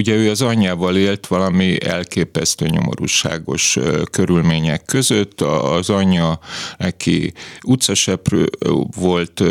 Ugye 0.03 0.15
ő 0.15 0.31
az 0.31 0.43
anyjával 0.43 0.97
élt 0.97 1.27
valami 1.27 1.85
elképesztő 1.85 2.67
nyomorúságos 2.67 3.79
körülmények 4.11 4.85
között. 4.85 5.41
Az 5.41 5.91
anyja, 5.91 6.39
neki 6.77 7.33
utcaseprő 7.63 8.51
volt, 8.97 9.43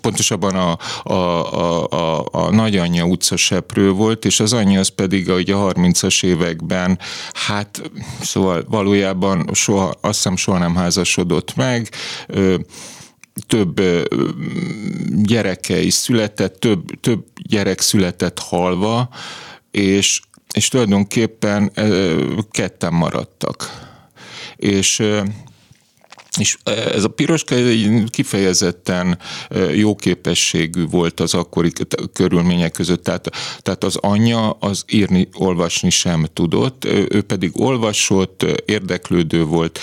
pontosabban 0.00 0.54
a, 0.54 0.78
a, 1.02 1.12
a, 1.12 1.86
a, 1.88 2.26
a 2.30 2.50
nagyanyja 2.50 3.04
utcaseprő 3.04 3.90
volt, 3.90 4.24
és 4.24 4.40
az 4.40 4.52
anyja 4.52 4.80
az 4.80 4.88
pedig 4.88 5.28
ugye 5.28 5.54
a 5.54 5.72
30-as 5.72 6.24
években, 6.24 6.98
hát 7.32 7.90
szóval 8.20 8.64
valójában 8.68 9.50
soha, 9.52 9.86
azt 10.00 10.14
hiszem 10.14 10.36
soha 10.36 10.58
nem 10.58 10.74
házasodott 10.74 11.56
meg, 11.56 11.88
több 13.46 13.80
gyereke 15.22 15.80
is 15.80 15.94
született, 15.94 16.60
több, 16.60 17.00
több 17.00 17.24
gyerek 17.48 17.80
született 17.80 18.38
halva, 18.38 19.08
és, 19.70 20.20
és 20.52 20.68
tulajdonképpen 20.68 21.72
ketten 22.50 22.92
maradtak. 22.92 23.86
És 24.56 25.02
és 26.38 26.56
ez 26.64 27.04
a 27.04 27.08
piroska 27.08 27.54
kifejezetten 28.10 29.18
jó 29.74 29.96
képességű 29.96 30.86
volt 30.86 31.20
az 31.20 31.34
akkori 31.34 31.72
körülmények 32.12 32.72
között, 32.72 33.04
tehát, 33.04 33.30
tehát 33.58 33.84
az 33.84 33.96
anyja 33.96 34.50
az 34.50 34.84
írni, 34.90 35.28
olvasni 35.32 35.90
sem 35.90 36.26
tudott, 36.32 36.84
ő 36.84 37.22
pedig 37.22 37.50
olvasott, 37.60 38.44
érdeklődő 38.64 39.44
volt, 39.44 39.78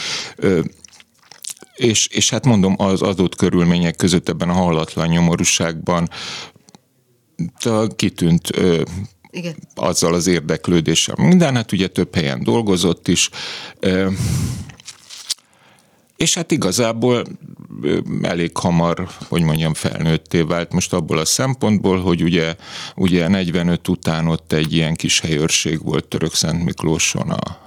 és, 1.75 2.07
és 2.07 2.29
hát 2.29 2.45
mondom, 2.45 2.75
az 2.77 3.01
adott 3.01 3.35
körülmények 3.35 3.95
között 3.95 4.29
ebben 4.29 4.49
a 4.49 4.53
hallatlan 4.53 5.07
nyomorúságban 5.07 6.09
kitűnt 7.95 8.49
igen. 9.29 9.55
azzal 9.75 10.13
az 10.13 10.27
érdeklődéssel. 10.27 11.15
Minden, 11.17 11.55
hát 11.55 11.71
ugye 11.71 11.87
több 11.87 12.15
helyen 12.15 12.43
dolgozott 12.43 13.07
is, 13.07 13.29
és 16.17 16.33
hát 16.33 16.51
igazából 16.51 17.23
elég 18.21 18.57
hamar, 18.57 19.07
hogy 19.27 19.41
mondjam, 19.41 19.73
felnőtté 19.73 20.41
vált 20.41 20.73
most 20.73 20.93
abból 20.93 21.17
a 21.17 21.25
szempontból, 21.25 22.01
hogy 22.01 22.23
ugye, 22.23 22.55
ugye 22.95 23.27
45 23.27 23.87
után 23.87 24.27
ott 24.27 24.53
egy 24.53 24.73
ilyen 24.73 24.95
kis 24.95 25.19
helyőrség 25.19 25.83
volt 25.83 26.05
Török 26.05 26.33
Szent 26.33 26.63
Miklóson 26.63 27.29
a, 27.29 27.59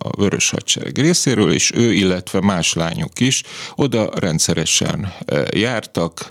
a 0.00 0.10
Vörös 0.16 0.50
Hadsereg 0.50 0.98
részéről, 0.98 1.52
és 1.52 1.72
ő, 1.74 1.92
illetve 1.92 2.40
más 2.40 2.72
lányok 2.72 3.20
is 3.20 3.42
oda 3.74 4.10
rendszeresen 4.14 5.12
jártak. 5.50 6.30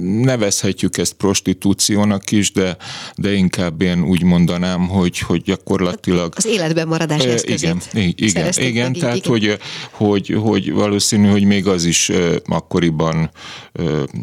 Nevezhetjük 0.00 0.96
ezt 0.96 1.12
prostitúciónak 1.12 2.30
is, 2.30 2.52
de, 2.52 2.76
de 3.14 3.32
inkább 3.32 3.82
én 3.82 4.04
úgy 4.04 4.22
mondanám, 4.22 4.88
hogy, 4.88 5.18
hogy 5.18 5.42
gyakorlatilag... 5.42 6.32
Az 6.36 6.46
életben 6.46 6.88
maradás 6.88 7.24
eszközét. 7.24 7.88
Igen, 7.92 8.14
igen, 8.16 8.52
igen 8.58 8.92
tehát 8.92 9.16
igen. 9.16 9.30
Hogy, 9.30 9.58
hogy, 9.90 10.21
hogy 10.28 10.72
valószínű, 10.72 11.28
hogy 11.28 11.44
még 11.44 11.66
az 11.66 11.84
is 11.84 12.10
akkoriban 12.44 13.30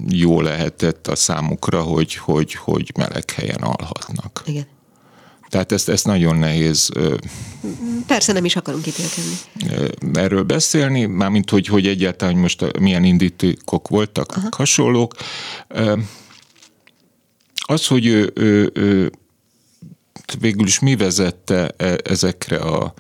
jó 0.10 0.42
lehetett 0.42 1.08
a 1.08 1.16
számukra, 1.16 1.82
hogy, 1.82 2.16
hogy, 2.16 2.54
hogy 2.54 2.92
meleg 2.98 3.30
helyen 3.30 3.62
alhatnak. 3.62 4.44
Igen. 4.46 4.68
Tehát 5.50 5.72
ezt, 5.72 5.90
ezt 5.90 6.06
nagyon 6.06 6.36
nehéz. 6.36 6.90
Persze 8.08 8.34
nem 8.34 8.46
is 8.46 8.56
akarunk 8.56 8.88
ítélkedni. 8.88 9.34
Erről 10.14 10.44
beszélni, 10.44 11.06
mármint 11.06 11.50
hogy, 11.50 11.68
hogy 11.68 11.88
egyáltalán 11.88 12.34
hogy 12.34 12.42
most 12.42 12.80
milyen 12.80 13.04
indítékok 13.04 13.88
voltak, 13.88 14.32
Aha. 14.36 14.48
hasonlók. 14.52 15.14
Az, 17.56 17.88
hogy 17.88 18.06
ő, 18.06 18.32
ő, 18.36 18.72
ő 18.74 19.12
végül 20.40 20.68
is 20.68 20.80
mi 20.80 20.96
vezette 20.96 21.74
e, 21.78 21.98
ezekre 22.04 22.58
a, 22.58 22.94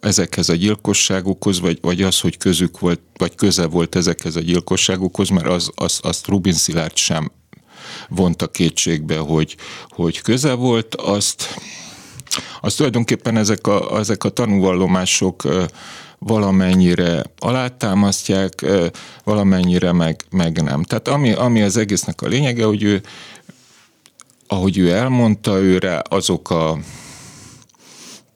ezekhez 0.00 0.48
a 0.48 0.54
gyilkosságokhoz, 0.54 1.60
vagy, 1.60 1.78
vagy 1.80 2.02
az, 2.02 2.20
hogy 2.20 2.36
közük 2.36 2.78
volt, 2.78 3.00
vagy 3.16 3.34
köze 3.34 3.66
volt 3.66 3.94
ezekhez 3.94 4.36
a 4.36 4.40
gyilkosságokhoz, 4.40 5.28
mert 5.28 5.46
az, 5.46 5.70
az, 5.74 5.98
azt 6.02 6.26
Rubin 6.26 6.52
Szilárd 6.52 6.96
sem 6.96 7.30
vonta 8.08 8.46
kétségbe, 8.48 9.18
hogy, 9.18 9.56
hogy 9.88 10.20
köze 10.20 10.52
volt, 10.52 10.94
azt, 10.94 11.54
azt 12.60 12.76
tulajdonképpen 12.76 13.36
ezek 13.36 13.66
a, 13.66 13.98
ezek 13.98 14.24
a 14.24 14.28
tanúvallomások 14.28 15.42
valamennyire 16.18 17.22
alátámasztják, 17.38 18.66
valamennyire 19.24 19.92
meg, 19.92 20.24
meg 20.30 20.62
nem. 20.62 20.82
Tehát 20.82 21.08
ami, 21.08 21.32
ami 21.32 21.62
az 21.62 21.76
egésznek 21.76 22.22
a 22.22 22.26
lényege, 22.26 22.64
hogy 22.64 22.82
ő, 22.82 23.02
ahogy 24.46 24.78
ő 24.78 24.90
elmondta, 24.90 25.60
őre 25.60 26.02
azok 26.08 26.50
a 26.50 26.78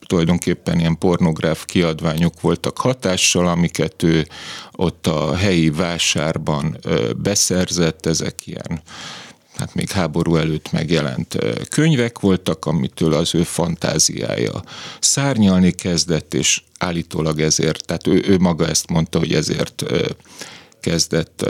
tulajdonképpen 0.07 0.79
ilyen 0.79 0.99
pornográf 0.99 1.65
kiadványok 1.65 2.41
voltak 2.41 2.79
hatással, 2.79 3.47
amiket 3.47 4.03
ő 4.03 4.27
ott 4.73 5.07
a 5.07 5.37
helyi 5.37 5.71
vásárban 5.71 6.79
beszerzett, 7.17 8.07
ezek 8.07 8.47
ilyen 8.47 8.83
hát 9.57 9.75
még 9.75 9.91
háború 9.91 10.37
előtt 10.37 10.73
megjelent 10.73 11.39
könyvek 11.69 12.21
voltak, 12.21 12.65
amitől 12.67 13.13
az 13.13 13.35
ő 13.35 13.43
fantáziája 13.43 14.63
szárnyalni 15.01 15.71
kezdett, 15.71 16.35
és 16.35 16.63
állítólag 16.79 17.41
ezért, 17.41 17.87
tehát 17.87 18.07
ő, 18.07 18.25
ő 18.27 18.39
maga 18.39 18.69
ezt 18.69 18.91
mondta, 18.91 19.19
hogy 19.19 19.33
ezért 19.33 19.85
kezdett. 20.81 21.47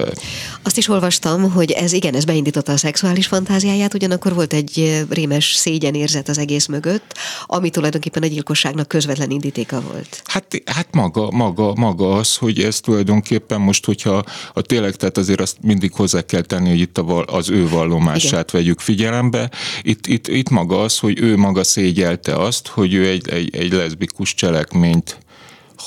Azt 0.63 0.77
is 0.77 0.89
olvastam, 0.89 1.51
hogy 1.51 1.71
ez 1.71 1.93
igen, 1.93 2.15
ez 2.15 2.25
beindította 2.25 2.73
a 2.73 2.77
szexuális 2.77 3.27
fantáziáját, 3.27 3.95
ugyanakkor 3.95 4.35
volt 4.35 4.53
egy 4.53 5.07
rémes 5.11 5.55
szégyenérzet 5.55 6.29
az 6.29 6.39
egész 6.39 6.67
mögött, 6.67 7.15
ami 7.47 7.71
tulajdonképpen 7.71 8.23
a 8.23 8.27
gyilkosságnak 8.27 8.89
közvetlen 8.89 9.31
indítéka 9.31 9.81
volt. 9.81 10.23
Hát, 10.25 10.63
hát 10.65 10.95
maga, 10.95 11.31
maga, 11.31 11.75
maga 11.75 12.15
az, 12.15 12.37
hogy 12.37 12.61
ez 12.63 12.81
tulajdonképpen 12.81 13.61
most, 13.61 13.85
hogyha 13.85 14.25
a 14.53 14.61
tényleg, 14.61 14.97
tehát 14.97 15.19
azért 15.19 15.41
azt 15.41 15.57
mindig 15.63 15.93
hozzá 15.93 16.21
kell 16.21 16.43
tenni, 16.43 16.69
hogy 16.69 16.81
itt 16.81 16.99
a, 16.99 17.25
az 17.25 17.51
ő 17.51 17.69
vallomását 17.69 18.49
igen. 18.49 18.63
vegyük 18.63 18.81
figyelembe. 18.81 19.51
Itt, 19.83 20.07
itt, 20.07 20.29
itt 20.29 20.49
maga 20.49 20.81
az, 20.81 20.99
hogy 20.99 21.21
ő 21.21 21.37
maga 21.37 21.65
szégyelte 21.65 22.35
azt, 22.35 22.67
hogy 22.67 22.95
ő 22.95 23.07
egy, 23.09 23.29
egy, 23.29 23.57
egy 23.57 23.73
leszbikus 23.73 24.35
cselekményt 24.35 25.19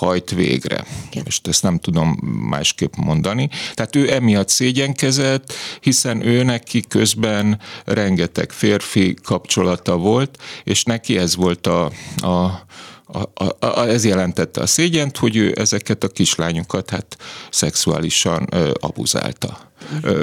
hajt 0.06 0.32
végre. 0.32 0.86
Igen. 1.12 1.24
És 1.28 1.39
ezt 1.43 1.64
nem 1.64 1.80
tudom 1.80 2.18
másképp 2.49 2.93
mondani. 2.95 3.49
Tehát 3.74 3.95
ő 3.95 4.14
emiatt 4.14 4.49
szégyenkezett, 4.49 5.54
hiszen 5.80 6.26
ő 6.26 6.43
neki 6.43 6.82
közben 6.82 7.60
rengeteg 7.86 8.52
férfi 8.52 9.14
kapcsolata 9.24 9.97
volt, 9.97 10.38
és 10.64 10.84
neki 10.84 11.18
ez 11.18 11.36
volt 11.36 11.68
a, 11.68 11.91
a 12.18 12.66
a, 13.14 13.45
a, 13.45 13.66
a, 13.66 13.88
ez 13.88 14.06
jelentette 14.06 14.62
a 14.62 14.66
szégyent, 14.66 15.18
hogy 15.18 15.36
ő 15.36 15.54
ezeket 15.58 16.04
a 16.04 16.08
kislányokat 16.08 16.89
hát 16.89 17.18
szexuálisan 17.49 18.47
ö, 18.52 18.72
abuzálta. 18.80 19.72
Ö, 20.02 20.22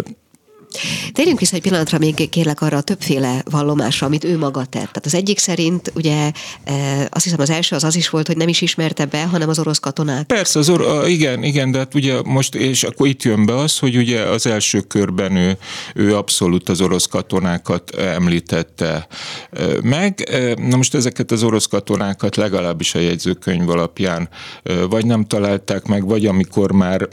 Térjünk 1.12 1.38
vissza 1.38 1.56
egy 1.56 1.62
pillanatra 1.62 1.98
még 1.98 2.28
kérlek 2.28 2.60
arra 2.60 2.76
a 2.76 2.80
többféle 2.80 3.42
vallomásra, 3.50 4.06
amit 4.06 4.24
ő 4.24 4.38
maga 4.38 4.60
tett. 4.60 4.70
Tehát 4.70 5.06
az 5.06 5.14
egyik 5.14 5.38
szerint 5.38 5.92
ugye 5.94 6.30
e, 6.64 7.06
azt 7.10 7.24
hiszem 7.24 7.40
az 7.40 7.50
első 7.50 7.76
az 7.76 7.84
az 7.84 7.96
is 7.96 8.08
volt, 8.08 8.26
hogy 8.26 8.36
nem 8.36 8.48
is 8.48 8.60
ismerte 8.60 9.06
be, 9.06 9.24
hanem 9.24 9.48
az 9.48 9.58
orosz 9.58 9.78
katonák. 9.78 10.26
Persze, 10.26 10.58
az 10.58 10.68
or- 10.68 11.08
igen, 11.08 11.42
igen, 11.42 11.70
de 11.70 11.78
hát 11.78 11.94
ugye 11.94 12.22
most, 12.24 12.54
és 12.54 12.82
akkor 12.82 13.06
itt 13.06 13.22
jön 13.22 13.46
be 13.46 13.56
az, 13.56 13.78
hogy 13.78 13.96
ugye 13.96 14.20
az 14.20 14.46
első 14.46 14.80
körben 14.80 15.36
ő, 15.36 15.58
ő 15.94 16.16
abszolút 16.16 16.68
az 16.68 16.80
orosz 16.80 17.06
katonákat 17.06 17.94
említette 17.94 19.06
e, 19.50 19.66
meg. 19.82 20.28
E, 20.30 20.54
na 20.68 20.76
most 20.76 20.94
ezeket 20.94 21.30
az 21.30 21.42
orosz 21.42 21.66
katonákat 21.66 22.36
legalábbis 22.36 22.94
a 22.94 22.98
jegyzőkönyv 22.98 23.68
alapján 23.68 24.28
vagy 24.88 25.06
nem 25.06 25.24
találták 25.24 25.86
meg, 25.86 26.06
vagy 26.06 26.26
amikor 26.26 26.72
már 26.72 27.08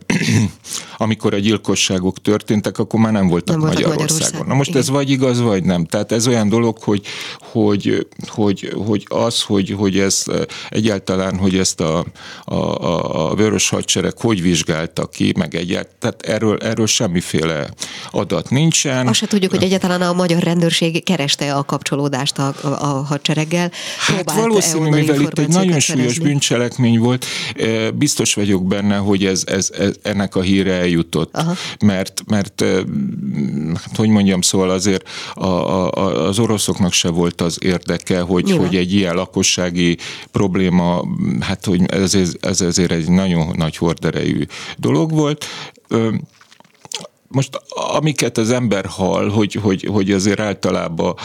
amikor 0.97 1.33
a 1.33 1.37
gyilkosságok 1.37 2.21
történtek, 2.21 2.77
akkor 2.77 2.99
már 2.99 3.11
nem 3.11 3.27
voltak 3.27 3.54
nem 3.59 3.67
Magyarországon. 3.67 4.01
Magyarországon. 4.01 4.47
Na 4.47 4.53
most 4.53 4.69
Igen. 4.69 4.81
ez 4.81 4.89
vagy 4.89 5.09
igaz, 5.09 5.41
vagy 5.41 5.63
nem. 5.63 5.85
Tehát 5.85 6.11
ez 6.11 6.27
olyan 6.27 6.49
dolog, 6.49 6.77
hogy, 6.77 7.01
hogy, 7.39 8.07
hogy, 8.27 8.73
hogy 8.85 9.05
az, 9.09 9.41
hogy, 9.41 9.75
hogy 9.77 9.99
ez 9.99 10.23
egyáltalán, 10.69 11.37
hogy 11.37 11.57
ezt 11.57 11.81
a, 11.81 12.05
a, 12.43 12.55
a, 12.55 13.29
a 13.29 13.35
vörös 13.35 13.69
hadsereg 13.69 14.13
hogy 14.17 14.41
vizsgálta 14.41 15.05
ki, 15.05 15.33
meg 15.37 15.55
egyáltalán, 15.55 15.93
tehát 15.99 16.21
erről, 16.21 16.57
erről 16.57 16.87
semmiféle 16.87 17.69
adat 18.11 18.49
nincsen. 18.49 19.07
Azt 19.07 19.19
se 19.19 19.27
tudjuk, 19.27 19.51
hogy 19.51 19.63
egyáltalán 19.63 20.01
a 20.01 20.13
magyar 20.13 20.43
rendőrség 20.43 21.03
kereste 21.03 21.53
a 21.55 21.63
kapcsolódást 21.63 22.37
a, 22.37 22.53
a, 22.61 22.67
a 22.67 22.85
hadsereggel. 22.85 23.71
Hát 23.97 24.31
valószínű, 24.31 24.89
mivel 24.89 25.21
itt 25.21 25.39
egy 25.39 25.47
nagyon 25.47 25.79
súlyos 25.79 25.83
szerezni. 25.83 26.23
bűncselekmény 26.23 26.99
volt, 26.99 27.25
biztos 27.93 28.33
vagyok 28.33 28.67
benne, 28.67 28.97
hogy 28.97 29.25
ez, 29.25 29.43
ez, 29.45 29.69
ez 29.77 29.93
ennek 30.01 30.35
a 30.35 30.41
híre 30.41 30.73
eljutott, 30.73 31.35
Aha. 31.35 31.55
mert, 31.85 32.23
mert 32.27 32.63
hát 33.73 33.95
hogy 33.95 34.09
mondjam, 34.09 34.41
szóval 34.41 34.69
azért 34.69 35.09
a, 35.33 35.45
a, 35.45 36.27
az 36.27 36.39
oroszoknak 36.39 36.93
se 36.93 37.09
volt 37.09 37.41
az 37.41 37.57
érdeke, 37.61 38.19
hogy, 38.19 38.51
hogy 38.51 38.75
egy 38.75 38.93
ilyen 38.93 39.15
lakossági 39.15 39.97
probléma, 40.31 41.03
hát 41.39 41.65
hogy 41.65 41.81
ez, 41.85 42.17
ez 42.39 42.61
ezért 42.61 42.91
egy 42.91 43.09
nagyon 43.09 43.53
nagy 43.57 43.77
horderejű 43.77 44.45
dolog 44.77 45.11
volt 45.11 45.45
most 47.35 47.61
amiket 47.97 48.37
az 48.37 48.51
ember 48.51 48.85
hall, 48.85 49.29
hogy, 49.29 49.53
hogy, 49.53 49.87
hogy 49.91 50.11
azért 50.11 50.39
általában 50.39 51.15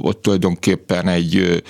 ott 0.00 0.22
tulajdonképpen 0.22 1.08
egy 1.08 1.62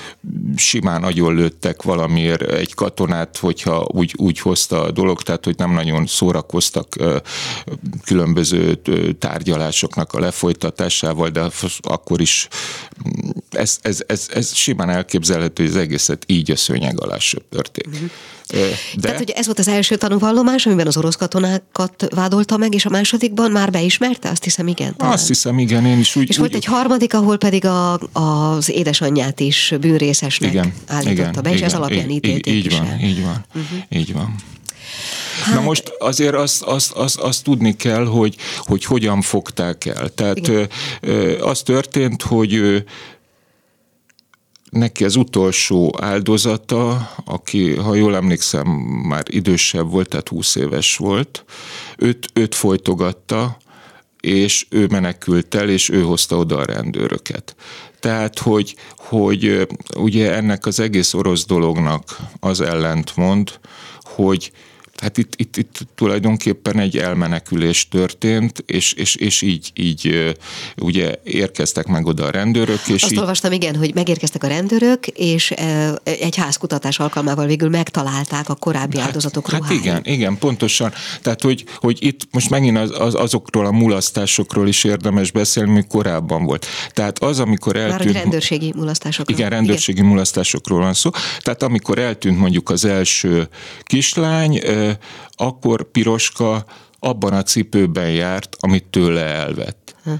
simán 0.56 1.00
nagyon 1.00 1.34
lőttek 1.34 1.82
valamiért 1.82 2.42
egy 2.42 2.74
katonát, 2.74 3.36
hogyha 3.36 3.86
úgy, 3.92 4.14
úgy 4.16 4.38
hozta 4.38 4.82
a 4.82 4.90
dolog, 4.90 5.22
tehát 5.22 5.44
hogy 5.44 5.56
nem 5.56 5.72
nagyon 5.72 6.06
szórakoztak 6.06 6.96
különböző 8.04 8.74
tárgyalásoknak 9.18 10.12
a 10.12 10.20
lefolytatásával, 10.20 11.28
de 11.28 11.48
akkor 11.80 12.20
is 12.20 12.48
ez, 13.50 13.78
ez, 13.82 14.02
ez, 14.06 14.28
ez 14.34 14.54
simán 14.54 14.90
elképzelhető, 14.90 15.62
hogy 15.62 15.72
az 15.72 15.78
egészet 15.78 16.22
így 16.26 16.50
a 16.50 16.56
szőnyeg 16.56 17.00
alá 17.00 17.18
söpörték. 17.18 17.88
Mm-hmm. 17.88 18.06
De... 18.50 18.68
Tehát, 19.00 19.18
hogy 19.18 19.30
ez 19.30 19.46
volt 19.46 19.58
az 19.58 19.68
első 19.68 19.96
tanúvallomás, 19.96 20.66
amiben 20.66 20.86
az 20.86 20.96
orosz 20.96 21.16
katonákat 21.16 22.06
vádolta 22.14 22.56
meg, 22.56 22.74
és 22.74 22.84
a 22.84 22.90
másodikban 22.90 23.50
már 23.50 23.70
beismerte? 23.70 24.28
Azt 24.28 24.44
hiszem, 24.44 24.66
igen. 24.66 24.96
Talán. 24.96 25.12
Azt 25.12 25.26
hiszem, 25.26 25.58
igen, 25.58 25.86
én 25.86 25.98
is 25.98 26.16
úgy. 26.16 26.28
És 26.28 26.34
úgy, 26.34 26.38
volt 26.38 26.54
egy 26.54 26.64
harmadik, 26.64 27.14
ahol 27.14 27.38
pedig 27.38 27.64
a, 27.64 27.98
az 28.12 28.70
édesanyját 28.70 29.40
is 29.40 29.74
bűnrészesnek 29.80 30.50
igen, 30.50 30.72
állította 30.86 31.30
igen, 31.30 31.42
be, 31.42 31.50
és 31.50 31.56
igen, 31.56 31.68
ez 31.68 31.74
alapján 31.74 32.10
ítélték 32.10 32.54
így, 32.54 32.64
így 32.64 32.78
van, 32.78 32.86
el. 32.86 33.00
Így 33.00 33.22
van, 33.22 33.44
uh-huh. 33.54 33.78
így 33.88 34.12
van. 34.12 34.34
Hát... 35.44 35.54
Na 35.54 35.60
most 35.60 35.92
azért 35.98 36.34
azt, 36.34 36.62
azt, 36.62 36.92
azt, 36.92 37.18
azt 37.18 37.44
tudni 37.44 37.76
kell, 37.76 38.04
hogy, 38.04 38.36
hogy 38.58 38.84
hogyan 38.84 39.22
fogták 39.22 39.84
el. 39.84 40.08
Tehát 40.08 40.38
Igen. 40.38 40.68
az 41.40 41.62
történt, 41.62 42.22
hogy 42.22 42.84
neki 44.70 45.04
az 45.04 45.16
utolsó 45.16 45.94
áldozata, 46.00 47.10
aki, 47.24 47.74
ha 47.74 47.94
jól 47.94 48.16
emlékszem, 48.16 48.66
már 49.08 49.24
idősebb 49.26 49.90
volt, 49.90 50.08
tehát 50.08 50.28
20 50.28 50.54
éves 50.54 50.96
volt, 50.96 51.44
őt, 51.96 52.30
őt 52.32 52.54
folytogatta, 52.54 53.56
és 54.20 54.66
ő 54.70 54.86
menekült 54.86 55.54
el, 55.54 55.68
és 55.68 55.88
ő 55.88 56.02
hozta 56.02 56.36
oda 56.36 56.56
a 56.58 56.64
rendőröket. 56.64 57.54
Tehát, 58.00 58.38
hogy, 58.38 58.76
hogy 58.96 59.66
ugye 59.96 60.34
ennek 60.34 60.66
az 60.66 60.80
egész 60.80 61.14
orosz 61.14 61.46
dolognak 61.46 62.16
az 62.40 62.60
ellentmond, 62.60 63.60
hogy 64.00 64.52
Hát 65.00 65.18
itt, 65.18 65.32
itt, 65.36 65.56
itt 65.56 65.86
tulajdonképpen 65.94 66.78
egy 66.78 66.98
elmenekülés 66.98 67.88
történt, 67.88 68.62
és, 68.66 68.92
és, 68.92 69.14
és 69.14 69.42
így, 69.42 69.70
így 69.74 70.34
ugye 70.76 71.14
érkeztek 71.24 71.86
meg 71.86 72.06
oda 72.06 72.24
a 72.24 72.30
rendőrök. 72.30 72.80
És 72.86 73.02
Azt 73.02 73.12
így... 73.12 73.18
olvastam, 73.18 73.52
igen, 73.52 73.76
hogy 73.76 73.94
megérkeztek 73.94 74.44
a 74.44 74.46
rendőrök, 74.46 75.06
és 75.06 75.50
egy 76.02 76.36
házkutatás 76.36 76.98
alkalmával 76.98 77.46
végül 77.46 77.68
megtalálták 77.68 78.48
a 78.48 78.54
korábbi 78.54 78.96
hát, 78.96 79.06
áldozatok 79.06 79.50
hát, 79.50 79.60
ruháját. 79.60 79.82
Igen, 79.82 80.02
igen, 80.04 80.38
pontosan. 80.38 80.92
Tehát, 81.22 81.42
hogy, 81.42 81.64
hogy 81.76 81.98
itt 82.00 82.20
most 82.30 82.50
megint 82.50 82.78
az, 82.78 82.90
az, 82.98 83.14
azokról 83.14 83.66
a 83.66 83.70
mulasztásokról 83.70 84.68
is 84.68 84.84
érdemes 84.84 85.30
beszélni, 85.30 85.70
mi 85.70 85.84
korábban 85.88 86.44
volt. 86.44 86.66
Tehát 86.90 87.22
az, 87.22 87.38
amikor 87.38 87.76
eltűnt... 87.76 88.12
Már 88.12 88.22
rendőrségi 88.22 88.72
mulasztásokról. 88.76 89.38
Igen, 89.38 89.50
rendőrségi 89.50 89.98
igen. 89.98 90.10
mulasztásokról 90.10 90.80
van 90.80 90.94
szó. 90.94 91.10
Tehát 91.38 91.62
amikor 91.62 91.98
eltűnt 91.98 92.38
mondjuk 92.38 92.70
az 92.70 92.84
első 92.84 93.48
kislány, 93.82 94.60
akkor 95.30 95.90
Piroska 95.90 96.64
abban 96.98 97.32
a 97.32 97.42
cipőben 97.42 98.10
járt, 98.10 98.56
amit 98.60 98.84
tőle 98.84 99.24
elvett. 99.24 99.94
Hm. 100.04 100.10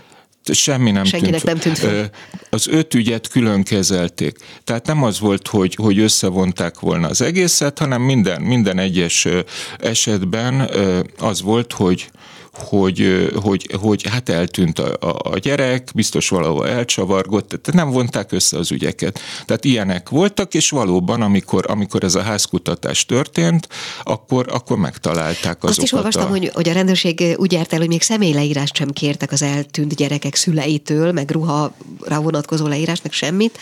Semmi 0.52 0.90
nem 0.90 1.04
Senkinek 1.04 1.40
tűnt. 1.40 1.44
nem 1.44 1.58
tűnt 1.58 1.78
fel. 1.78 2.10
Az 2.50 2.68
öt 2.68 2.94
ügyet 2.94 3.28
külön 3.28 3.62
kezelték. 3.62 4.38
Tehát 4.64 4.86
nem 4.86 5.02
az 5.02 5.20
volt, 5.20 5.48
hogy, 5.48 5.74
hogy 5.74 5.98
összevonták 5.98 6.80
volna 6.80 7.08
az 7.08 7.20
egészet, 7.20 7.78
hanem 7.78 8.02
minden, 8.02 8.42
minden 8.42 8.78
egyes 8.78 9.28
esetben 9.78 10.70
az 11.18 11.42
volt, 11.42 11.72
hogy 11.72 12.10
hogy, 12.52 13.30
hogy, 13.42 13.68
hogy 13.80 14.08
hát 14.08 14.28
eltűnt 14.28 14.78
a, 14.78 15.18
a, 15.22 15.38
gyerek, 15.38 15.90
biztos 15.94 16.28
valahol 16.28 16.68
elcsavargott, 16.68 17.48
tehát 17.48 17.72
nem 17.72 17.90
vonták 17.90 18.32
össze 18.32 18.58
az 18.58 18.70
ügyeket. 18.70 19.20
Tehát 19.46 19.64
ilyenek 19.64 20.08
voltak, 20.08 20.54
és 20.54 20.70
valóban, 20.70 21.22
amikor, 21.22 21.64
amikor 21.68 22.04
ez 22.04 22.14
a 22.14 22.22
házkutatás 22.22 23.06
történt, 23.06 23.68
akkor, 24.02 24.46
akkor 24.50 24.78
megtalálták 24.78 25.44
azokat. 25.44 25.68
Azt 25.68 25.82
is 25.82 25.92
olvastam, 25.92 26.26
a... 26.26 26.28
hogy, 26.28 26.50
hogy 26.54 26.68
a 26.68 26.72
rendőrség 26.72 27.34
úgy 27.36 27.52
járt 27.52 27.72
el, 27.72 27.78
hogy 27.78 27.88
még 27.88 28.02
személyleírást 28.02 28.76
sem 28.76 28.90
kértek 28.90 29.32
az 29.32 29.42
eltűnt 29.42 29.94
gyerekek 29.94 30.34
szüleitől, 30.34 31.12
meg 31.12 31.30
ruha 31.30 31.72
vonatkozó 32.22 32.66
meg 32.66 33.12
semmit, 33.12 33.58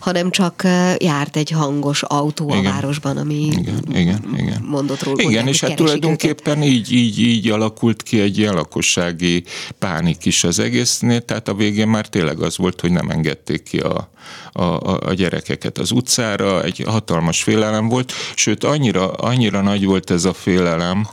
hanem 0.00 0.30
csak 0.30 0.62
járt 0.98 1.36
egy 1.36 1.50
hangos 1.50 2.02
autó 2.02 2.48
igen. 2.48 2.66
a 2.66 2.70
városban, 2.70 3.16
ami 3.16 3.34
igen, 3.34 3.84
igen, 3.92 4.34
igen. 4.36 4.64
mondott 4.68 5.02
róla. 5.02 5.22
Igen, 5.22 5.46
és 5.46 5.60
hát 5.60 5.76
tulajdonképpen 5.76 6.56
őket. 6.56 6.70
így, 6.70 6.92
így, 6.92 7.18
így 7.20 7.50
alakult 7.50 8.02
ki 8.02 8.20
egy 8.20 8.31
ilyen 8.38 8.54
lakossági 8.54 9.44
pánik 9.78 10.24
is 10.24 10.44
az 10.44 10.58
egésznél, 10.58 11.20
tehát 11.20 11.48
a 11.48 11.54
végén 11.54 11.88
már 11.88 12.08
tényleg 12.08 12.40
az 12.40 12.56
volt, 12.56 12.80
hogy 12.80 12.92
nem 12.92 13.10
engedték 13.10 13.62
ki 13.62 13.78
a, 13.78 14.10
a, 14.52 14.62
a 15.08 15.14
gyerekeket 15.14 15.78
az 15.78 15.90
utcára, 15.90 16.62
egy 16.62 16.84
hatalmas 16.86 17.42
félelem 17.42 17.88
volt, 17.88 18.12
sőt 18.34 18.64
annyira, 18.64 19.12
annyira 19.12 19.60
nagy 19.60 19.84
volt 19.84 20.10
ez 20.10 20.24
a 20.24 20.32
félelem, 20.32 21.06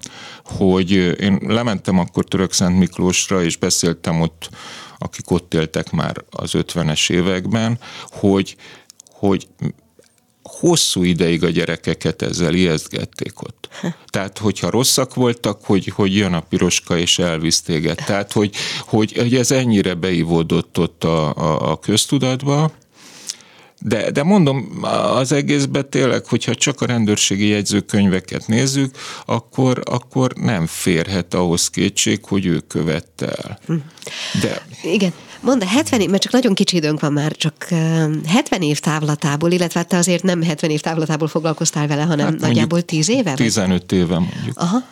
hogy 0.44 0.92
én 1.22 1.40
lementem 1.48 2.00
akkor 2.00 2.24
Török-Szent 2.24 2.78
Miklósra, 2.78 3.44
és 3.44 3.58
beszéltem 3.58 4.22
ott, 4.22 4.50
akik 4.98 5.32
ott 5.32 5.54
éltek 5.54 5.92
már 5.92 6.24
az 6.30 6.52
50-es 6.54 7.12
években, 7.12 7.80
hogy, 8.10 8.56
hogy 9.12 9.48
hosszú 10.60 11.04
ideig 11.04 11.44
a 11.44 11.50
gyerekeket 11.50 12.22
ezzel 12.22 12.54
ijesztgették 12.54 13.42
ott. 13.42 13.70
Tehát, 14.14 14.38
hogyha 14.38 14.70
rosszak 14.70 15.14
voltak, 15.14 15.60
hogy, 15.64 15.92
hogy 15.96 16.16
jön 16.16 16.34
a 16.34 16.40
piroska 16.40 16.98
és 16.98 17.20
elvisz 17.20 17.62
téged. 17.62 18.04
Tehát, 18.06 18.32
hogy, 18.32 18.56
hogy, 18.80 19.14
hogy 19.18 19.36
ez 19.36 19.52
ennyire 19.52 19.94
beivódott 19.94 20.80
ott 20.80 21.04
a, 21.04 21.36
a, 21.36 21.72
a 21.72 21.80
köztudatba, 21.80 22.72
de, 23.82 24.12
de 24.12 24.24
mondom, 24.24 24.84
az 25.14 25.32
egészben 25.32 25.90
tényleg, 25.90 26.26
hogyha 26.26 26.56
csak 26.56 26.82
a 26.82 26.86
rendőrségi 26.86 27.48
jegyzőkönyveket 27.48 28.48
nézzük, 28.48 28.96
akkor, 29.26 29.82
akkor 29.86 30.34
nem 30.34 30.66
férhet 30.66 31.34
ahhoz 31.34 31.70
kétség, 31.70 32.26
hogy 32.26 32.46
ő 32.46 32.60
követte 32.60 33.28
el. 33.28 33.60
Hm. 33.66 33.74
De... 34.42 34.66
Igen. 34.84 35.14
Mondd, 35.42 35.64
70 35.64 36.02
év, 36.02 36.10
mert 36.10 36.22
csak 36.22 36.32
nagyon 36.32 36.54
kicsi 36.54 36.76
időnk 36.76 37.00
van 37.00 37.14
már, 37.14 37.32
csak 37.32 37.64
70 38.28 38.62
év 38.62 38.80
távlatából, 38.80 39.52
illetve 39.52 39.84
te 39.84 39.98
azért 39.98 40.24
nem 40.24 40.44
70 40.44 40.70
év 40.70 40.80
távlatából 40.80 41.28
foglalkoztál 41.28 41.88
vele, 41.88 42.02
hanem 42.02 42.26
hát 42.26 42.40
nagyjából 42.40 42.82
10 42.82 43.10
éve? 43.10 43.34
15 43.34 43.92
éve 43.92 44.20
mondjuk. 44.20 44.60
Aha. 44.60 44.84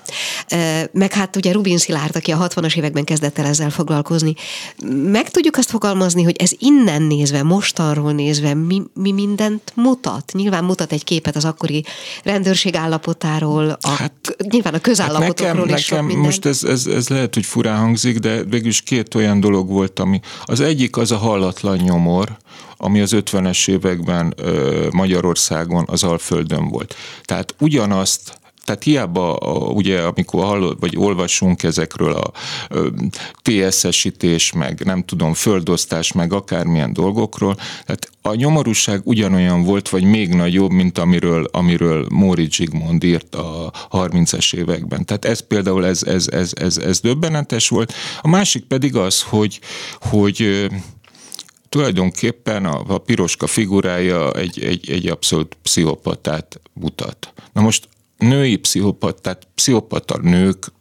Meg 0.91 1.13
hát 1.13 1.35
ugye 1.35 1.51
Rubin 1.51 1.77
Szilárd, 1.77 2.15
aki 2.15 2.31
a 2.31 2.47
60-as 2.47 2.75
években 2.75 3.03
kezdett 3.03 3.37
el 3.37 3.45
ezzel 3.45 3.69
foglalkozni. 3.69 4.33
Meg 5.03 5.29
tudjuk 5.29 5.55
azt 5.55 5.69
fogalmazni, 5.69 6.23
hogy 6.23 6.35
ez 6.37 6.51
innen 6.57 7.01
nézve, 7.01 7.43
mostanról 7.43 8.11
nézve 8.11 8.53
mi, 8.53 8.81
mi 8.93 9.11
mindent 9.11 9.71
mutat? 9.73 10.31
Nyilván 10.33 10.63
mutat 10.63 10.91
egy 10.91 11.03
képet 11.03 11.35
az 11.35 11.45
akkori 11.45 11.85
rendőrség 12.23 12.75
állapotáról, 12.75 13.77
a, 13.81 13.89
hát, 13.89 14.35
nyilván 14.49 14.73
a 14.73 14.79
közállapotokról 14.79 15.47
hát 15.47 15.55
nekem, 15.55 15.77
is 15.77 15.89
nekem 15.89 16.09
sok 16.09 16.17
most 16.17 16.45
ez, 16.45 16.63
ez, 16.63 16.85
ez 16.85 17.07
lehet, 17.07 17.33
hogy 17.33 17.45
furán 17.45 17.77
hangzik, 17.77 18.17
de 18.17 18.43
végülis 18.43 18.81
két 18.81 19.15
olyan 19.15 19.39
dolog 19.39 19.69
volt, 19.69 19.99
ami 19.99 20.19
az 20.43 20.59
egyik 20.59 20.97
az 20.97 21.11
a 21.11 21.17
hallatlan 21.17 21.77
nyomor, 21.77 22.37
ami 22.77 23.01
az 23.01 23.11
50-es 23.15 23.69
években 23.69 24.35
Magyarországon 24.91 25.85
az 25.87 26.03
Alföldön 26.03 26.67
volt. 26.67 26.95
Tehát 27.23 27.55
ugyanazt 27.59 28.39
tehát 28.67 28.83
hiába 28.83 29.35
ugye, 29.73 30.01
amikor 30.01 30.43
hallod, 30.43 30.79
vagy 30.79 30.97
olvasunk 30.97 31.63
ezekről 31.63 32.11
a 32.11 32.31
TSS-ítés, 33.41 34.51
meg 34.51 34.81
nem 34.85 35.03
tudom, 35.03 35.33
földosztás, 35.33 36.11
meg 36.11 36.33
akármilyen 36.33 36.93
dolgokról, 36.93 37.55
tehát 37.55 38.09
a 38.21 38.33
nyomorúság 38.33 39.01
ugyanolyan 39.03 39.63
volt, 39.63 39.89
vagy 39.89 40.03
még 40.03 40.33
nagyobb, 40.33 40.71
mint 40.71 40.97
amiről, 40.97 41.47
amiről 41.51 42.07
Móri 42.09 42.47
Zsigmond 42.51 43.03
írt 43.03 43.35
a 43.35 43.71
30-es 43.91 44.55
években. 44.55 45.05
Tehát 45.05 45.25
ez 45.25 45.39
például 45.39 45.85
ez, 45.85 46.03
ez, 46.03 46.27
ez, 46.27 46.51
ez, 46.55 46.77
ez 46.77 46.99
döbbenetes 46.99 47.69
volt. 47.69 47.93
A 48.21 48.27
másik 48.27 48.63
pedig 48.63 48.95
az, 48.95 49.21
hogy, 49.21 49.59
hogy 49.99 50.67
tulajdonképpen 51.69 52.65
a, 52.65 52.83
a 52.87 52.97
piroska 52.97 53.47
figurája 53.47 54.31
egy, 54.31 54.63
egy, 54.63 54.89
egy 54.89 55.07
abszolút 55.07 55.57
pszichopatát 55.61 56.59
mutat. 56.73 57.33
Na 57.53 57.61
most 57.61 57.87
női 58.17 58.55
pszichopat, 58.55 59.21
tehát 59.21 59.47
pszichopata 59.55 60.17
nőkről 60.17 60.73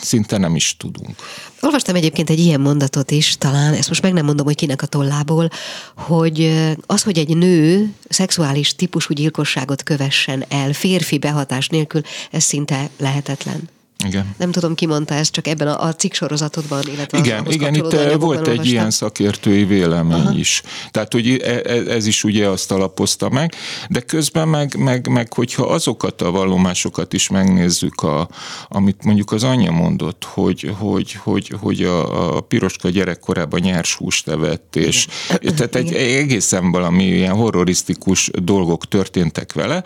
szinte 0.00 0.38
nem 0.38 0.56
is 0.56 0.76
tudunk. 0.76 1.16
Olvastam 1.60 1.94
egyébként 1.94 2.30
egy 2.30 2.38
ilyen 2.38 2.60
mondatot 2.60 3.10
is, 3.10 3.36
talán, 3.38 3.74
ezt 3.74 3.88
most 3.88 4.02
meg 4.02 4.12
nem 4.12 4.24
mondom, 4.24 4.46
hogy 4.46 4.54
kinek 4.54 4.82
a 4.82 4.86
tollából, 4.86 5.50
hogy 5.96 6.52
az, 6.86 7.02
hogy 7.02 7.18
egy 7.18 7.36
nő 7.36 7.94
szexuális 8.08 8.74
típusú 8.74 9.14
gyilkosságot 9.14 9.82
kövessen 9.82 10.44
el 10.48 10.72
férfi 10.72 11.18
behatás 11.18 11.68
nélkül, 11.68 12.02
ez 12.30 12.42
szinte 12.42 12.90
lehetetlen. 12.98 13.68
Igen. 14.04 14.34
Nem 14.38 14.50
tudom, 14.50 14.74
ki 14.74 14.86
mondta 14.86 15.14
ezt, 15.14 15.32
csak 15.32 15.46
ebben 15.46 15.68
a, 15.68 15.82
a 15.86 15.94
cikk 15.94 16.12
sorozatodban, 16.12 16.82
illetve 16.92 17.18
Igen, 17.18 17.46
az, 17.46 17.54
igen 17.54 17.74
itt 17.74 17.80
volt 17.80 18.22
olvastam. 18.22 18.58
egy 18.58 18.66
ilyen 18.66 18.90
szakértői 18.90 19.64
vélemény 19.64 20.20
Aha. 20.20 20.38
is. 20.38 20.62
Tehát, 20.90 21.12
hogy 21.12 21.40
e, 21.42 21.60
e, 21.64 21.72
ez 21.72 22.06
is 22.06 22.24
ugye 22.24 22.48
azt 22.48 22.70
alapozta 22.70 23.28
meg, 23.28 23.54
de 23.88 24.00
közben 24.00 24.48
meg, 24.48 24.76
meg, 24.76 25.08
meg 25.08 25.32
hogyha 25.32 25.66
azokat 25.66 26.22
a 26.22 26.30
vallomásokat 26.30 27.12
is 27.12 27.28
megnézzük, 27.28 28.02
a, 28.02 28.28
amit 28.68 29.04
mondjuk 29.04 29.32
az 29.32 29.42
anyja 29.42 29.70
mondott, 29.70 30.24
hogy, 30.24 30.74
hogy, 30.78 31.12
hogy, 31.12 31.54
hogy 31.60 31.82
a, 31.82 32.36
a 32.36 32.40
piroska 32.40 32.88
gyerekkorában 32.88 33.60
nyers 33.60 33.94
húst 33.94 34.28
evett, 34.28 34.76
és 34.76 35.06
igen. 35.40 35.54
tehát 35.54 35.74
egy 35.74 35.90
igen. 35.90 36.18
egészen 36.18 36.70
valami 36.70 37.04
ilyen 37.04 37.34
horrorisztikus 37.34 38.30
dolgok 38.32 38.88
történtek 38.88 39.52
vele, 39.52 39.82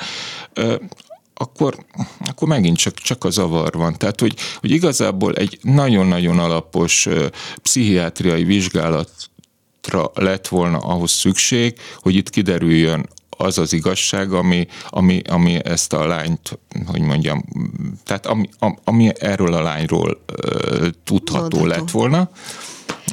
akkor, 1.35 1.85
akkor 2.26 2.49
megint 2.49 2.76
csak, 2.76 2.95
csak 2.95 3.24
a 3.24 3.30
zavar 3.30 3.72
van. 3.72 3.97
Tehát, 3.97 4.20
hogy, 4.20 4.35
hogy 4.61 4.70
igazából 4.70 5.35
egy 5.35 5.59
nagyon-nagyon 5.62 6.39
alapos 6.39 7.09
pszichiátriai 7.62 8.45
vizsgálatra 8.45 10.11
lett 10.14 10.49
volna 10.49 10.78
ahhoz 10.78 11.11
szükség, 11.11 11.78
hogy 11.99 12.14
itt 12.14 12.30
kiderüljön 12.30 13.09
az 13.37 13.59
az 13.59 13.72
igazság, 13.72 14.32
ami, 14.32 14.66
ami, 14.89 15.22
ami 15.28 15.64
ezt 15.64 15.93
a 15.93 16.07
lányt, 16.07 16.59
hogy 16.87 17.01
mondjam, 17.01 17.45
tehát 18.05 18.26
ami, 18.26 18.49
ami 18.85 19.11
erről 19.18 19.55
a 19.55 19.62
lányról 19.62 20.20
uh, 20.45 20.87
tudható 21.05 21.59
Mondható. 21.59 21.66
lett 21.66 21.91
volna. 21.91 22.30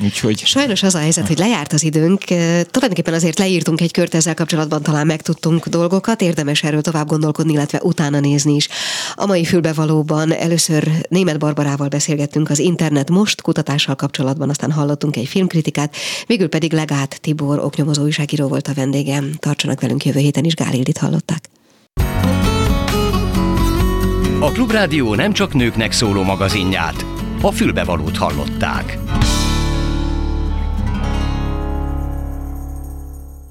Úgyhogy... 0.03 0.39
Sajnos 0.45 0.83
az 0.83 0.95
a 0.95 0.99
helyzet, 0.99 1.27
hogy 1.27 1.37
lejárt 1.37 1.73
az 1.73 1.83
időnk. 1.83 2.23
Tulajdonképpen 2.71 3.13
azért 3.13 3.39
leírtunk 3.39 3.81
egy 3.81 3.91
kört 3.91 4.15
ezzel 4.15 4.33
kapcsolatban, 4.33 4.81
talán 4.81 5.05
megtudtunk 5.05 5.67
dolgokat, 5.67 6.21
érdemes 6.21 6.63
erről 6.63 6.81
tovább 6.81 7.07
gondolkodni, 7.07 7.53
illetve 7.53 7.79
utána 7.83 8.19
nézni 8.19 8.55
is. 8.55 8.67
A 9.15 9.25
mai 9.25 9.45
fülbevalóban 9.45 10.33
először 10.33 10.87
német 11.09 11.39
Barbarával 11.39 11.87
beszélgettünk 11.87 12.49
az 12.49 12.59
internet 12.59 13.09
most 13.09 13.41
kutatással 13.41 13.95
kapcsolatban, 13.95 14.49
aztán 14.49 14.71
hallottunk 14.71 15.15
egy 15.15 15.27
filmkritikát, 15.27 15.95
végül 16.25 16.47
pedig 16.47 16.73
Legát 16.73 17.21
Tibor 17.21 17.59
oknyomozó 17.59 18.03
újságíró 18.03 18.47
volt 18.47 18.67
a 18.67 18.73
vendégem. 18.73 19.31
Tartsanak 19.39 19.81
velünk 19.81 20.05
jövő 20.05 20.19
héten 20.19 20.43
is, 20.43 20.53
Gálildit 20.53 20.97
hallották. 20.97 21.49
A 24.39 24.51
Klubrádió 24.51 25.15
nem 25.15 25.33
csak 25.33 25.53
nőknek 25.53 25.91
szóló 25.91 26.23
magazinját, 26.23 27.05
a 27.41 27.51
fülbevalót 27.51 28.17
hallották. 28.17 28.97